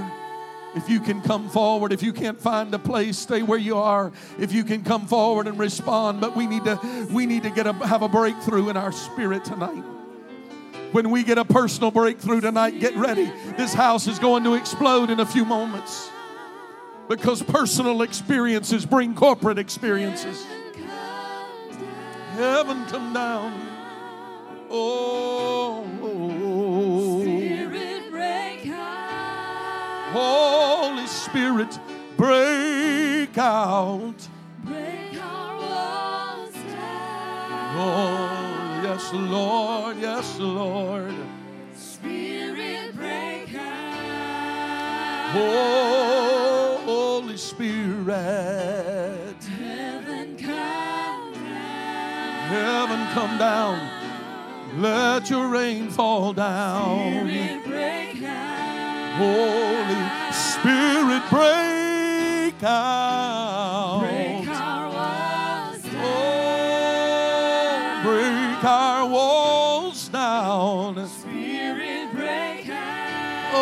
If 0.75 0.89
you 0.89 0.99
can 0.99 1.21
come 1.21 1.49
forward, 1.49 1.93
if 1.93 2.01
you 2.01 2.13
can't 2.13 2.39
find 2.39 2.73
a 2.73 2.79
place, 2.79 3.17
stay 3.17 3.43
where 3.43 3.59
you 3.59 3.77
are. 3.77 4.11
If 4.39 4.51
you 4.51 4.63
can 4.63 4.83
come 4.83 5.07
forward 5.07 5.47
and 5.47 5.59
respond, 5.59 6.19
but 6.19 6.35
we 6.35 6.47
need 6.47 6.65
to 6.65 7.07
we 7.11 7.25
need 7.25 7.43
to 7.43 7.51
get 7.51 7.67
a 7.67 7.73
have 7.73 8.01
a 8.01 8.09
breakthrough 8.09 8.69
in 8.69 8.77
our 8.77 8.91
spirit 8.91 9.45
tonight. 9.45 9.83
When 10.93 11.09
we 11.09 11.23
get 11.23 11.39
a 11.39 11.45
personal 11.45 11.89
breakthrough 11.89 12.41
tonight, 12.41 12.79
get 12.79 12.95
ready. 12.95 13.31
This 13.57 13.73
house 13.73 14.07
is 14.07 14.19
going 14.19 14.43
to 14.43 14.53
explode 14.53 15.09
in 15.09 15.19
a 15.19 15.25
few 15.25 15.43
moments. 15.43 16.09
Because 17.09 17.41
personal 17.41 18.03
experiences 18.03 18.85
bring 18.85 19.15
corporate 19.15 19.57
experiences. 19.57 20.45
Heaven 22.35 22.85
come 22.85 23.13
down. 23.13 23.59
Oh, 24.69 25.83
Spirit 27.21 28.11
break 28.11 28.67
out. 28.67 30.11
Holy 30.13 30.62
Spirit, 31.33 31.79
break 32.15 33.35
out. 33.39 34.13
Break 34.65 35.19
our 35.19 35.55
walls 35.57 36.53
down. 36.53 37.75
Oh, 37.75 38.81
yes, 38.83 39.11
Lord, 39.13 39.97
yes, 39.97 40.37
Lord. 40.37 41.15
Spirit 41.75 42.95
break 42.95 43.55
out. 43.55 45.33
Oh, 45.35 46.81
Holy 46.85 47.37
Spirit, 47.37 48.05
Heaven 49.57 50.37
come 50.37 51.33
down. 51.33 52.43
heaven 52.45 53.07
come 53.15 53.37
down. 53.39 53.89
Let 54.79 55.31
your 55.31 55.47
rain 55.47 55.89
fall 55.89 56.33
down. 56.33 57.27
Spirit 57.27 57.65
break 57.65 58.21
out. 58.21 59.17
Holy 59.17 60.22
Spirit, 60.63 61.23
break 61.29 62.63
out. 62.63 63.99
Break 63.99 64.47
our 64.47 64.87
walls 64.89 65.81
down. 65.83 66.05
Oh, 66.05 68.01
break 68.05 68.63
our 68.63 69.05
walls 69.05 70.07
down. 70.07 71.05
Spirit 71.09 72.13
break 72.13 72.69
out. 72.69 73.53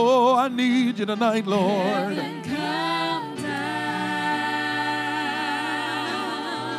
Oh, 0.00 0.34
I 0.40 0.48
need 0.48 0.98
you 0.98 1.06
tonight, 1.06 1.46
Lord. 1.46 2.16
Heaven 2.16 2.42
come 2.42 3.36
down. 3.36 3.54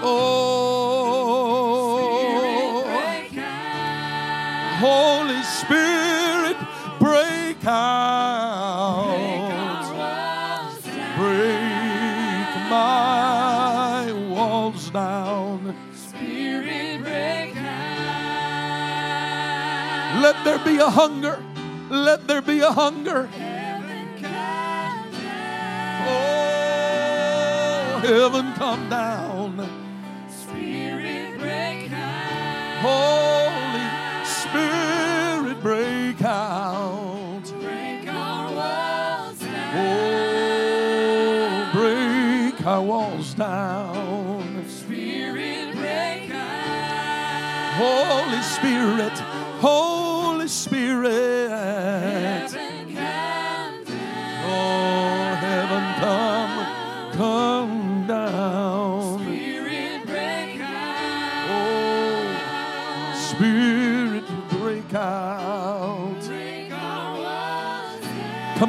Oh, 0.04 0.49
Let 20.40 20.46
there 20.46 20.66
be 20.74 20.78
a 20.80 20.90
hunger. 20.90 21.44
Let 21.90 22.26
there 22.26 22.42
be 22.42 22.62
a 22.62 22.72
hunger. 22.72 23.28
Oh, 26.08 28.00
heaven 28.02 28.54
come 28.54 28.90
down. 28.90 29.70
Spirit 30.30 31.38
break 31.40 31.92
out. 31.92 32.80
Holy 32.80 33.84
Spirit 34.24 35.62
break 35.62 36.22
out. 36.22 37.44
Break 37.60 38.08
our 38.08 38.54
walls 38.54 39.40
down. 39.40 39.76
Oh, 39.76 41.70
break 41.74 42.66
our 42.66 42.82
walls 42.82 43.34
down. 43.34 44.64
Spirit 44.70 45.76
break 45.76 46.32
out. 46.32 47.74
Holy 47.76 48.42
Spirit. 48.42 49.09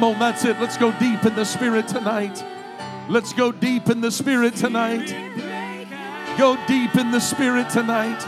Come 0.01 0.13
on, 0.13 0.19
that's 0.19 0.43
it. 0.45 0.59
Let's 0.59 0.77
go 0.77 0.91
deep 0.93 1.25
in 1.25 1.35
the 1.35 1.45
Spirit 1.45 1.87
tonight. 1.87 2.43
Let's 3.07 3.33
go 3.33 3.51
deep 3.51 3.87
in 3.87 4.01
the 4.01 4.09
Spirit 4.09 4.55
tonight. 4.55 5.07
Go 6.39 6.57
deep 6.65 6.95
in 6.95 7.11
the 7.11 7.19
Spirit 7.19 7.69
tonight. 7.69 8.19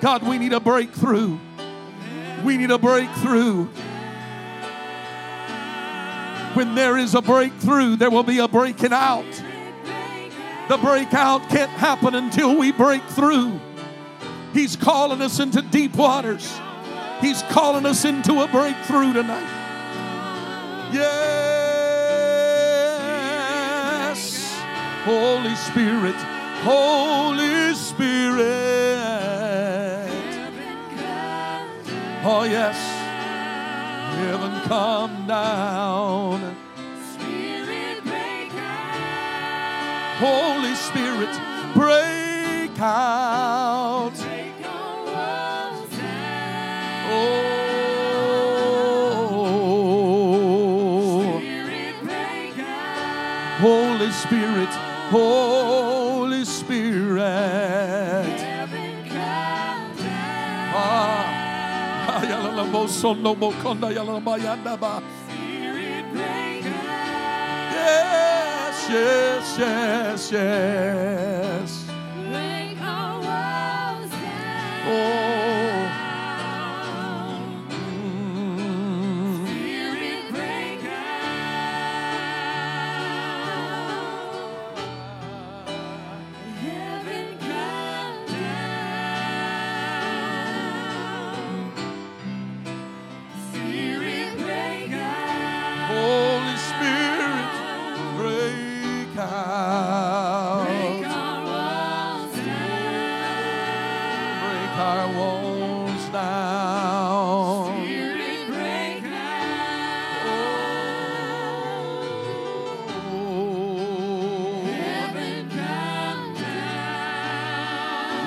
God, 0.00 0.22
we 0.22 0.38
need 0.38 0.52
a 0.52 0.60
breakthrough. 0.60 1.36
We 2.44 2.58
need 2.58 2.70
a 2.70 2.78
breakthrough. 2.78 3.64
When 6.54 6.76
there 6.76 6.96
is 6.96 7.16
a 7.16 7.22
breakthrough, 7.22 7.96
there 7.96 8.12
will 8.12 8.22
be 8.22 8.38
a 8.38 8.46
breaking 8.46 8.92
out. 8.92 9.26
The 10.68 10.76
breakout 10.76 11.48
can't 11.48 11.72
happen 11.72 12.14
until 12.14 12.56
we 12.56 12.70
break 12.70 13.02
through. 13.02 13.58
He's 14.52 14.76
calling 14.76 15.22
us 15.22 15.40
into 15.40 15.60
deep 15.60 15.96
waters. 15.96 16.56
He's 17.20 17.42
calling 17.50 17.84
us 17.84 18.04
into 18.04 18.42
a 18.42 18.46
breakthrough 18.46 19.12
tonight. 19.12 19.55
Yes. 22.86 24.20
Holy 25.04 25.54
Spirit, 25.54 26.16
Holy 26.64 27.74
Spirit. 27.74 28.46
Oh, 32.24 32.44
yes. 32.44 32.76
Heaven 34.16 34.60
come 34.62 35.26
down. 35.26 36.56
Holy 40.18 40.74
Spirit, 40.74 41.38
break 41.74 42.80
out. 42.80 44.25
Holy 54.06 54.14
Spirit, 54.14 54.68
Holy 55.10 56.44
Spirit. 56.44 57.22
Heaven 58.38 59.02
come 59.08 59.96
down. 59.98 60.74
Ah, 60.78 62.22
ayalalabosonomokonda 62.22 63.90
yalamayanaba. 63.90 65.02
Spirit 65.26 66.06
break 66.14 66.66
out. 66.66 67.74
Yes, 67.74 68.76
yes, 68.94 69.58
yes, 69.58 70.30
yes. 70.30 71.70
Break 72.30 72.78
our 72.78 73.18
walls 73.26 74.10
down. 74.14 74.86
Oh. 74.86 75.35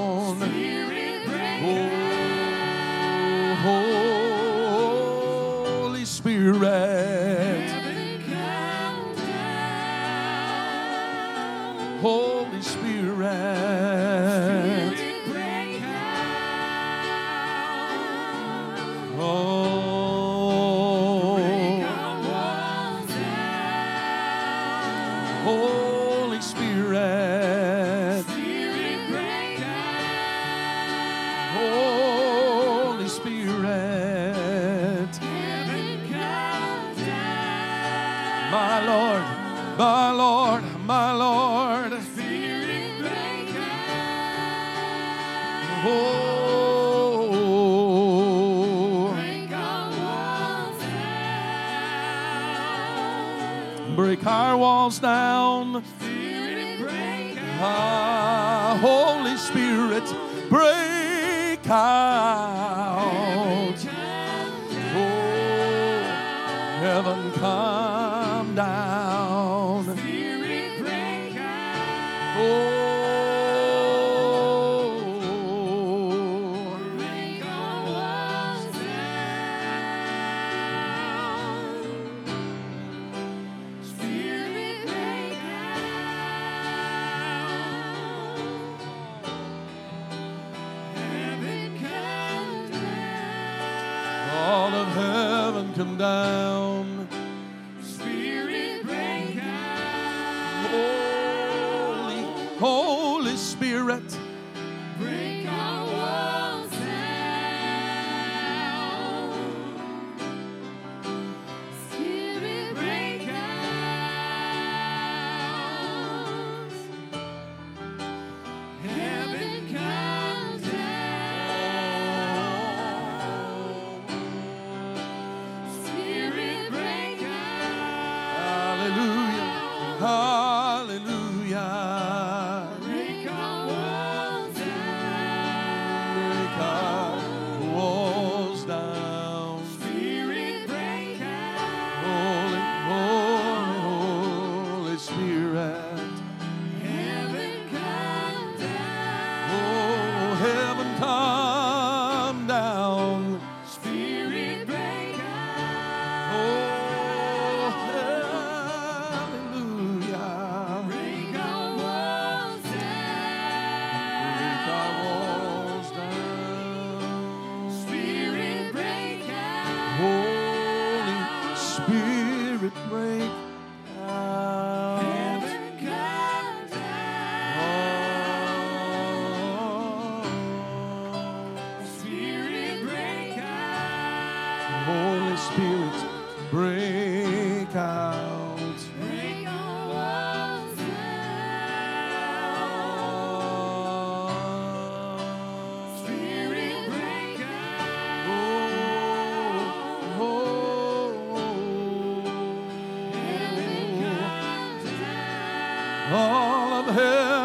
Heaven 206.93 207.40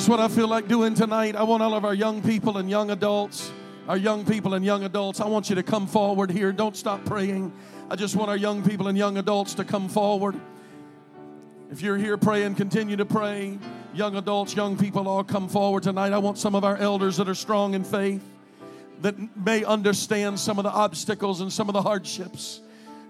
Here's 0.00 0.08
what 0.08 0.18
I 0.18 0.28
feel 0.28 0.48
like 0.48 0.66
doing 0.66 0.94
tonight. 0.94 1.36
I 1.36 1.42
want 1.42 1.62
all 1.62 1.74
of 1.74 1.84
our 1.84 1.92
young 1.92 2.22
people 2.22 2.56
and 2.56 2.70
young 2.70 2.90
adults, 2.90 3.52
our 3.86 3.98
young 3.98 4.24
people 4.24 4.54
and 4.54 4.64
young 4.64 4.84
adults, 4.84 5.20
I 5.20 5.26
want 5.26 5.50
you 5.50 5.56
to 5.56 5.62
come 5.62 5.86
forward 5.86 6.30
here. 6.30 6.52
Don't 6.52 6.74
stop 6.74 7.04
praying. 7.04 7.52
I 7.90 7.96
just 7.96 8.16
want 8.16 8.30
our 8.30 8.36
young 8.38 8.62
people 8.62 8.88
and 8.88 8.96
young 8.96 9.18
adults 9.18 9.52
to 9.56 9.64
come 9.64 9.90
forward. 9.90 10.40
If 11.70 11.82
you're 11.82 11.98
here 11.98 12.16
praying, 12.16 12.54
continue 12.54 12.96
to 12.96 13.04
pray. 13.04 13.58
Young 13.92 14.16
adults, 14.16 14.56
young 14.56 14.78
people, 14.78 15.06
all 15.06 15.22
come 15.22 15.50
forward 15.50 15.82
tonight. 15.82 16.14
I 16.14 16.18
want 16.18 16.38
some 16.38 16.54
of 16.54 16.64
our 16.64 16.78
elders 16.78 17.18
that 17.18 17.28
are 17.28 17.34
strong 17.34 17.74
in 17.74 17.84
faith, 17.84 18.24
that 19.02 19.36
may 19.36 19.64
understand 19.64 20.40
some 20.40 20.58
of 20.58 20.62
the 20.62 20.72
obstacles 20.72 21.42
and 21.42 21.52
some 21.52 21.68
of 21.68 21.74
the 21.74 21.82
hardships, 21.82 22.62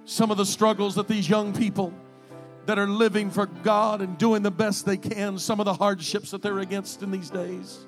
some 0.06 0.32
of 0.32 0.38
the 0.38 0.46
struggles 0.46 0.96
that 0.96 1.06
these 1.06 1.28
young 1.28 1.52
people 1.52 1.94
that 2.70 2.78
are 2.78 2.86
living 2.86 3.32
for 3.32 3.46
God 3.46 4.00
and 4.00 4.16
doing 4.16 4.44
the 4.44 4.50
best 4.52 4.86
they 4.86 4.96
can, 4.96 5.40
some 5.40 5.58
of 5.58 5.64
the 5.64 5.74
hardships 5.74 6.30
that 6.30 6.40
they're 6.40 6.60
against 6.60 7.02
in 7.02 7.10
these 7.10 7.28
days. 7.28 7.80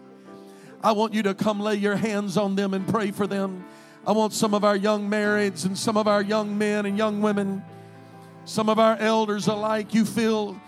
I 0.83 0.91
want 0.91 1.15
you 1.15 1.23
to 1.23 1.35
come 1.35 1.61
lay 1.61 1.77
your 1.77 1.95
hands 1.95 2.37
on 2.37 2.57
them 2.57 2.75
and 2.75 2.85
pray 2.89 3.13
for 3.13 3.29
them. 3.29 3.65
I 4.05 4.11
want 4.11 4.33
some 4.33 4.55
of 4.55 4.65
our 4.65 4.75
young 4.75 5.09
marrieds 5.09 5.67
and 5.67 5.79
some 5.79 5.97
of 5.97 6.09
our 6.09 6.21
young 6.21 6.59
men 6.59 6.85
and 6.85 6.99
young 6.99 7.23
women, 7.23 7.63
some 8.45 8.69
of 8.69 8.81
our 8.81 8.97
elders 8.97 9.47
alike, 9.47 9.95
you 9.95 10.05
feel 10.05 10.61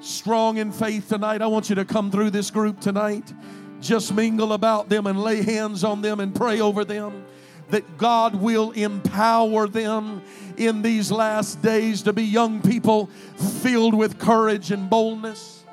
strong 0.00 0.58
in 0.58 0.70
faith 0.70 1.08
tonight. 1.08 1.40
I 1.40 1.46
want 1.46 1.70
you 1.70 1.76
to 1.76 1.86
come 1.86 2.10
through 2.10 2.28
this 2.28 2.50
group 2.50 2.80
tonight. 2.80 3.32
Just 3.80 4.12
mingle 4.12 4.52
about 4.52 4.90
them 4.90 5.06
and 5.06 5.18
lay 5.18 5.40
hands 5.40 5.84
on 5.84 6.02
them 6.02 6.20
and 6.20 6.34
pray 6.34 6.60
over 6.60 6.84
them 6.84 7.24
that 7.70 7.98
God 7.98 8.34
will 8.34 8.70
empower 8.72 9.66
them 9.68 10.22
in 10.56 10.82
these 10.82 11.12
last 11.12 11.60
days 11.62 12.02
to 12.02 12.12
be 12.12 12.24
young 12.24 12.60
people 12.62 13.06
filled 13.36 13.94
with 13.94 14.18
courage 14.18 14.70
and 14.70 14.88
boldness. 14.88 15.64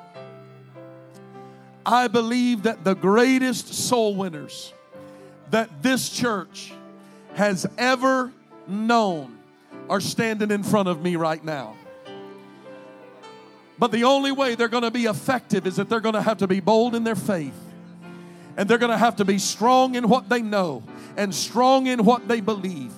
I 1.84 2.08
believe 2.08 2.64
that 2.64 2.84
the 2.84 2.94
greatest 2.94 3.72
soul 3.72 4.14
winners 4.16 4.72
that 5.50 5.82
this 5.82 6.10
church 6.10 6.72
has 7.34 7.66
ever 7.78 8.32
known 8.66 9.38
are 9.88 10.00
standing 10.00 10.50
in 10.50 10.62
front 10.62 10.88
of 10.88 11.00
me 11.00 11.16
right 11.16 11.42
now. 11.44 11.76
But 13.78 13.92
the 13.92 14.04
only 14.04 14.32
way 14.32 14.54
they're 14.54 14.68
going 14.68 14.82
to 14.82 14.90
be 14.90 15.04
effective 15.04 15.66
is 15.66 15.76
that 15.76 15.88
they're 15.88 16.00
going 16.00 16.14
to 16.14 16.22
have 16.22 16.38
to 16.38 16.48
be 16.48 16.60
bold 16.60 16.94
in 16.94 17.04
their 17.04 17.14
faith. 17.14 17.54
And 18.56 18.68
they're 18.68 18.78
going 18.78 18.90
to 18.90 18.98
have 18.98 19.16
to 19.16 19.24
be 19.24 19.38
strong 19.38 19.94
in 19.94 20.08
what 20.08 20.28
they 20.28 20.42
know 20.42 20.82
and 21.16 21.34
strong 21.34 21.86
in 21.86 22.04
what 22.04 22.26
they 22.28 22.40
believe. 22.40 22.92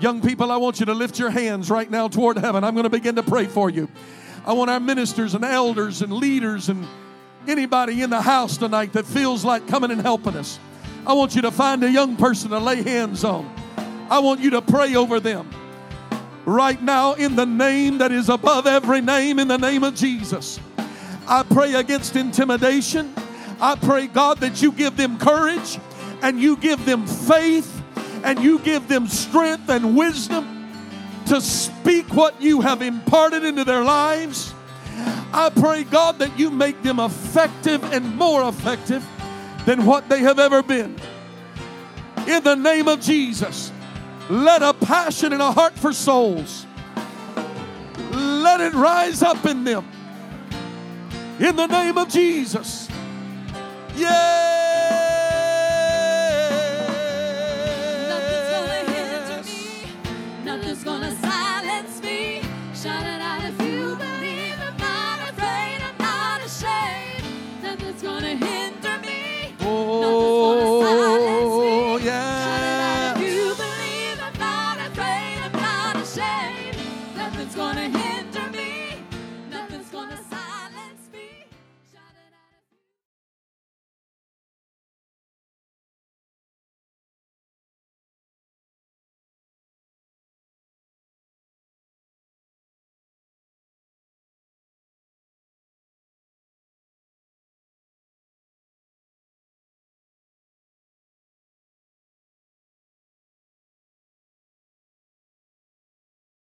Young 0.00 0.20
people, 0.20 0.50
I 0.50 0.56
want 0.56 0.80
you 0.80 0.86
to 0.86 0.94
lift 0.94 1.18
your 1.18 1.30
hands 1.30 1.70
right 1.70 1.90
now 1.90 2.08
toward 2.08 2.36
heaven. 2.38 2.64
I'm 2.64 2.74
going 2.74 2.84
to 2.84 2.90
begin 2.90 3.14
to 3.16 3.22
pray 3.22 3.46
for 3.46 3.70
you. 3.70 3.88
I 4.44 4.52
want 4.52 4.70
our 4.70 4.80
ministers 4.80 5.34
and 5.34 5.44
elders 5.44 6.02
and 6.02 6.12
leaders 6.12 6.68
and 6.68 6.86
anybody 7.46 8.02
in 8.02 8.10
the 8.10 8.20
house 8.20 8.56
tonight 8.56 8.92
that 8.94 9.06
feels 9.06 9.44
like 9.44 9.66
coming 9.68 9.90
and 9.90 10.00
helping 10.00 10.36
us. 10.36 10.58
I 11.06 11.12
want 11.12 11.34
you 11.34 11.42
to 11.42 11.50
find 11.50 11.84
a 11.84 11.90
young 11.90 12.16
person 12.16 12.50
to 12.50 12.58
lay 12.58 12.82
hands 12.82 13.24
on. 13.24 13.50
I 14.10 14.18
want 14.18 14.40
you 14.40 14.50
to 14.50 14.62
pray 14.62 14.96
over 14.96 15.20
them 15.20 15.48
right 16.44 16.80
now 16.80 17.14
in 17.14 17.36
the 17.36 17.46
name 17.46 17.98
that 17.98 18.12
is 18.12 18.28
above 18.28 18.66
every 18.66 19.00
name, 19.00 19.38
in 19.38 19.48
the 19.48 19.56
name 19.56 19.82
of 19.84 19.94
Jesus. 19.94 20.60
I 21.26 21.42
pray 21.42 21.74
against 21.74 22.16
intimidation. 22.16 23.14
I 23.64 23.76
pray, 23.76 24.08
God, 24.08 24.40
that 24.40 24.60
you 24.60 24.72
give 24.72 24.98
them 24.98 25.16
courage 25.16 25.78
and 26.20 26.38
you 26.38 26.58
give 26.58 26.84
them 26.84 27.06
faith 27.06 27.82
and 28.22 28.38
you 28.38 28.58
give 28.58 28.88
them 28.88 29.08
strength 29.08 29.70
and 29.70 29.96
wisdom 29.96 30.70
to 31.28 31.40
speak 31.40 32.12
what 32.12 32.42
you 32.42 32.60
have 32.60 32.82
imparted 32.82 33.42
into 33.42 33.64
their 33.64 33.82
lives. 33.82 34.52
I 35.32 35.50
pray, 35.54 35.84
God, 35.84 36.18
that 36.18 36.38
you 36.38 36.50
make 36.50 36.82
them 36.82 37.00
effective 37.00 37.82
and 37.90 38.14
more 38.16 38.46
effective 38.46 39.02
than 39.64 39.86
what 39.86 40.10
they 40.10 40.18
have 40.18 40.38
ever 40.38 40.62
been. 40.62 40.94
In 42.28 42.44
the 42.44 42.56
name 42.56 42.86
of 42.86 43.00
Jesus, 43.00 43.72
let 44.28 44.62
a 44.62 44.74
passion 44.74 45.32
and 45.32 45.40
a 45.40 45.52
heart 45.52 45.72
for 45.72 45.94
souls 45.94 46.66
let 48.12 48.60
it 48.60 48.74
rise 48.74 49.22
up 49.22 49.46
in 49.46 49.64
them. 49.64 49.88
In 51.40 51.56
the 51.56 51.66
name 51.66 51.96
of 51.96 52.10
Jesus. 52.10 52.83
Nothing's 53.96 54.63